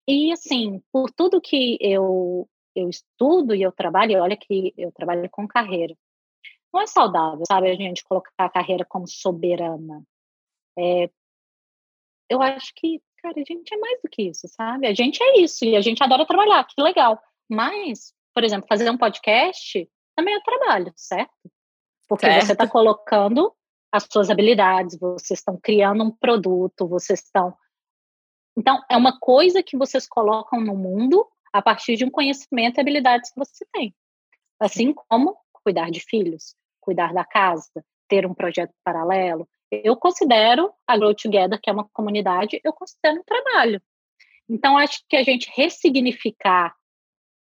e 0.07 0.31
assim, 0.31 0.81
por 0.91 1.11
tudo 1.11 1.41
que 1.41 1.77
eu 1.81 2.47
eu 2.75 2.89
estudo 2.89 3.55
e 3.55 3.61
eu 3.61 3.71
trabalho, 3.71 4.21
olha 4.21 4.37
que 4.37 4.73
eu 4.77 4.91
trabalho 4.91 5.29
com 5.29 5.47
carreira. 5.47 5.95
Não 6.73 6.81
é 6.81 6.87
saudável, 6.87 7.43
sabe, 7.47 7.69
a 7.69 7.75
gente 7.75 8.03
colocar 8.03 8.31
a 8.37 8.49
carreira 8.49 8.85
como 8.85 9.07
soberana. 9.07 10.03
É, 10.77 11.09
eu 12.29 12.41
acho 12.41 12.73
que, 12.75 13.01
cara, 13.21 13.35
a 13.37 13.43
gente 13.43 13.73
é 13.73 13.77
mais 13.77 14.01
do 14.01 14.09
que 14.09 14.23
isso, 14.23 14.47
sabe? 14.47 14.87
A 14.87 14.93
gente 14.93 15.21
é 15.21 15.39
isso 15.39 15.65
e 15.65 15.75
a 15.75 15.81
gente 15.81 16.03
adora 16.03 16.25
trabalhar, 16.25 16.65
que 16.65 16.81
legal. 16.81 17.21
Mas, 17.49 18.13
por 18.33 18.43
exemplo, 18.43 18.67
fazer 18.67 18.89
um 18.89 18.97
podcast 18.97 19.89
também 20.15 20.35
é 20.35 20.41
trabalho, 20.41 20.93
certo? 20.95 21.51
Porque 22.07 22.25
certo. 22.25 22.45
você 22.45 22.51
está 22.53 22.67
colocando 22.67 23.53
as 23.91 24.07
suas 24.09 24.29
habilidades, 24.29 24.99
vocês 24.99 25.39
estão 25.39 25.59
criando 25.61 26.03
um 26.03 26.11
produto, 26.11 26.87
vocês 26.87 27.21
estão. 27.21 27.55
Então, 28.57 28.83
é 28.89 28.97
uma 28.97 29.19
coisa 29.19 29.63
que 29.63 29.77
vocês 29.77 30.07
colocam 30.07 30.59
no 30.61 30.75
mundo 30.75 31.27
a 31.51 31.61
partir 31.61 31.95
de 31.95 32.05
um 32.05 32.09
conhecimento 32.09 32.77
e 32.77 32.81
habilidades 32.81 33.31
que 33.31 33.39
você 33.39 33.65
tem. 33.71 33.95
Assim 34.59 34.93
como 34.93 35.37
cuidar 35.63 35.89
de 35.89 35.99
filhos, 35.99 36.55
cuidar 36.79 37.13
da 37.13 37.23
casa, 37.23 37.83
ter 38.07 38.25
um 38.25 38.33
projeto 38.33 38.73
paralelo. 38.83 39.47
Eu 39.71 39.95
considero 39.95 40.73
a 40.87 40.97
Grow 40.97 41.13
Together, 41.13 41.59
que 41.61 41.69
é 41.69 41.73
uma 41.73 41.87
comunidade, 41.89 42.59
eu 42.63 42.73
considero 42.73 43.19
um 43.19 43.23
trabalho. 43.23 43.81
Então, 44.47 44.77
acho 44.77 45.03
que 45.07 45.15
a 45.15 45.23
gente 45.23 45.51
ressignificar 45.53 46.75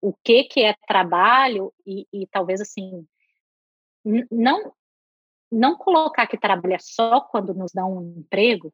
o 0.00 0.12
que, 0.22 0.44
que 0.44 0.62
é 0.62 0.74
trabalho 0.86 1.72
e, 1.86 2.06
e 2.12 2.26
talvez 2.26 2.60
assim, 2.60 3.06
não 4.30 4.72
não 5.50 5.76
colocar 5.76 6.26
que 6.26 6.36
trabalha 6.36 6.76
só 6.78 7.22
quando 7.22 7.54
nos 7.54 7.72
dá 7.72 7.84
um 7.86 8.02
emprego, 8.18 8.72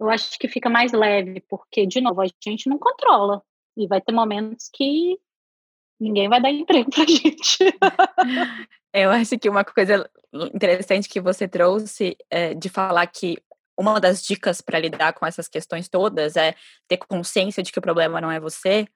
eu 0.00 0.10
acho 0.10 0.36
que 0.38 0.48
fica 0.48 0.68
mais 0.68 0.92
leve, 0.92 1.40
porque, 1.48 1.86
de 1.86 2.00
novo, 2.00 2.20
a 2.20 2.26
gente 2.42 2.68
não 2.68 2.78
controla. 2.78 3.42
E 3.76 3.86
vai 3.86 4.00
ter 4.00 4.12
momentos 4.12 4.68
que 4.72 5.18
ninguém 6.04 6.28
vai 6.28 6.40
dar 6.40 6.50
emprego 6.50 6.90
pra 6.90 7.04
gente. 7.08 7.58
Eu 8.92 9.10
acho 9.10 9.38
que 9.38 9.48
uma 9.48 9.64
coisa 9.64 10.08
interessante 10.54 11.08
que 11.08 11.20
você 11.20 11.48
trouxe 11.48 12.16
é 12.30 12.54
de 12.54 12.68
falar 12.68 13.06
que 13.06 13.38
uma 13.76 14.00
das 14.00 14.22
dicas 14.22 14.60
para 14.60 14.78
lidar 14.78 15.12
com 15.14 15.26
essas 15.26 15.48
questões 15.48 15.88
todas 15.88 16.36
é 16.36 16.54
ter 16.86 16.98
consciência 16.98 17.62
de 17.62 17.72
que 17.72 17.78
o 17.78 17.82
problema 17.82 18.20
não 18.20 18.30
é 18.30 18.38
você. 18.38 18.86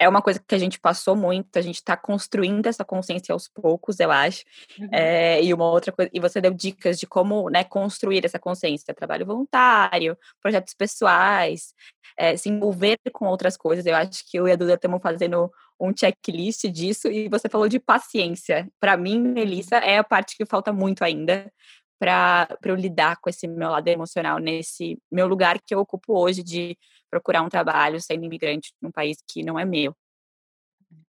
É 0.00 0.08
uma 0.08 0.22
coisa 0.22 0.38
que 0.38 0.54
a 0.54 0.58
gente 0.58 0.78
passou 0.78 1.16
muito, 1.16 1.56
a 1.56 1.60
gente 1.60 1.76
está 1.76 1.96
construindo 1.96 2.68
essa 2.68 2.84
consciência 2.84 3.32
aos 3.32 3.48
poucos, 3.48 3.98
eu 3.98 4.12
acho. 4.12 4.44
Uhum. 4.78 4.88
É, 4.92 5.42
e 5.42 5.52
uma 5.52 5.68
outra 5.68 5.90
coisa, 5.90 6.08
e 6.14 6.20
você 6.20 6.40
deu 6.40 6.54
dicas 6.54 7.00
de 7.00 7.06
como 7.06 7.50
né, 7.50 7.64
construir 7.64 8.24
essa 8.24 8.38
consciência, 8.38 8.94
trabalho 8.94 9.26
voluntário, 9.26 10.16
projetos 10.40 10.72
pessoais, 10.72 11.74
é, 12.16 12.36
se 12.36 12.48
envolver 12.48 12.98
com 13.12 13.26
outras 13.26 13.56
coisas. 13.56 13.84
Eu 13.84 13.96
acho 13.96 14.24
que 14.30 14.38
eu 14.38 14.46
e 14.46 14.52
a 14.52 14.56
Duda 14.56 14.74
estamos 14.74 15.02
fazendo 15.02 15.50
um 15.80 15.92
checklist 15.96 16.64
disso 16.68 17.08
e 17.08 17.28
você 17.28 17.48
falou 17.48 17.68
de 17.68 17.78
paciência. 17.78 18.68
Para 18.80 18.96
mim, 18.96 19.20
Melissa, 19.20 19.76
é 19.76 19.98
a 19.98 20.04
parte 20.04 20.36
que 20.36 20.44
falta 20.46 20.72
muito 20.72 21.02
ainda 21.04 21.50
para 21.98 22.48
eu 22.64 22.76
lidar 22.76 23.16
com 23.20 23.28
esse 23.28 23.46
meu 23.48 23.70
lado 23.70 23.88
emocional 23.88 24.38
nesse 24.38 24.98
meu 25.10 25.26
lugar 25.26 25.58
que 25.60 25.74
eu 25.74 25.80
ocupo 25.80 26.16
hoje 26.18 26.42
de 26.42 26.76
procurar 27.10 27.42
um 27.42 27.48
trabalho 27.48 28.00
sendo 28.00 28.24
imigrante 28.24 28.72
num 28.80 28.90
país 28.90 29.18
que 29.26 29.42
não 29.42 29.58
é 29.58 29.64
meu. 29.64 29.94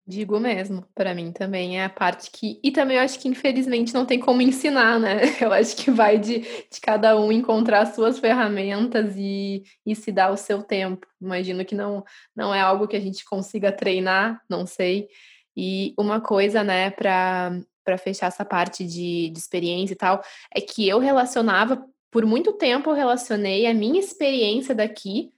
Digo 0.10 0.40
mesmo, 0.40 0.86
para 0.96 1.14
mim 1.14 1.34
também 1.34 1.82
é 1.82 1.84
a 1.84 1.90
parte 1.90 2.32
que. 2.32 2.62
E 2.64 2.72
também 2.72 2.96
eu 2.96 3.04
acho 3.04 3.20
que, 3.20 3.28
infelizmente, 3.28 3.94
não 3.94 4.06
tem 4.06 4.18
como 4.18 4.42
ensinar, 4.42 4.98
né? 4.98 5.20
Eu 5.42 5.52
acho 5.52 5.76
que 5.76 5.92
vai 5.92 6.18
de, 6.18 6.40
de 6.40 6.80
cada 6.82 7.20
um 7.20 7.30
encontrar 7.30 7.82
as 7.82 7.94
suas 7.94 8.18
ferramentas 8.18 9.16
e, 9.18 9.64
e 9.86 9.94
se 9.94 10.10
dar 10.10 10.32
o 10.32 10.38
seu 10.38 10.64
tempo. 10.64 11.06
Imagino 11.22 11.66
que 11.66 11.76
não, 11.76 12.06
não 12.34 12.56
é 12.56 12.62
algo 12.62 12.88
que 12.88 12.96
a 12.96 13.02
gente 13.02 13.26
consiga 13.26 13.70
treinar, 13.70 14.42
não 14.50 14.66
sei. 14.66 15.10
E 15.58 15.94
uma 16.00 16.22
coisa, 16.22 16.64
né, 16.64 16.90
para 16.90 17.98
fechar 18.00 18.28
essa 18.28 18.46
parte 18.46 18.86
de, 18.86 19.30
de 19.30 19.38
experiência 19.38 19.94
e 19.94 19.98
tal, 19.98 20.22
é 20.56 20.62
que 20.62 20.88
eu 20.88 21.00
relacionava, 21.00 21.86
por 22.10 22.26
muito 22.26 22.54
tempo, 22.54 22.92
eu 22.92 22.96
relacionei 22.96 23.66
a 23.66 23.74
minha 23.74 24.00
experiência 24.00 24.74
daqui 24.74 25.34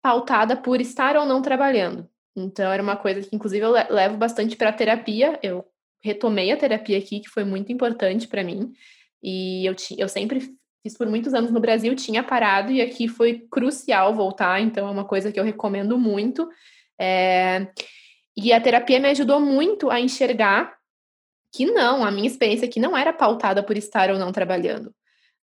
pautada 0.00 0.56
por 0.56 0.80
estar 0.80 1.14
ou 1.14 1.26
não 1.26 1.42
trabalhando. 1.42 2.08
Então, 2.36 2.72
era 2.72 2.82
uma 2.82 2.96
coisa 2.96 3.20
que, 3.20 3.34
inclusive, 3.34 3.64
eu 3.64 3.70
levo 3.70 4.16
bastante 4.16 4.56
para 4.56 4.70
a 4.70 4.72
terapia. 4.72 5.38
Eu 5.42 5.64
retomei 6.02 6.50
a 6.50 6.56
terapia 6.56 6.98
aqui, 6.98 7.20
que 7.20 7.28
foi 7.28 7.44
muito 7.44 7.72
importante 7.72 8.26
para 8.26 8.42
mim. 8.42 8.72
E 9.22 9.64
eu, 9.64 9.74
eu 9.96 10.08
sempre 10.08 10.40
fiz 10.82 10.96
por 10.96 11.06
muitos 11.06 11.32
anos 11.32 11.50
no 11.50 11.60
Brasil, 11.60 11.94
tinha 11.94 12.22
parado, 12.22 12.72
e 12.72 12.82
aqui 12.82 13.08
foi 13.08 13.46
crucial 13.50 14.14
voltar. 14.14 14.60
Então, 14.60 14.86
é 14.88 14.90
uma 14.90 15.04
coisa 15.04 15.30
que 15.30 15.38
eu 15.38 15.44
recomendo 15.44 15.98
muito. 15.98 16.48
É... 17.00 17.68
E 18.36 18.52
a 18.52 18.60
terapia 18.60 18.98
me 18.98 19.08
ajudou 19.10 19.40
muito 19.40 19.90
a 19.90 20.00
enxergar 20.00 20.76
que 21.54 21.66
não, 21.66 22.04
a 22.04 22.10
minha 22.10 22.26
experiência 22.26 22.66
aqui 22.66 22.80
não 22.80 22.96
era 22.96 23.12
pautada 23.12 23.62
por 23.62 23.76
estar 23.76 24.10
ou 24.10 24.18
não 24.18 24.32
trabalhando. 24.32 24.92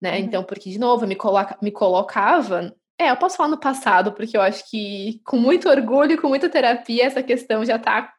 Né? 0.01 0.17
Uhum. 0.17 0.25
Então, 0.25 0.43
porque, 0.43 0.69
de 0.69 0.77
novo, 0.77 1.05
eu 1.05 1.07
me, 1.07 1.15
coloca, 1.15 1.57
me 1.61 1.71
colocava 1.71 2.75
é, 3.01 3.09
eu 3.09 3.17
posso 3.17 3.35
falar 3.35 3.49
no 3.49 3.59
passado, 3.59 4.11
porque 4.11 4.37
eu 4.37 4.41
acho 4.41 4.69
que 4.69 5.19
com 5.25 5.37
muito 5.37 5.67
orgulho, 5.67 6.21
com 6.21 6.27
muita 6.27 6.49
terapia, 6.49 7.05
essa 7.05 7.23
questão 7.23 7.65
já 7.65 7.75
está, 7.75 8.13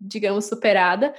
digamos, 0.00 0.44
superada. 0.44 1.12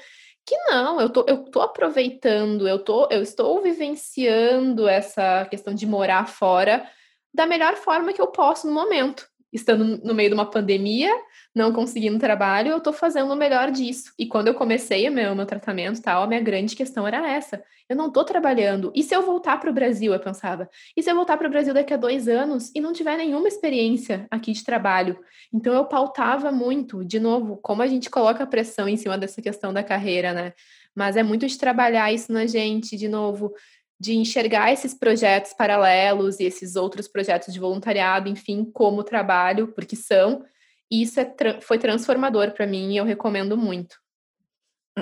Que 0.45 0.55
não, 0.69 0.99
eu 1.01 1.09
tô, 1.09 1.25
eu 1.27 1.43
tô 1.51 1.61
aproveitando, 1.61 2.67
eu, 2.67 2.79
tô, 2.79 3.07
eu 3.11 3.21
estou 3.21 3.61
vivenciando 3.61 4.87
essa 4.87 5.45
questão 5.45 5.73
de 5.73 5.85
morar 5.85 6.27
fora 6.27 6.89
da 7.33 7.45
melhor 7.45 7.75
forma 7.75 8.13
que 8.13 8.21
eu 8.21 8.27
posso 8.27 8.67
no 8.67 8.73
momento. 8.73 9.28
Estando 9.51 9.97
no 10.03 10.13
meio 10.13 10.29
de 10.29 10.35
uma 10.35 10.49
pandemia, 10.49 11.11
não 11.55 11.73
conseguindo 11.73 12.19
trabalho, 12.19 12.71
eu 12.71 12.77
estou 12.77 12.93
fazendo 12.93 13.31
o 13.31 13.35
melhor 13.35 13.71
disso. 13.71 14.13
E 14.17 14.27
quando 14.27 14.47
eu 14.47 14.53
comecei 14.53 15.09
o 15.09 15.11
meu, 15.11 15.35
meu 15.35 15.45
tratamento 15.45 16.01
tal, 16.01 16.23
a 16.23 16.27
minha 16.27 16.41
grande 16.41 16.75
questão 16.75 17.07
era 17.07 17.27
essa. 17.27 17.63
Eu 17.87 17.95
não 17.95 18.07
estou 18.07 18.23
trabalhando. 18.23 18.91
E 18.93 19.01
se 19.01 19.15
eu 19.15 19.23
voltar 19.23 19.59
para 19.59 19.71
o 19.71 19.73
Brasil, 19.73 20.13
eu 20.13 20.19
pensava, 20.19 20.69
e 20.95 21.01
se 21.01 21.09
eu 21.09 21.15
voltar 21.15 21.37
para 21.37 21.47
o 21.47 21.49
Brasil 21.49 21.73
daqui 21.73 21.93
a 21.93 21.97
dois 21.97 22.27
anos 22.27 22.71
e 22.75 22.79
não 22.79 22.93
tiver 22.93 23.17
nenhuma 23.17 23.47
experiência 23.47 24.27
aqui 24.29 24.51
de 24.51 24.63
trabalho? 24.63 25.19
Então 25.51 25.73
eu 25.73 25.85
pautava 25.85 26.51
muito, 26.51 27.03
de 27.03 27.19
novo, 27.19 27.57
como 27.57 27.81
a 27.81 27.87
gente 27.87 28.09
coloca 28.09 28.45
pressão 28.45 28.87
em 28.87 28.97
cima 28.97 29.17
dessa 29.17 29.41
questão 29.41 29.73
da 29.73 29.83
carreira, 29.83 30.33
né? 30.33 30.53
Mas 30.95 31.15
é 31.15 31.23
muito 31.23 31.47
de 31.47 31.57
trabalhar 31.57 32.11
isso 32.11 32.31
na 32.31 32.45
gente, 32.45 32.97
de 32.97 33.07
novo, 33.07 33.53
de 33.99 34.15
enxergar 34.15 34.71
esses 34.71 34.93
projetos 34.93 35.53
paralelos 35.53 36.39
e 36.39 36.45
esses 36.45 36.75
outros 36.75 37.07
projetos 37.07 37.53
de 37.53 37.59
voluntariado, 37.59 38.29
enfim, 38.29 38.63
como 38.71 39.03
trabalho, 39.03 39.67
porque 39.73 39.95
são 39.95 40.45
e 40.91 41.03
isso 41.03 41.19
é, 41.19 41.61
foi 41.61 41.77
transformador 41.77 42.51
para 42.51 42.65
mim 42.65 42.91
e 42.91 42.97
eu 42.97 43.05
recomendo 43.05 43.55
muito. 43.55 43.97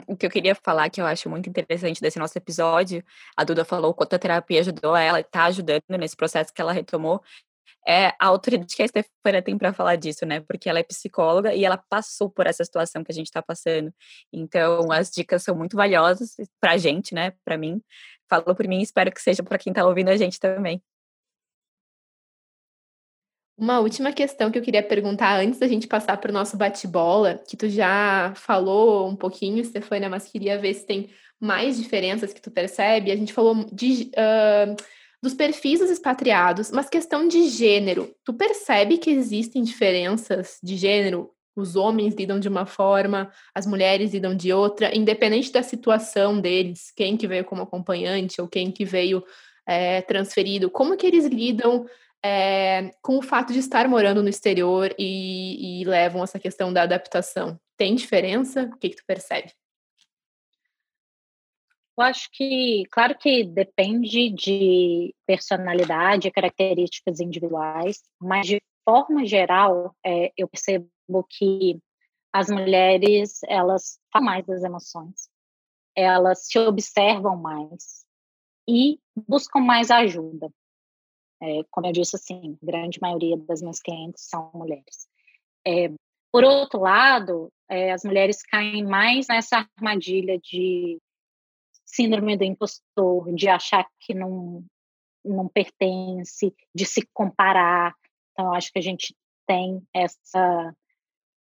O 0.05 0.15
que 0.15 0.25
eu 0.25 0.29
queria 0.29 0.53
falar, 0.53 0.89
que 0.89 1.01
eu 1.01 1.05
acho 1.05 1.29
muito 1.29 1.49
interessante 1.49 2.01
desse 2.01 2.19
nosso 2.19 2.37
episódio, 2.37 3.03
a 3.35 3.43
Duda 3.43 3.63
falou 3.63 3.93
quanto 3.93 4.13
a 4.13 4.19
terapia 4.19 4.59
ajudou 4.59 4.95
ela, 4.95 5.21
está 5.21 5.45
ajudando 5.45 5.81
nesse 5.97 6.15
processo 6.15 6.53
que 6.53 6.61
ela 6.61 6.73
retomou, 6.73 7.23
é 7.87 8.07
a 8.19 8.27
autoridade 8.27 8.75
que 8.75 8.83
a 8.83 8.87
Stefania 8.87 9.41
tem 9.41 9.57
para 9.57 9.73
falar 9.73 9.95
disso, 9.95 10.25
né? 10.25 10.41
Porque 10.41 10.69
ela 10.69 10.79
é 10.79 10.83
psicóloga 10.83 11.53
e 11.53 11.63
ela 11.63 11.77
passou 11.77 12.29
por 12.29 12.47
essa 12.47 12.63
situação 12.63 13.03
que 13.03 13.11
a 13.11 13.15
gente 13.15 13.27
está 13.27 13.41
passando. 13.41 13.93
Então, 14.31 14.91
as 14.91 15.09
dicas 15.09 15.43
são 15.43 15.55
muito 15.55 15.75
valiosas 15.75 16.35
para 16.59 16.73
a 16.73 16.77
gente, 16.77 17.13
né? 17.13 17.33
Para 17.45 17.57
mim. 17.57 17.81
Falou 18.29 18.53
por 18.55 18.67
mim, 18.67 18.81
espero 18.81 19.11
que 19.11 19.21
seja 19.21 19.41
para 19.41 19.57
quem 19.57 19.71
está 19.71 19.85
ouvindo 19.85 20.09
a 20.09 20.17
gente 20.17 20.39
também. 20.39 20.81
Uma 23.57 23.79
última 23.79 24.13
questão 24.13 24.51
que 24.51 24.59
eu 24.59 24.61
queria 24.61 24.83
perguntar 24.83 25.39
antes 25.39 25.59
da 25.59 25.67
gente 25.67 25.87
passar 25.87 26.15
para 26.17 26.29
o 26.29 26.33
nosso 26.33 26.55
bate-bola, 26.55 27.41
que 27.47 27.57
tu 27.57 27.67
já 27.67 28.31
falou 28.35 29.09
um 29.09 29.15
pouquinho, 29.15 29.65
Stefania, 29.65 30.09
mas 30.09 30.27
queria 30.29 30.59
ver 30.59 30.75
se 30.75 30.85
tem 30.85 31.09
mais 31.39 31.75
diferenças 31.77 32.31
que 32.31 32.41
tu 32.41 32.51
percebe. 32.51 33.11
A 33.11 33.15
gente 33.15 33.33
falou 33.33 33.65
de, 33.71 34.11
uh, 34.13 34.75
dos 35.21 35.33
perfis 35.33 35.79
dos 35.79 35.89
expatriados, 35.89 36.71
mas 36.71 36.89
questão 36.89 37.27
de 37.27 37.49
gênero. 37.49 38.13
Tu 38.23 38.33
percebe 38.33 38.97
que 38.97 39.09
existem 39.09 39.63
diferenças 39.63 40.59
de 40.63 40.77
gênero? 40.77 41.31
Os 41.55 41.75
homens 41.75 42.13
lidam 42.13 42.39
de 42.39 42.47
uma 42.47 42.67
forma, 42.67 43.31
as 43.53 43.65
mulheres 43.65 44.13
lidam 44.13 44.35
de 44.35 44.53
outra, 44.53 44.95
independente 44.95 45.51
da 45.51 45.63
situação 45.63 46.39
deles, 46.39 46.91
quem 46.95 47.17
que 47.17 47.27
veio 47.27 47.43
como 47.43 47.63
acompanhante 47.63 48.39
ou 48.39 48.47
quem 48.47 48.71
que 48.71 48.85
veio 48.85 49.23
é, 49.65 50.01
transferido. 50.03 50.69
Como 50.69 50.95
que 50.95 51.07
eles 51.07 51.25
lidam 51.25 51.87
é, 52.23 52.91
com 53.01 53.17
o 53.17 53.23
fato 53.23 53.51
de 53.51 53.59
estar 53.59 53.87
morando 53.87 54.21
no 54.21 54.29
exterior 54.29 54.93
e, 54.99 55.81
e, 55.81 55.85
levam 55.85 56.23
essa 56.23 56.37
questão 56.37 56.71
da 56.71 56.83
adaptação? 56.83 57.59
Tem 57.75 57.95
diferença? 57.95 58.69
O 58.73 58.77
que, 58.77 58.89
que 58.89 58.97
tu 58.97 59.03
percebe? 59.07 59.51
Eu 61.97 62.03
acho 62.03 62.29
que, 62.31 62.83
claro 62.91 63.17
que 63.17 63.43
depende 63.43 64.29
de 64.29 65.15
personalidade, 65.25 66.29
características 66.29 67.19
individuais, 67.19 68.03
mas 68.21 68.45
de 68.45 68.61
forma 68.87 69.25
geral, 69.25 69.95
é, 70.05 70.31
eu 70.37 70.47
percebo 70.47 70.87
que 71.27 71.79
as 72.31 72.49
mulheres 72.51 73.41
elas 73.47 73.99
falam 74.13 74.27
mais 74.27 74.45
das 74.45 74.63
emoções, 74.63 75.27
elas 75.95 76.45
se 76.45 76.59
observam 76.59 77.35
mais 77.35 78.05
e 78.69 78.99
buscam 79.27 79.61
mais 79.61 79.89
ajuda. 79.89 80.51
É, 81.41 81.63
como 81.71 81.87
eu 81.87 81.91
disse, 81.91 82.15
assim, 82.15 82.57
grande 82.61 82.99
maioria 83.01 83.37
das 83.37 83.61
minhas 83.61 83.79
clientes 83.79 84.27
são 84.29 84.51
mulheres. 84.53 85.07
É, 85.65 85.89
por 86.31 86.43
outro 86.43 86.79
lado, 86.79 87.51
é, 87.67 87.91
as 87.91 88.03
mulheres 88.03 88.43
caem 88.43 88.85
mais 88.85 89.27
nessa 89.27 89.67
armadilha 89.77 90.37
de 90.37 90.99
síndrome 91.87 92.37
do 92.37 92.43
impostor, 92.43 93.33
de 93.33 93.47
achar 93.47 93.87
que 93.99 94.13
não, 94.13 94.63
não 95.23 95.47
pertence, 95.47 96.53
de 96.75 96.85
se 96.85 97.07
comparar. 97.13 97.95
Então, 98.33 98.53
acho 98.53 98.71
que 98.71 98.77
a 98.77 98.81
gente 98.81 99.15
tem 99.47 99.81
essa 99.93 100.75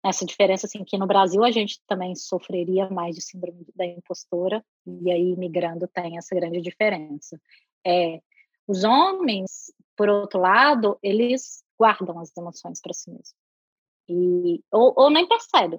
essa 0.04 0.26
diferença 0.26 0.66
assim 0.66 0.82
que 0.82 0.98
no 0.98 1.06
Brasil 1.06 1.44
a 1.44 1.50
gente 1.52 1.80
também 1.86 2.12
sofreria 2.16 2.90
mais 2.90 3.14
de 3.14 3.22
síndrome 3.22 3.64
da 3.72 3.86
impostora 3.86 4.64
e 4.84 5.08
aí 5.12 5.36
migrando 5.36 5.86
tem 5.86 6.18
essa 6.18 6.34
grande 6.34 6.60
diferença. 6.60 7.40
É, 7.86 8.20
os 8.66 8.82
homens, 8.82 9.72
por 9.96 10.08
outro 10.08 10.40
lado, 10.40 10.98
eles 11.04 11.62
guardam 11.78 12.18
as 12.18 12.36
emoções 12.36 12.80
para 12.80 12.92
si 12.92 13.10
mesmos. 13.10 13.34
E, 14.08 14.60
ou, 14.72 14.92
ou 14.96 15.08
nem 15.08 15.26
percebem. 15.28 15.78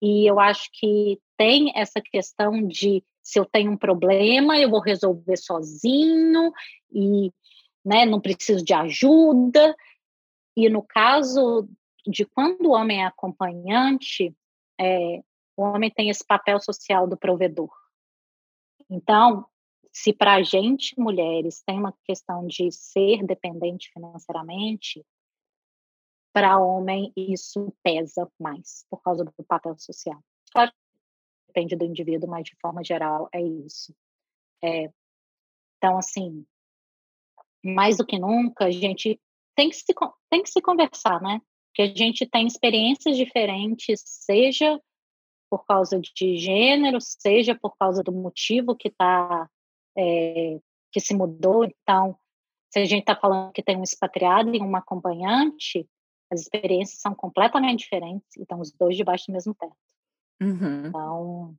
E 0.00 0.30
eu 0.30 0.38
acho 0.38 0.68
que 0.72 1.20
tem 1.36 1.72
essa 1.74 2.00
questão 2.00 2.66
de 2.66 3.04
se 3.22 3.38
eu 3.38 3.44
tenho 3.44 3.72
um 3.72 3.76
problema, 3.76 4.58
eu 4.58 4.70
vou 4.70 4.80
resolver 4.80 5.36
sozinho 5.36 6.52
e 6.92 7.32
né, 7.84 8.04
não 8.04 8.20
preciso 8.20 8.64
de 8.64 8.74
ajuda. 8.74 9.74
E 10.56 10.68
no 10.68 10.82
caso 10.82 11.68
de 12.06 12.24
quando 12.24 12.66
o 12.66 12.72
homem 12.72 13.02
é 13.02 13.06
acompanhante, 13.06 14.34
é, 14.80 15.20
o 15.56 15.62
homem 15.62 15.90
tem 15.90 16.08
esse 16.08 16.24
papel 16.26 16.58
social 16.60 17.06
do 17.06 17.16
provedor. 17.16 17.70
Então, 18.88 19.46
se 19.92 20.12
para 20.12 20.34
a 20.34 20.42
gente, 20.42 20.98
mulheres, 20.98 21.62
tem 21.64 21.78
uma 21.78 21.94
questão 22.04 22.46
de 22.46 22.70
ser 22.72 23.24
dependente 23.24 23.90
financeiramente, 23.92 25.04
para 26.32 26.58
homem 26.58 27.12
isso 27.16 27.72
pesa 27.82 28.30
mais 28.38 28.84
por 28.88 29.02
causa 29.02 29.24
do 29.24 29.44
papel 29.44 29.76
social. 29.78 30.22
Claro, 30.52 30.72
depende 31.50 31.76
do 31.76 31.84
indivíduo, 31.84 32.28
mas 32.28 32.44
de 32.44 32.56
forma 32.60 32.84
geral 32.84 33.28
é 33.32 33.42
isso. 33.42 33.94
É, 34.62 34.90
então, 35.76 35.98
assim, 35.98 36.44
mais 37.64 37.96
do 37.96 38.06
que 38.06 38.18
nunca, 38.18 38.66
a 38.66 38.70
gente 38.70 39.20
tem 39.56 39.68
que 39.68 39.76
se, 39.76 39.94
tem 40.30 40.42
que 40.42 40.50
se 40.50 40.60
conversar, 40.60 41.20
né? 41.20 41.40
Porque 41.68 41.82
a 41.82 41.94
gente 41.94 42.26
tem 42.26 42.46
experiências 42.46 43.16
diferentes, 43.16 44.02
seja 44.04 44.80
por 45.50 45.64
causa 45.66 46.00
de 46.00 46.36
gênero, 46.36 46.98
seja 47.00 47.54
por 47.54 47.76
causa 47.76 48.02
do 48.02 48.12
motivo 48.12 48.76
que 48.76 48.88
está 48.88 49.48
é, 49.96 50.60
que 50.92 51.00
se 51.00 51.14
mudou. 51.14 51.64
Então, 51.64 52.16
se 52.70 52.78
a 52.78 52.84
gente 52.84 53.00
está 53.00 53.16
falando 53.16 53.52
que 53.52 53.62
tem 53.62 53.76
um 53.76 53.82
expatriado 53.82 54.54
e 54.54 54.60
um 54.60 54.76
acompanhante, 54.76 55.88
as 56.30 56.40
experiências 56.40 57.00
são 57.00 57.14
completamente 57.14 57.80
diferentes 57.80 58.36
e 58.36 58.42
estão 58.42 58.60
os 58.60 58.70
dois 58.70 58.96
debaixo 58.96 59.26
do 59.26 59.32
mesmo 59.32 59.54
teto. 59.54 59.74
Uhum. 60.40 60.86
Então, 60.86 61.54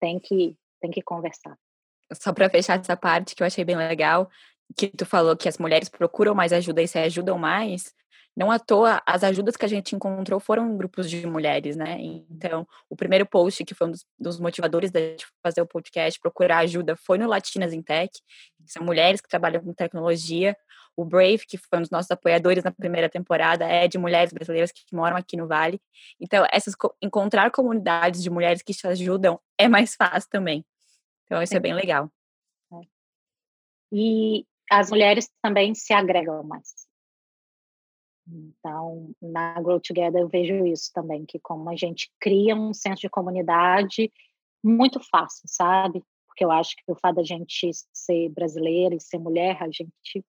tem 0.00 0.18
que, 0.18 0.56
tem 0.80 0.90
que 0.90 1.02
conversar. 1.02 1.56
Só 2.12 2.32
para 2.32 2.50
fechar 2.50 2.78
essa 2.78 2.96
parte 2.96 3.34
que 3.34 3.42
eu 3.42 3.46
achei 3.46 3.64
bem 3.64 3.76
legal, 3.76 4.30
que 4.76 4.88
tu 4.88 5.04
falou 5.06 5.36
que 5.36 5.48
as 5.48 5.58
mulheres 5.58 5.88
procuram 5.88 6.34
mais 6.34 6.52
ajuda 6.52 6.82
e 6.82 6.88
se 6.88 6.98
ajudam 6.98 7.38
mais, 7.38 7.94
não 8.34 8.50
à 8.50 8.58
toa, 8.58 9.02
as 9.06 9.22
ajudas 9.22 9.56
que 9.56 9.64
a 9.64 9.68
gente 9.68 9.94
encontrou 9.94 10.40
foram 10.40 10.74
grupos 10.76 11.08
de 11.10 11.26
mulheres, 11.26 11.76
né? 11.76 11.98
Então, 12.00 12.66
o 12.88 12.96
primeiro 12.96 13.26
post, 13.26 13.62
que 13.62 13.74
foi 13.74 13.88
um 13.88 13.90
dos, 13.90 14.06
dos 14.18 14.40
motivadores 14.40 14.90
da 14.90 15.00
gente 15.00 15.26
fazer 15.42 15.60
o 15.60 15.66
podcast, 15.66 16.18
procurar 16.18 16.58
ajuda, 16.58 16.96
foi 16.96 17.18
no 17.18 17.28
Latinas 17.28 17.74
em 17.74 17.82
Tech, 17.82 18.10
que 18.10 18.72
são 18.72 18.82
mulheres 18.82 19.20
que 19.20 19.28
trabalham 19.28 19.62
com 19.62 19.74
tecnologia. 19.74 20.56
O 20.96 21.04
Brave, 21.04 21.46
que 21.46 21.56
foi 21.56 21.78
um 21.78 21.82
dos 21.82 21.90
nossos 21.90 22.10
apoiadores 22.10 22.62
na 22.62 22.70
primeira 22.70 23.08
temporada, 23.08 23.64
é 23.64 23.88
de 23.88 23.98
mulheres 23.98 24.32
brasileiras 24.32 24.70
que 24.70 24.82
moram 24.94 25.16
aqui 25.16 25.36
no 25.36 25.46
Vale. 25.46 25.80
Então, 26.20 26.46
essas, 26.52 26.74
encontrar 27.00 27.50
comunidades 27.50 28.22
de 28.22 28.30
mulheres 28.30 28.62
que 28.62 28.74
te 28.74 28.86
ajudam 28.86 29.40
é 29.56 29.68
mais 29.68 29.94
fácil 29.94 30.28
também. 30.30 30.64
Então, 31.24 31.42
isso 31.42 31.54
é, 31.54 31.56
é 31.56 31.60
bem 31.60 31.74
legal. 31.74 32.10
É. 32.72 32.80
E 33.90 34.46
as 34.70 34.90
mulheres 34.90 35.30
também 35.42 35.74
se 35.74 35.92
agregam 35.92 36.42
mais. 36.42 36.86
Então, 38.26 39.10
na 39.20 39.60
Grow 39.60 39.80
Together 39.80 40.20
eu 40.20 40.28
vejo 40.28 40.64
isso 40.66 40.90
também, 40.92 41.24
que 41.26 41.38
como 41.40 41.68
a 41.68 41.76
gente 41.76 42.10
cria 42.20 42.54
um 42.54 42.72
senso 42.72 43.00
de 43.00 43.08
comunidade 43.08 44.12
muito 44.62 45.00
fácil, 45.00 45.42
sabe? 45.46 46.02
Porque 46.26 46.44
eu 46.44 46.50
acho 46.50 46.76
que 46.76 46.90
o 46.90 46.94
fato 46.94 47.16
da 47.16 47.24
gente 47.24 47.70
ser 47.92 48.28
brasileira 48.30 48.94
e 48.94 49.00
ser 49.00 49.18
mulher, 49.18 49.60
a 49.60 49.66
gente 49.66 50.24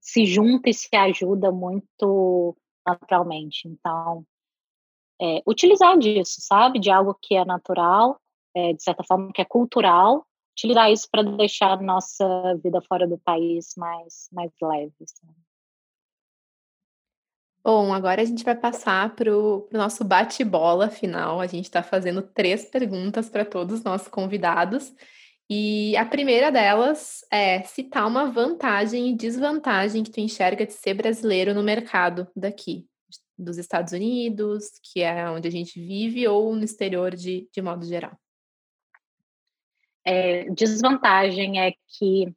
se 0.00 0.24
junta 0.24 0.70
e 0.70 0.74
se 0.74 0.88
ajuda 0.96 1.52
muito 1.52 2.56
naturalmente. 2.86 3.68
Então, 3.68 4.24
é, 5.20 5.42
utilizar 5.46 5.98
disso, 5.98 6.36
sabe? 6.40 6.80
De 6.80 6.90
algo 6.90 7.16
que 7.20 7.34
é 7.34 7.44
natural, 7.44 8.18
é, 8.56 8.72
de 8.72 8.82
certa 8.82 9.04
forma, 9.04 9.32
que 9.32 9.42
é 9.42 9.44
cultural, 9.44 10.26
utilizar 10.52 10.90
isso 10.90 11.08
para 11.10 11.22
deixar 11.22 11.72
a 11.72 11.82
nossa 11.82 12.24
vida 12.62 12.80
fora 12.82 13.06
do 13.06 13.18
país 13.18 13.74
mais, 13.76 14.28
mais 14.32 14.50
leve. 14.60 14.94
Sabe? 15.06 15.34
Bom, 17.62 17.92
agora 17.92 18.22
a 18.22 18.24
gente 18.24 18.42
vai 18.42 18.54
passar 18.54 19.14
para 19.14 19.36
o 19.36 19.68
nosso 19.70 20.02
bate-bola 20.02 20.88
final. 20.88 21.40
A 21.40 21.46
gente 21.46 21.66
está 21.66 21.82
fazendo 21.82 22.22
três 22.22 22.64
perguntas 22.64 23.28
para 23.28 23.44
todos 23.44 23.78
os 23.78 23.84
nossos 23.84 24.08
convidados. 24.08 24.90
E 25.52 25.96
a 25.96 26.06
primeira 26.06 26.52
delas 26.52 27.24
é 27.28 27.64
citar 27.64 28.06
uma 28.06 28.30
vantagem 28.30 29.08
e 29.08 29.16
desvantagem 29.16 30.04
que 30.04 30.10
tu 30.12 30.20
enxerga 30.20 30.64
de 30.64 30.72
ser 30.72 30.94
brasileiro 30.94 31.52
no 31.52 31.60
mercado 31.60 32.28
daqui, 32.36 32.86
dos 33.36 33.58
Estados 33.58 33.92
Unidos, 33.92 34.70
que 34.80 35.00
é 35.00 35.28
onde 35.28 35.48
a 35.48 35.50
gente 35.50 35.80
vive, 35.80 36.28
ou 36.28 36.54
no 36.54 36.62
exterior 36.62 37.16
de, 37.16 37.48
de 37.52 37.60
modo 37.60 37.84
geral. 37.84 38.16
É, 40.04 40.48
desvantagem 40.50 41.60
é 41.60 41.72
que 41.98 42.32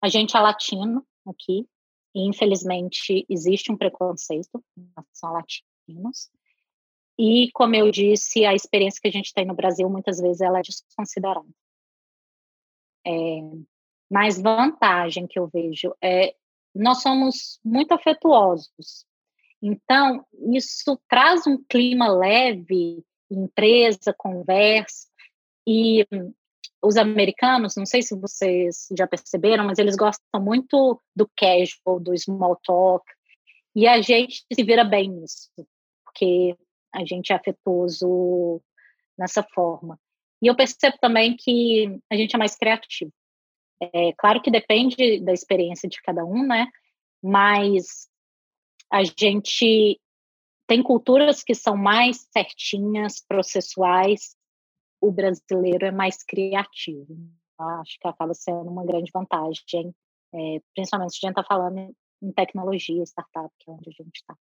a 0.00 0.08
gente 0.08 0.36
é 0.36 0.40
latino 0.40 1.04
aqui, 1.26 1.66
e, 2.14 2.20
infelizmente, 2.28 3.26
existe 3.28 3.72
um 3.72 3.76
preconceito 3.76 4.64
em 4.78 4.88
relação 4.96 5.30
a 5.30 5.32
latinos. 5.32 6.30
E, 7.18 7.50
como 7.52 7.74
eu 7.74 7.90
disse, 7.90 8.44
a 8.44 8.54
experiência 8.54 9.00
que 9.02 9.08
a 9.08 9.12
gente 9.12 9.34
tem 9.34 9.44
no 9.44 9.56
Brasil, 9.56 9.90
muitas 9.90 10.20
vezes, 10.20 10.40
ela 10.40 10.60
é 10.60 10.62
desconsiderada. 10.62 11.48
É, 13.06 13.40
vantagem 14.40 15.26
que 15.26 15.38
eu 15.38 15.46
vejo 15.46 15.94
é 16.02 16.34
nós 16.74 17.02
somos 17.02 17.60
muito 17.64 17.92
afetuosos. 17.92 19.06
Então, 19.62 20.26
isso 20.52 21.00
traz 21.08 21.46
um 21.46 21.62
clima 21.68 22.08
leve, 22.08 23.04
empresa, 23.30 24.14
conversa, 24.16 25.08
e 25.66 26.06
os 26.82 26.96
americanos, 26.96 27.76
não 27.76 27.86
sei 27.86 28.02
se 28.02 28.14
vocês 28.14 28.88
já 28.96 29.06
perceberam, 29.06 29.64
mas 29.64 29.78
eles 29.78 29.96
gostam 29.96 30.42
muito 30.42 31.00
do 31.16 31.28
casual, 31.34 31.98
do 31.98 32.16
small 32.18 32.56
talk, 32.62 33.04
e 33.74 33.86
a 33.88 34.02
gente 34.02 34.44
se 34.52 34.62
vira 34.62 34.84
bem 34.84 35.08
nisso, 35.08 35.50
porque 36.04 36.56
a 36.92 37.04
gente 37.04 37.32
é 37.32 37.36
afetuoso 37.36 38.60
nessa 39.16 39.42
forma. 39.42 39.98
E 40.42 40.46
eu 40.46 40.56
percebo 40.56 40.96
também 41.00 41.36
que 41.36 41.98
a 42.10 42.16
gente 42.16 42.34
é 42.34 42.38
mais 42.38 42.56
criativo. 42.56 43.12
É 43.80 44.12
claro 44.12 44.40
que 44.40 44.50
depende 44.50 45.20
da 45.20 45.32
experiência 45.32 45.88
de 45.88 46.00
cada 46.02 46.24
um, 46.24 46.46
né? 46.46 46.68
Mas 47.22 48.08
a 48.92 49.02
gente 49.02 50.00
tem 50.66 50.82
culturas 50.82 51.42
que 51.42 51.54
são 51.54 51.76
mais 51.76 52.28
certinhas, 52.32 53.20
processuais, 53.20 54.36
o 55.00 55.12
brasileiro 55.12 55.86
é 55.86 55.90
mais 55.90 56.22
criativo. 56.22 57.06
Acho 57.58 57.98
que 58.00 58.08
acaba 58.08 58.34
sendo 58.34 58.70
uma 58.70 58.84
grande 58.84 59.10
vantagem, 59.12 59.94
é, 60.32 60.60
principalmente 60.74 61.12
se 61.12 61.18
a 61.24 61.28
gente 61.28 61.38
está 61.38 61.44
falando 61.44 61.94
em 62.22 62.32
tecnologia, 62.32 63.02
startup, 63.04 63.52
que 63.58 63.70
é 63.70 63.72
onde 63.72 63.90
a 63.90 64.02
gente 64.02 64.16
está. 64.16 64.36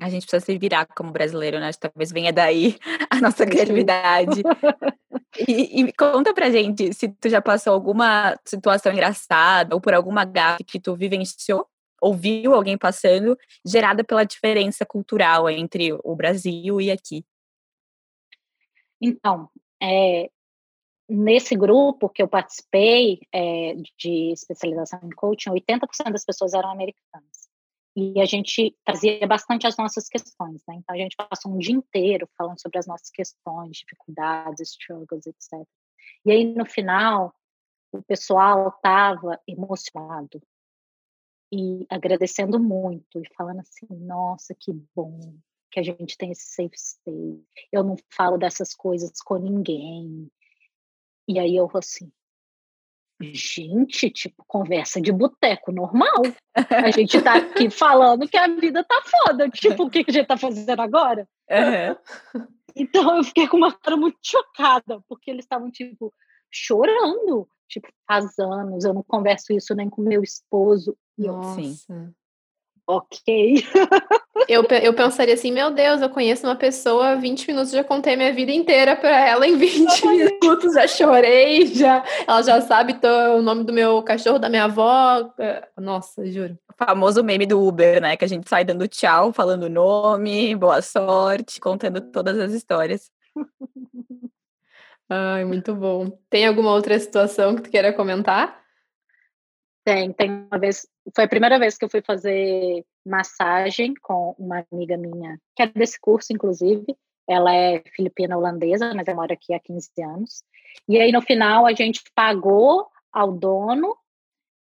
A 0.00 0.08
gente 0.08 0.26
precisa 0.26 0.44
se 0.44 0.58
virar 0.58 0.86
como 0.86 1.10
brasileiro, 1.10 1.58
né? 1.58 1.70
Talvez 1.72 2.12
venha 2.12 2.32
daí 2.32 2.78
a 3.10 3.20
nossa 3.20 3.44
criatividade. 3.44 4.42
e, 5.48 5.80
e, 5.82 5.92
conta 5.92 6.32
pra 6.32 6.50
gente 6.50 6.92
se 6.92 7.08
tu 7.08 7.28
já 7.28 7.42
passou 7.42 7.72
alguma 7.72 8.38
situação 8.44 8.92
engraçada 8.92 9.74
ou 9.74 9.80
por 9.80 9.94
alguma 9.94 10.24
gafe 10.24 10.64
que 10.64 10.78
tu 10.78 10.94
vivenciou 10.94 11.66
ou 12.00 12.14
viu 12.14 12.54
alguém 12.54 12.78
passando, 12.78 13.36
gerada 13.66 14.04
pela 14.04 14.24
diferença 14.24 14.86
cultural 14.86 15.50
entre 15.50 15.92
o 15.92 16.14
Brasil 16.14 16.80
e 16.80 16.90
aqui. 16.90 17.24
Então, 19.00 19.48
é, 19.82 20.30
nesse 21.08 21.56
grupo 21.56 22.08
que 22.08 22.22
eu 22.22 22.28
participei 22.28 23.20
é, 23.32 23.74
de 23.96 24.32
especialização 24.32 25.00
em 25.02 25.10
coaching, 25.10 25.50
80% 25.50 26.12
das 26.12 26.24
pessoas 26.24 26.54
eram 26.54 26.70
americanas. 26.70 27.47
E 28.00 28.20
a 28.20 28.24
gente 28.26 28.76
trazia 28.84 29.26
bastante 29.26 29.66
as 29.66 29.76
nossas 29.76 30.08
questões, 30.08 30.62
né? 30.68 30.76
Então 30.76 30.94
a 30.94 30.98
gente 30.98 31.16
passou 31.16 31.52
um 31.52 31.58
dia 31.58 31.74
inteiro 31.74 32.28
falando 32.38 32.60
sobre 32.60 32.78
as 32.78 32.86
nossas 32.86 33.10
questões, 33.10 33.78
dificuldades, 33.78 34.70
struggles, 34.70 35.26
etc. 35.26 35.66
E 36.24 36.30
aí 36.30 36.44
no 36.44 36.64
final, 36.64 37.34
o 37.90 38.00
pessoal 38.00 38.68
estava 38.68 39.40
emocionado 39.48 40.40
e 41.52 41.84
agradecendo 41.90 42.60
muito 42.60 43.18
e 43.18 43.34
falando 43.34 43.62
assim: 43.62 43.88
nossa, 43.90 44.54
que 44.54 44.72
bom 44.94 45.36
que 45.68 45.80
a 45.80 45.82
gente 45.82 46.16
tem 46.16 46.30
esse 46.30 46.54
safe 46.54 46.78
space. 46.78 47.44
Eu 47.72 47.82
não 47.82 47.96
falo 48.14 48.38
dessas 48.38 48.74
coisas 48.74 49.10
com 49.20 49.38
ninguém. 49.38 50.30
E 51.26 51.36
aí 51.40 51.56
eu 51.56 51.68
assim, 51.74 52.12
gente, 53.20 54.10
tipo, 54.10 54.44
conversa 54.46 55.00
de 55.00 55.12
boteco 55.12 55.72
normal. 55.72 56.22
A 56.54 56.90
gente 56.90 57.20
tá 57.20 57.36
aqui 57.36 57.70
falando 57.70 58.28
que 58.28 58.36
a 58.36 58.48
vida 58.48 58.84
tá 58.84 59.02
foda. 59.02 59.48
Tipo, 59.48 59.84
o 59.84 59.90
que, 59.90 60.04
que 60.04 60.10
a 60.10 60.14
gente 60.14 60.26
tá 60.26 60.36
fazendo 60.36 60.80
agora? 60.80 61.28
Uhum. 61.50 62.46
Então 62.76 63.16
eu 63.16 63.24
fiquei 63.24 63.48
com 63.48 63.56
uma 63.56 63.72
cara 63.72 63.96
muito 63.96 64.18
chocada, 64.22 65.00
porque 65.08 65.30
eles 65.30 65.44
estavam, 65.44 65.70
tipo, 65.70 66.12
chorando. 66.50 67.48
Tipo, 67.68 67.88
faz 68.06 68.38
anos, 68.38 68.84
eu 68.84 68.94
não 68.94 69.02
converso 69.02 69.52
isso 69.52 69.74
nem 69.74 69.90
com 69.90 70.02
meu 70.02 70.22
esposo. 70.22 70.96
Nossa. 71.16 71.62
Sim 71.62 72.14
ok. 72.88 73.54
eu, 74.46 74.62
eu 74.82 74.94
pensaria 74.94 75.34
assim, 75.34 75.50
meu 75.50 75.70
Deus, 75.70 76.00
eu 76.00 76.10
conheço 76.10 76.46
uma 76.46 76.54
pessoa, 76.54 77.16
20 77.16 77.48
minutos 77.48 77.72
já 77.72 77.82
contei 77.82 78.16
minha 78.16 78.32
vida 78.32 78.52
inteira 78.52 78.94
para 78.94 79.26
ela 79.26 79.46
em 79.46 79.56
20 79.56 80.06
minutos, 80.06 80.74
já 80.74 80.86
chorei, 80.86 81.66
já, 81.66 82.04
ela 82.26 82.42
já 82.42 82.60
sabe 82.60 82.94
tô, 82.94 83.08
o 83.08 83.42
nome 83.42 83.64
do 83.64 83.72
meu 83.72 84.02
cachorro, 84.02 84.38
da 84.38 84.48
minha 84.48 84.64
avó. 84.64 85.32
É, 85.38 85.66
nossa, 85.76 86.24
juro. 86.26 86.58
O 86.70 86.84
famoso 86.84 87.24
meme 87.24 87.46
do 87.46 87.60
Uber, 87.66 88.00
né? 88.00 88.16
Que 88.16 88.24
a 88.24 88.28
gente 88.28 88.48
sai 88.48 88.64
dando 88.64 88.86
tchau, 88.86 89.32
falando 89.32 89.64
o 89.64 89.68
nome, 89.68 90.54
boa 90.54 90.82
sorte, 90.82 91.60
contando 91.60 92.00
todas 92.00 92.38
as 92.38 92.52
histórias. 92.52 93.10
Ai, 95.10 95.44
muito 95.44 95.74
bom. 95.74 96.10
Tem 96.28 96.46
alguma 96.46 96.72
outra 96.72 96.98
situação 96.98 97.56
que 97.56 97.62
tu 97.62 97.70
queira 97.70 97.92
comentar? 97.92 98.67
Tem, 99.88 100.12
tem 100.12 100.30
uma 100.30 100.58
vez, 100.58 100.86
foi 101.16 101.24
a 101.24 101.28
primeira 101.28 101.58
vez 101.58 101.78
que 101.78 101.82
eu 101.82 101.88
fui 101.88 102.02
fazer 102.02 102.84
massagem 103.06 103.94
com 104.02 104.34
uma 104.38 104.62
amiga 104.70 104.98
minha, 104.98 105.40
que 105.56 105.62
é 105.62 105.66
desse 105.66 105.98
curso, 105.98 106.30
inclusive. 106.30 106.94
Ela 107.26 107.54
é 107.54 107.82
filipina 107.96 108.36
holandesa, 108.36 108.92
mas 108.94 109.08
ela 109.08 109.16
mora 109.16 109.32
aqui 109.32 109.54
há 109.54 109.58
15 109.58 109.90
anos. 110.02 110.44
E 110.86 111.00
aí, 111.00 111.10
no 111.10 111.22
final, 111.22 111.64
a 111.64 111.72
gente 111.72 112.02
pagou 112.14 112.86
ao 113.10 113.32
dono 113.32 113.96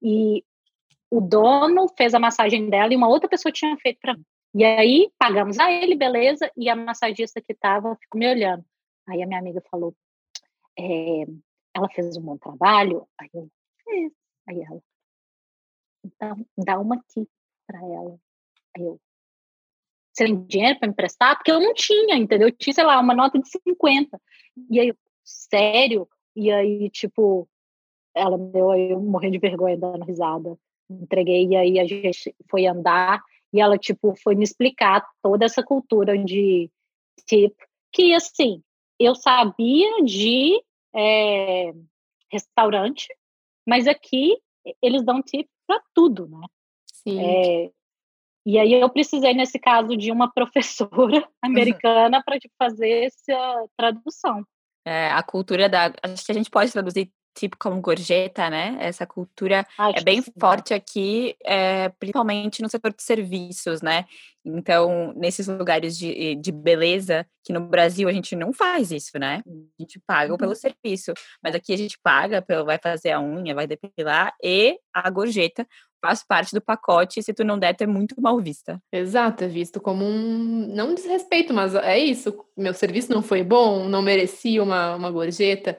e 0.01 0.45
o 1.11 1.21
dono 1.21 1.89
fez 1.99 2.15
a 2.15 2.21
massagem 2.21 2.71
dela 2.71 2.93
e 2.93 2.97
uma 2.97 3.09
outra 3.09 3.29
pessoa 3.29 3.51
tinha 3.51 3.77
feito 3.79 3.99
para 4.01 4.15
mim. 4.15 4.25
E 4.55 4.65
aí, 4.65 5.11
pagamos 5.19 5.59
a 5.59 5.73
ele, 5.73 5.97
beleza, 5.97 6.49
e 6.57 6.69
a 6.69 6.77
massagista 6.77 7.41
que 7.41 7.53
estava 7.53 7.97
ficou 7.97 8.21
me 8.21 8.31
olhando. 8.31 8.65
Aí 9.09 9.21
a 9.25 9.27
minha 9.27 9.41
amiga 9.41 9.61
falou, 9.69 9.93
é, 10.79 11.27
ela 11.75 11.89
fez 11.89 12.17
um 12.17 12.23
bom 12.23 12.39
trabalho? 12.39 13.09
Aí 13.21 13.29
eu, 13.35 13.51
fiz. 13.85 14.13
Aí 14.49 14.61
ela, 14.63 14.81
então, 16.17 16.47
dá 16.59 16.79
uma 16.79 16.99
tip 17.09 17.29
para 17.67 17.79
ela. 17.79 18.19
Eu, 18.79 19.01
você 20.13 20.25
tem 20.25 20.47
dinheiro 20.47 20.79
para 20.79 20.89
emprestar? 20.89 21.37
Porque 21.37 21.51
eu 21.51 21.61
não 21.61 21.75
tinha, 21.75 22.17
entendeu? 22.17 22.49
Eu 22.49 22.53
tinha, 22.53 22.73
sei 22.73 22.85
lá, 22.85 22.99
uma 22.99 23.15
nota 23.15 23.39
de 23.39 23.49
50. 23.49 24.21
E 24.71 24.81
aí, 24.81 24.95
sério? 25.23 26.09
E 26.35 26.51
aí, 26.51 26.89
tipo, 26.91 27.49
ela 28.15 28.39
me 28.39 28.51
deu 28.51 28.71
aí, 28.71 28.91
eu 28.91 29.01
morrendo 29.01 29.33
de 29.33 29.39
vergonha 29.39 29.77
dando 29.77 30.05
risada. 30.05 30.59
Entreguei, 30.89 31.49
e 31.49 31.57
aí 31.57 31.79
a 31.79 31.85
gente 31.85 32.35
foi 32.49 32.67
andar, 32.67 33.23
e 33.53 33.61
ela, 33.61 33.77
tipo, 33.77 34.15
foi 34.23 34.35
me 34.35 34.45
explicar 34.45 35.05
toda 35.23 35.45
essa 35.45 35.63
cultura 35.63 36.17
de 36.17 36.71
tip, 37.27 37.55
que, 37.93 38.15
assim, 38.15 38.63
eu 38.99 39.15
sabia 39.15 40.03
de 40.05 40.63
é, 40.95 41.73
restaurante, 42.31 43.09
mas 43.67 43.87
aqui 43.87 44.37
eles 44.81 45.05
dão 45.05 45.23
tip 45.23 45.49
para 45.67 45.81
tudo, 45.95 46.29
né? 46.29 46.47
Sim. 46.87 47.21
É, 47.21 47.71
e 48.47 48.59
aí 48.59 48.73
eu 48.75 48.89
precisei, 48.89 49.35
nesse 49.35 49.59
caso, 49.59 49.97
de 49.97 50.13
uma 50.13 50.31
professora 50.33 51.29
americana 51.43 52.23
para 52.23 52.39
tipo, 52.39 52.55
fazer 52.57 53.07
essa 53.07 53.67
tradução. 53.77 54.45
É, 54.87 55.11
a 55.11 55.23
cultura 55.23 55.69
da. 55.69 55.93
Acho 56.03 56.25
que 56.25 56.33
a 56.33 56.35
gente 56.35 56.49
pode 56.49 56.71
traduzir 56.71 57.11
tipo 57.37 57.57
como 57.59 57.81
gorjeta, 57.81 58.49
né? 58.49 58.77
Essa 58.81 59.07
cultura 59.07 59.67
Acho 59.79 59.99
é 59.99 60.03
bem 60.03 60.23
forte 60.41 60.73
aqui, 60.73 61.37
é, 61.45 61.91
principalmente 61.91 62.63
no 62.63 62.69
setor 62.69 62.93
de 62.93 63.03
serviços, 63.03 63.83
né? 63.83 64.07
Então, 64.45 65.13
nesses 65.17 65.49
lugares 65.49 65.99
de, 65.99 66.37
de 66.37 66.53
beleza, 66.53 67.27
que 67.45 67.53
no 67.53 67.61
Brasil 67.61 68.09
a 68.09 68.13
gente 68.13 68.35
não 68.37 68.53
faz 68.53 68.91
isso, 68.91 69.19
né? 69.19 69.43
A 69.47 69.83
gente 69.83 70.01
paga 70.07 70.33
uhum. 70.33 70.39
pelo 70.39 70.55
serviço, 70.55 71.13
mas 71.43 71.55
aqui 71.55 71.73
a 71.75 71.77
gente 71.77 71.99
paga, 72.03 72.41
pelo, 72.41 72.65
vai 72.65 72.79
fazer 72.83 73.11
a 73.11 73.21
unha, 73.21 73.55
vai 73.55 73.67
depilar 73.67 74.33
e 74.43 74.79
a 74.95 75.11
gorjeta 75.11 75.67
faz 76.01 76.23
parte 76.23 76.55
do 76.55 76.61
pacote, 76.61 77.23
se 77.23 77.35
tu 77.35 77.43
não 77.43 77.59
der, 77.59 77.75
tu 77.75 77.83
é 77.83 77.87
muito 77.87 78.15
mal 78.21 78.39
vista. 78.41 78.81
Exato, 78.93 79.43
é 79.43 79.49
visto 79.49 79.81
como 79.81 80.05
um, 80.05 80.69
não 80.73 80.91
um 80.91 80.95
desrespeito, 80.95 81.53
mas 81.53 81.75
é 81.75 81.99
isso, 81.99 82.45
meu 82.57 82.73
serviço 82.73 83.13
não 83.13 83.23
foi 83.23 83.43
bom, 83.43 83.89
não 83.89 84.03
merecia 84.03 84.63
uma, 84.63 84.95
uma 84.95 85.11
gorjeta, 85.11 85.77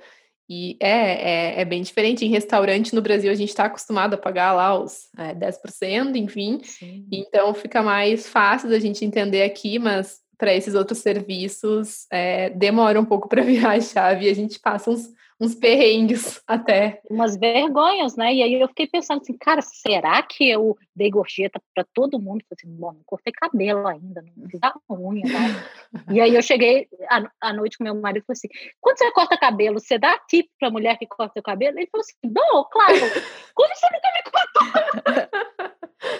e 0.49 0.77
é, 0.79 1.57
é, 1.57 1.61
é, 1.61 1.65
bem 1.65 1.81
diferente. 1.81 2.25
Em 2.25 2.29
restaurante 2.29 2.95
no 2.95 3.01
Brasil, 3.01 3.29
a 3.31 3.35
gente 3.35 3.49
está 3.49 3.65
acostumado 3.65 4.13
a 4.13 4.17
pagar 4.17 4.53
lá 4.53 4.79
os 4.79 5.09
é, 5.17 5.33
10%, 5.35 6.15
enfim. 6.15 6.61
Sim. 6.63 7.05
Então 7.11 7.53
fica 7.53 7.83
mais 7.83 8.27
fácil 8.27 8.69
da 8.69 8.79
gente 8.79 9.03
entender 9.03 9.43
aqui, 9.43 9.77
mas 9.77 10.19
para 10.37 10.53
esses 10.53 10.75
outros 10.75 10.99
serviços 10.99 12.05
é, 12.11 12.49
demora 12.51 12.99
um 12.99 13.05
pouco 13.05 13.27
para 13.27 13.41
virar 13.43 13.71
a 13.71 13.81
chave 13.81 14.25
e 14.25 14.29
a 14.29 14.35
gente 14.35 14.59
passa 14.59 14.89
uns, 14.89 15.09
uns 15.39 15.53
perrengues 15.53 16.41
até. 16.47 17.01
Umas 17.09 17.38
vergonhas, 17.38 18.15
né? 18.15 18.33
E 18.33 18.41
aí 18.41 18.53
eu 18.53 18.67
fiquei 18.67 18.88
pensando 18.88 19.21
assim, 19.21 19.38
cara, 19.38 19.61
será 19.61 20.21
que 20.23 20.49
eu 20.49 20.77
dei 20.95 21.09
gorjeta 21.09 21.61
para 21.75 21.85
todo 21.93 22.19
mundo? 22.19 22.43
Falei 22.49 22.57
assim, 22.59 22.79
bom, 22.79 22.93
não 22.93 23.01
cortei 23.05 23.31
cabelo 23.31 23.88
ainda, 23.88 24.23
não 24.35 24.49
fiz 24.49 24.59
a 24.63 24.73
unha, 24.89 25.23
né? 25.25 25.63
e 26.11 26.19
aí 26.19 26.33
eu 26.33 26.41
cheguei 26.41 26.88
à, 27.41 27.53
noite 27.53 27.77
com 27.77 27.83
meu 27.83 27.95
marido 27.95 28.23
e 28.23 28.25
falei 28.25 28.38
assim, 28.38 28.73
quando 28.81 28.97
você 28.97 29.11
corta 29.11 29.38
cabelo, 29.38 29.79
você 29.79 29.99
dá 29.99 30.17
tip 30.27 30.49
pra 30.59 30.71
mulher 30.71 30.97
que 30.97 31.05
corta 31.05 31.39
o 31.39 31.43
cabelo? 31.43 31.77
Ele 31.77 31.89
falou 31.91 32.03
assim, 32.03 32.15
dou, 32.23 32.65
claro. 32.65 32.95
Como 33.53 33.75
você 33.75 33.88
nunca 33.93 34.09
me 34.13 34.23
contou? 34.31 35.47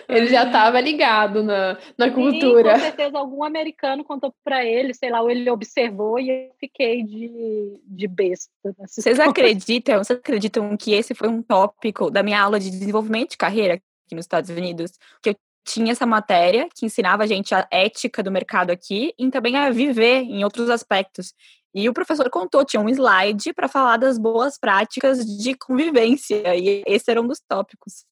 Ele 0.08 0.28
já 0.28 0.45
estava 0.45 0.80
ligado 0.80 1.43
na, 1.43 1.78
na 1.97 2.10
cultura. 2.10 2.74
com 2.74 2.80
certeza 2.80 3.18
algum 3.18 3.43
americano 3.43 4.03
contou 4.03 4.34
para 4.43 4.64
ele, 4.64 4.93
sei 4.93 5.10
lá, 5.10 5.22
ou 5.22 5.30
ele 5.30 5.49
observou 5.49 6.20
e 6.20 6.30
eu 6.30 6.51
fiquei 6.60 7.03
de, 7.03 7.82
de 7.86 8.08
besta. 8.08 8.51
Vocês 8.88 9.20
acreditam, 9.20 10.03
vocês 10.03 10.18
acreditam 10.18 10.76
que 10.78 10.93
esse 10.93 11.14
foi 11.14 11.28
um 11.28 11.41
tópico 11.41 12.10
da 12.10 12.24
minha 12.24 12.41
aula 12.41 12.60
de 12.60 12.70
desenvolvimento 12.70 13.32
de 13.32 13.38
carreira 13.38 13.76
aqui 13.76 14.16
nos 14.16 14.26
Estados 14.26 14.49
Unidos? 14.49 14.93
Que 15.22 15.32
eu 15.32 15.36
tinha 15.66 15.91
essa 15.91 16.05
matéria 16.05 16.70
que 16.74 16.86
ensinava 16.86 17.24
a 17.24 17.28
gente 17.28 17.53
a 17.53 17.68
ética 17.70 18.24
do 18.24 18.32
mercado 18.32 18.72
aqui 18.72 19.14
e 19.20 19.30
também 19.30 19.58
a 19.58 19.70
viver 19.70 20.22
em 20.22 20.43
outros 20.43 20.70
aspectos. 20.70 21.34
E 21.76 21.88
o 21.88 21.93
professor 21.93 22.30
contou, 22.30 22.66
tinha 22.66 22.82
um 22.82 22.89
slide 22.89 23.53
para 23.53 23.68
falar 23.68 23.97
das 23.97 24.18
boas 24.18 24.58
práticas 24.58 25.24
de 25.24 25.53
convivência, 25.53 26.55
e 26.55 26.82
esse 26.88 27.12
era 27.12 27.22
um 27.22 27.28
dos 27.28 27.39
tópicos. 27.47 28.05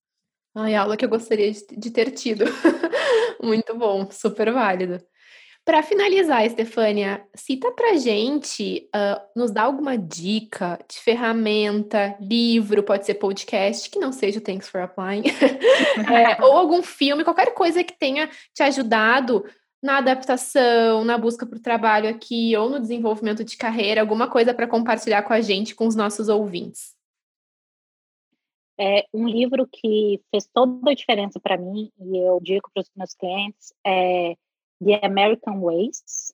Ai, 0.55 0.73
aula 0.73 0.95
que 0.95 1.03
eu 1.03 1.09
gostaria 1.09 1.51
de, 1.51 1.91
ter 1.91 2.11
tido. 2.11 2.45
Muito 3.43 3.75
bom, 3.75 4.09
super 4.09 4.53
válido. 4.53 5.03
Para 5.65 5.83
finalizar, 5.83 6.45
Estefânia, 6.45 7.25
cita 7.35 7.71
pra 7.71 7.95
gente, 7.95 8.87
uh, 8.95 9.19
nos 9.35 9.51
dá 9.51 9.63
alguma 9.63 9.97
dica 9.97 10.79
de 10.87 10.97
ferramenta, 10.99 12.15
livro, 12.21 12.83
pode 12.83 13.05
ser 13.05 13.15
podcast, 13.15 13.89
que 13.89 13.99
não 13.99 14.13
seja 14.13 14.39
o 14.39 14.41
Thanks 14.41 14.69
for 14.69 14.81
Applying, 14.81 15.23
é, 16.07 16.41
ou 16.41 16.53
algum 16.53 16.83
filme, 16.83 17.23
qualquer 17.23 17.53
coisa 17.53 17.83
que 17.83 17.97
tenha 17.97 18.29
te 18.53 18.63
ajudado 18.63 19.43
na 19.83 19.97
adaptação, 19.97 21.03
na 21.03 21.17
busca 21.17 21.45
por 21.45 21.59
trabalho 21.59 22.07
aqui, 22.07 22.55
ou 22.55 22.69
no 22.69 22.79
desenvolvimento 22.79 23.43
de 23.43 23.57
carreira, 23.57 23.99
alguma 23.99 24.29
coisa 24.29 24.53
para 24.53 24.67
compartilhar 24.67 25.23
com 25.23 25.33
a 25.33 25.41
gente, 25.41 25.75
com 25.75 25.85
os 25.85 25.95
nossos 25.95 26.29
ouvintes. 26.29 26.94
É 28.77 29.05
um 29.13 29.27
livro 29.27 29.67
que 29.71 30.21
fez 30.29 30.47
toda 30.47 30.91
a 30.91 30.93
diferença 30.93 31.39
para 31.39 31.57
mim 31.57 31.91
e 31.97 32.17
eu 32.17 32.39
digo 32.41 32.69
para 32.73 32.81
os 32.81 32.91
meus 32.95 33.13
clientes 33.13 33.73
é 33.85 34.35
The 34.83 34.99
American 35.05 35.61
Ways. 35.61 36.33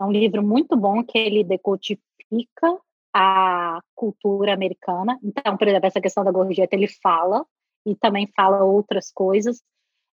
É 0.00 0.04
um 0.04 0.10
livro 0.10 0.42
muito 0.42 0.76
bom 0.76 1.04
que 1.04 1.18
ele 1.18 1.44
decodifica 1.44 2.80
a 3.12 3.80
cultura 3.94 4.54
americana. 4.54 5.18
Então, 5.22 5.56
por 5.56 5.68
exemplo, 5.68 5.86
essa 5.86 6.00
questão 6.00 6.24
da 6.24 6.32
gorjeta 6.32 6.74
ele 6.74 6.88
fala 6.88 7.46
e 7.86 7.94
também 7.94 8.26
fala 8.34 8.64
outras 8.64 9.12
coisas. 9.12 9.62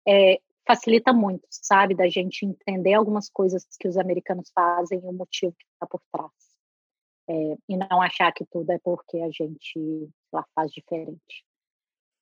É, 0.08 0.40
facilita 0.68 1.14
muito, 1.14 1.48
sabe, 1.50 1.96
da 1.96 2.08
gente 2.08 2.46
entender 2.46 2.94
algumas 2.94 3.30
coisas 3.30 3.66
que 3.80 3.88
os 3.88 3.98
americanos 3.98 4.52
fazem 4.54 5.00
e 5.00 5.08
o 5.08 5.14
motivo 5.14 5.54
que 5.58 5.66
está 5.74 5.88
por 5.88 6.02
trás. 6.12 6.32
É, 7.30 7.58
e 7.70 7.78
não 7.78 8.02
achar 8.02 8.32
que 8.32 8.46
tudo 8.46 8.72
é 8.72 8.80
porque 8.80 9.18
a 9.20 9.30
gente 9.32 10.10
lá 10.32 10.46
faz 10.54 10.72
diferente. 10.72 11.44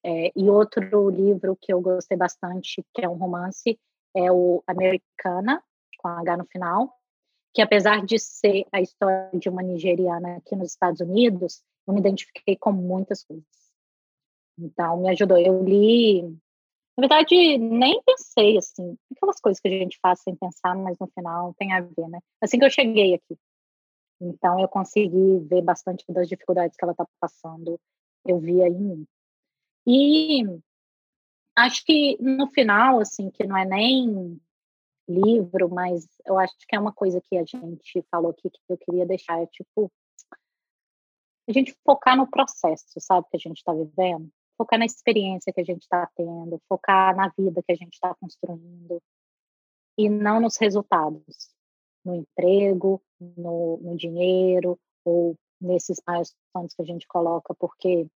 É, 0.03 0.31
e 0.35 0.49
outro 0.49 1.09
livro 1.09 1.57
que 1.59 1.73
eu 1.73 1.81
gostei 1.81 2.17
bastante, 2.17 2.83
que 2.93 3.03
é 3.03 3.09
um 3.09 3.17
romance, 3.17 3.77
é 4.15 4.31
o 4.31 4.63
Americana, 4.65 5.61
com 5.97 6.07
H 6.07 6.37
no 6.37 6.45
final, 6.45 6.95
que 7.53 7.61
apesar 7.61 8.05
de 8.05 8.17
ser 8.17 8.65
a 8.71 8.81
história 8.81 9.29
de 9.33 9.49
uma 9.49 9.61
nigeriana 9.61 10.37
aqui 10.37 10.55
nos 10.55 10.71
Estados 10.71 11.01
Unidos, 11.01 11.61
eu 11.87 11.93
me 11.93 11.99
identifiquei 11.99 12.55
com 12.55 12.71
muitas 12.71 13.23
coisas. 13.23 13.45
Então, 14.57 14.97
me 14.97 15.09
ajudou. 15.09 15.37
Eu 15.37 15.63
li, 15.63 16.21
na 16.97 17.01
verdade, 17.01 17.57
nem 17.57 18.01
pensei, 18.03 18.57
assim, 18.57 18.97
aquelas 19.15 19.39
coisas 19.39 19.59
que 19.59 19.67
a 19.67 19.71
gente 19.71 19.97
faz 20.01 20.21
sem 20.21 20.35
pensar, 20.35 20.75
mas 20.75 20.97
no 20.99 21.07
final 21.07 21.53
tem 21.57 21.73
a 21.73 21.81
ver, 21.81 22.07
né? 22.09 22.19
Assim 22.41 22.59
que 22.59 22.65
eu 22.65 22.69
cheguei 22.69 23.15
aqui. 23.15 23.37
Então, 24.21 24.59
eu 24.59 24.67
consegui 24.67 25.39
ver 25.39 25.61
bastante 25.61 26.03
das 26.09 26.27
dificuldades 26.27 26.75
que 26.75 26.83
ela 26.83 26.91
está 26.91 27.07
passando, 27.19 27.79
eu 28.25 28.37
vi 28.37 28.61
em 28.61 28.71
mim. 28.71 29.07
E 29.87 30.43
acho 31.55 31.85
que 31.85 32.17
no 32.21 32.47
final, 32.47 32.99
assim, 32.99 33.29
que 33.31 33.45
não 33.45 33.57
é 33.57 33.65
nem 33.65 34.39
livro, 35.07 35.69
mas 35.69 36.07
eu 36.25 36.37
acho 36.37 36.53
que 36.67 36.75
é 36.75 36.79
uma 36.79 36.93
coisa 36.93 37.19
que 37.21 37.37
a 37.37 37.43
gente 37.43 38.05
falou 38.11 38.31
aqui 38.31 38.49
que 38.49 38.59
eu 38.69 38.77
queria 38.77 39.05
deixar, 39.05 39.41
é 39.41 39.47
tipo, 39.47 39.91
a 41.47 41.51
gente 41.51 41.75
focar 41.83 42.15
no 42.15 42.29
processo, 42.29 42.85
sabe, 42.99 43.27
que 43.31 43.37
a 43.37 43.39
gente 43.39 43.57
está 43.57 43.73
vivendo, 43.73 44.29
focar 44.55 44.77
na 44.77 44.85
experiência 44.85 45.51
que 45.51 45.61
a 45.61 45.63
gente 45.63 45.81
está 45.81 46.07
tendo, 46.15 46.61
focar 46.69 47.15
na 47.15 47.31
vida 47.35 47.63
que 47.63 47.71
a 47.71 47.75
gente 47.75 47.93
está 47.93 48.13
construindo, 48.15 49.01
e 49.97 50.07
não 50.07 50.39
nos 50.39 50.57
resultados, 50.57 51.49
no 52.05 52.15
emprego, 52.15 53.01
no, 53.19 53.77
no 53.81 53.97
dinheiro, 53.97 54.79
ou 55.03 55.35
nesses 55.59 55.97
milestones 56.07 56.73
que 56.75 56.81
a 56.81 56.85
gente 56.85 57.07
coloca, 57.07 57.53
porque 57.55 58.07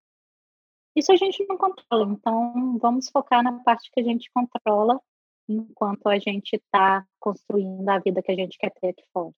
isso 0.96 1.12
a 1.12 1.16
gente 1.16 1.46
não 1.48 1.58
controla, 1.58 2.12
então 2.12 2.78
vamos 2.80 3.10
focar 3.10 3.44
na 3.44 3.54
parte 3.64 3.90
que 3.92 4.00
a 4.00 4.04
gente 4.04 4.30
controla 4.34 5.00
enquanto 5.48 6.08
a 6.08 6.18
gente 6.18 6.56
está 6.56 7.06
construindo 7.20 7.88
a 7.90 8.00
vida 8.00 8.22
que 8.22 8.32
a 8.32 8.36
gente 8.36 8.58
quer 8.58 8.72
ter 8.72 8.90
aqui 8.90 9.04
fora. 9.12 9.34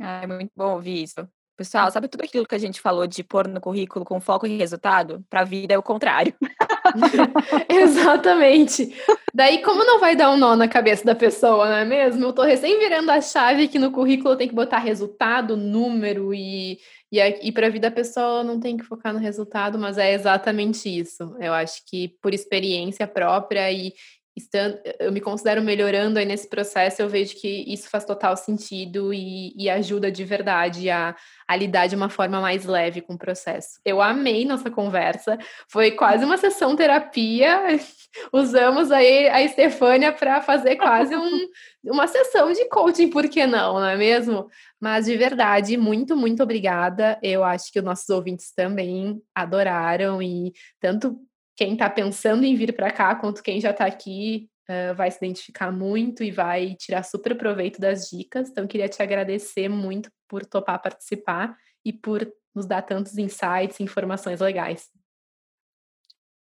Ah, 0.00 0.22
é 0.22 0.26
muito 0.26 0.50
bom 0.56 0.74
ouvir 0.74 1.02
isso. 1.02 1.28
Pessoal, 1.56 1.90
sabe 1.90 2.08
tudo 2.08 2.24
aquilo 2.24 2.46
que 2.46 2.54
a 2.54 2.58
gente 2.58 2.80
falou 2.80 3.06
de 3.06 3.22
pôr 3.22 3.46
no 3.46 3.60
currículo 3.60 4.02
com 4.02 4.18
foco 4.18 4.46
em 4.46 4.56
resultado? 4.56 5.22
Para 5.28 5.42
a 5.42 5.44
vida 5.44 5.74
é 5.74 5.78
o 5.78 5.82
contrário. 5.82 6.34
Exatamente. 7.68 8.96
Daí, 9.34 9.62
como 9.62 9.84
não 9.84 10.00
vai 10.00 10.16
dar 10.16 10.30
um 10.30 10.38
nó 10.38 10.56
na 10.56 10.66
cabeça 10.66 11.04
da 11.04 11.14
pessoa, 11.14 11.68
não 11.68 11.76
é 11.76 11.84
mesmo? 11.84 12.24
Eu 12.24 12.32
tô 12.32 12.42
recém 12.42 12.78
virando 12.78 13.10
a 13.10 13.20
chave 13.20 13.68
que 13.68 13.78
no 13.78 13.92
currículo 13.92 14.36
tem 14.36 14.48
que 14.48 14.54
botar 14.54 14.78
resultado, 14.78 15.56
número 15.56 16.32
e 16.32 16.78
e, 17.12 17.18
e 17.18 17.52
para 17.52 17.66
a 17.66 17.70
vida 17.70 17.90
pessoal 17.90 18.44
não 18.44 18.60
tem 18.60 18.76
que 18.76 18.84
focar 18.84 19.12
no 19.12 19.18
resultado, 19.18 19.78
mas 19.78 19.98
é 19.98 20.12
exatamente 20.12 20.88
isso. 20.88 21.36
Eu 21.40 21.52
acho 21.52 21.82
que 21.86 22.08
por 22.22 22.32
experiência 22.32 23.06
própria 23.06 23.70
e 23.72 23.92
estando, 24.36 24.78
eu 24.98 25.12
me 25.12 25.20
considero 25.20 25.62
melhorando 25.62 26.18
aí 26.18 26.24
nesse 26.24 26.48
processo, 26.48 27.02
eu 27.02 27.08
vejo 27.08 27.36
que 27.36 27.64
isso 27.72 27.88
faz 27.88 28.04
total 28.04 28.36
sentido 28.36 29.12
e, 29.12 29.52
e 29.56 29.68
ajuda 29.68 30.10
de 30.10 30.24
verdade 30.24 30.88
a, 30.88 31.14
a 31.46 31.56
lidar 31.56 31.86
de 31.86 31.96
uma 31.96 32.08
forma 32.08 32.40
mais 32.40 32.64
leve 32.64 33.00
com 33.00 33.14
o 33.14 33.18
processo. 33.18 33.80
Eu 33.84 34.00
amei 34.00 34.44
nossa 34.44 34.70
conversa, 34.70 35.38
foi 35.68 35.90
quase 35.92 36.24
uma 36.24 36.36
sessão 36.36 36.76
terapia. 36.76 37.60
Usamos 38.32 38.90
aí 38.90 39.28
a 39.28 39.42
Estefânia 39.42 40.12
para 40.12 40.40
fazer 40.40 40.76
quase 40.76 41.14
um, 41.14 41.48
uma 41.84 42.06
sessão 42.06 42.52
de 42.52 42.68
coaching, 42.68 43.10
por 43.10 43.28
que 43.28 43.46
não, 43.46 43.74
não 43.74 43.86
é 43.86 43.96
mesmo? 43.96 44.48
Mas 44.80 45.06
de 45.06 45.16
verdade, 45.16 45.76
muito, 45.76 46.16
muito 46.16 46.42
obrigada. 46.42 47.18
Eu 47.22 47.44
acho 47.44 47.70
que 47.72 47.78
os 47.78 47.84
nossos 47.84 48.08
ouvintes 48.08 48.52
também 48.54 49.20
adoraram 49.34 50.22
e 50.22 50.52
tanto 50.80 51.20
quem 51.60 51.74
está 51.74 51.90
pensando 51.90 52.42
em 52.44 52.54
vir 52.54 52.74
para 52.74 52.90
cá 52.90 53.14
quanto 53.14 53.42
quem 53.42 53.60
já 53.60 53.70
está 53.70 53.84
aqui 53.84 54.48
uh, 54.66 54.94
vai 54.94 55.10
se 55.10 55.18
identificar 55.18 55.70
muito 55.70 56.24
e 56.24 56.30
vai 56.30 56.74
tirar 56.74 57.02
super 57.02 57.36
proveito 57.36 57.78
das 57.78 58.08
dicas. 58.08 58.48
Então, 58.48 58.66
queria 58.66 58.88
te 58.88 59.02
agradecer 59.02 59.68
muito 59.68 60.10
por 60.26 60.46
topar 60.46 60.80
participar 60.80 61.54
e 61.84 61.92
por 61.92 62.26
nos 62.54 62.64
dar 62.64 62.80
tantos 62.80 63.18
insights 63.18 63.78
e 63.78 63.82
informações 63.82 64.40
legais. 64.40 64.88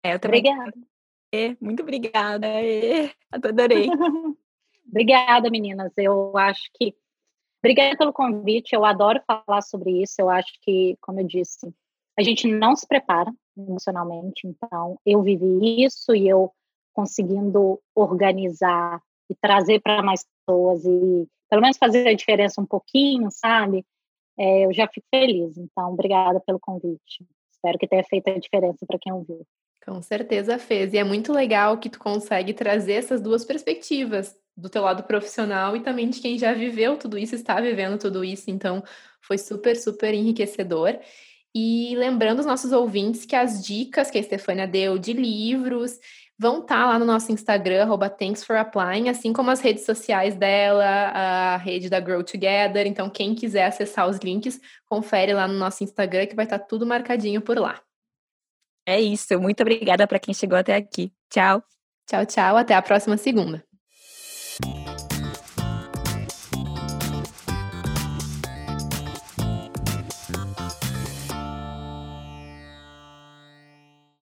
É, 0.04 0.14
eu 0.14 0.20
também. 0.20 0.38
Obrigada. 0.38 0.72
Muito 1.60 1.82
obrigada. 1.82 2.46
Adorei. 3.32 3.88
obrigada, 4.88 5.50
meninas. 5.50 5.92
Eu 5.96 6.38
acho 6.38 6.70
que 6.74 6.94
Obrigada 7.60 7.96
pelo 7.96 8.12
convite, 8.12 8.72
eu 8.72 8.84
adoro 8.84 9.20
falar 9.26 9.62
sobre 9.62 10.00
isso. 10.00 10.14
Eu 10.20 10.30
acho 10.30 10.52
que, 10.62 10.96
como 11.00 11.18
eu 11.18 11.26
disse, 11.26 11.68
a 12.18 12.22
gente 12.22 12.48
não 12.48 12.74
se 12.74 12.86
prepara 12.86 13.32
emocionalmente, 13.56 14.46
então 14.46 14.98
eu 15.06 15.22
vivi 15.22 15.84
isso 15.84 16.14
e 16.14 16.28
eu 16.28 16.50
conseguindo 16.92 17.80
organizar 17.94 19.00
e 19.30 19.34
trazer 19.36 19.80
para 19.80 20.02
mais 20.02 20.24
pessoas 20.24 20.84
e 20.84 21.28
pelo 21.48 21.62
menos 21.62 21.76
fazer 21.78 22.08
a 22.08 22.14
diferença 22.14 22.60
um 22.60 22.66
pouquinho, 22.66 23.30
sabe? 23.30 23.86
É, 24.36 24.66
eu 24.66 24.72
já 24.72 24.88
fico 24.88 25.06
feliz. 25.14 25.56
Então, 25.56 25.92
obrigada 25.92 26.40
pelo 26.40 26.58
convite. 26.58 27.24
Espero 27.52 27.78
que 27.78 27.86
tenha 27.86 28.04
feito 28.04 28.28
a 28.28 28.38
diferença 28.38 28.84
para 28.84 28.98
quem 28.98 29.12
ouviu. 29.12 29.46
Com 29.84 30.02
certeza 30.02 30.58
fez. 30.58 30.92
E 30.92 30.98
é 30.98 31.04
muito 31.04 31.32
legal 31.32 31.78
que 31.78 31.88
tu 31.88 31.98
consegue 31.98 32.52
trazer 32.52 32.94
essas 32.94 33.20
duas 33.20 33.44
perspectivas 33.44 34.36
do 34.56 34.68
teu 34.68 34.82
lado 34.82 35.04
profissional 35.04 35.76
e 35.76 35.80
também 35.80 36.10
de 36.10 36.20
quem 36.20 36.36
já 36.36 36.52
viveu 36.52 36.98
tudo 36.98 37.16
isso, 37.16 37.36
está 37.36 37.60
vivendo 37.60 37.96
tudo 37.96 38.24
isso. 38.24 38.50
Então, 38.50 38.82
foi 39.20 39.38
super, 39.38 39.76
super 39.76 40.12
enriquecedor. 40.12 40.98
E 41.60 41.96
lembrando 41.96 42.38
os 42.38 42.46
nossos 42.46 42.70
ouvintes 42.70 43.26
que 43.26 43.34
as 43.34 43.66
dicas 43.66 44.12
que 44.12 44.16
a 44.16 44.20
Estefânia 44.20 44.64
deu 44.64 44.96
de 44.96 45.12
livros 45.12 45.98
vão 46.38 46.60
estar 46.60 46.82
tá 46.82 46.86
lá 46.86 46.98
no 47.00 47.04
nosso 47.04 47.32
Instagram, 47.32 47.82
arroba 47.82 48.08
Thanks 48.08 48.44
for 48.44 48.54
Applying, 48.54 49.08
assim 49.08 49.32
como 49.32 49.50
as 49.50 49.60
redes 49.60 49.84
sociais 49.84 50.36
dela, 50.36 50.84
a 50.84 51.56
rede 51.56 51.90
da 51.90 51.98
Grow 51.98 52.22
Together. 52.22 52.86
Então, 52.86 53.10
quem 53.10 53.34
quiser 53.34 53.64
acessar 53.64 54.08
os 54.08 54.18
links, 54.18 54.60
confere 54.86 55.34
lá 55.34 55.48
no 55.48 55.54
nosso 55.54 55.82
Instagram 55.82 56.26
que 56.26 56.36
vai 56.36 56.44
estar 56.44 56.60
tá 56.60 56.64
tudo 56.64 56.86
marcadinho 56.86 57.42
por 57.42 57.58
lá. 57.58 57.82
É 58.86 59.00
isso. 59.00 59.36
Muito 59.40 59.60
obrigada 59.60 60.06
para 60.06 60.20
quem 60.20 60.32
chegou 60.32 60.56
até 60.56 60.76
aqui. 60.76 61.12
Tchau. 61.28 61.60
Tchau, 62.08 62.24
tchau. 62.24 62.56
Até 62.56 62.74
a 62.74 62.82
próxima 62.82 63.16
segunda. 63.16 63.67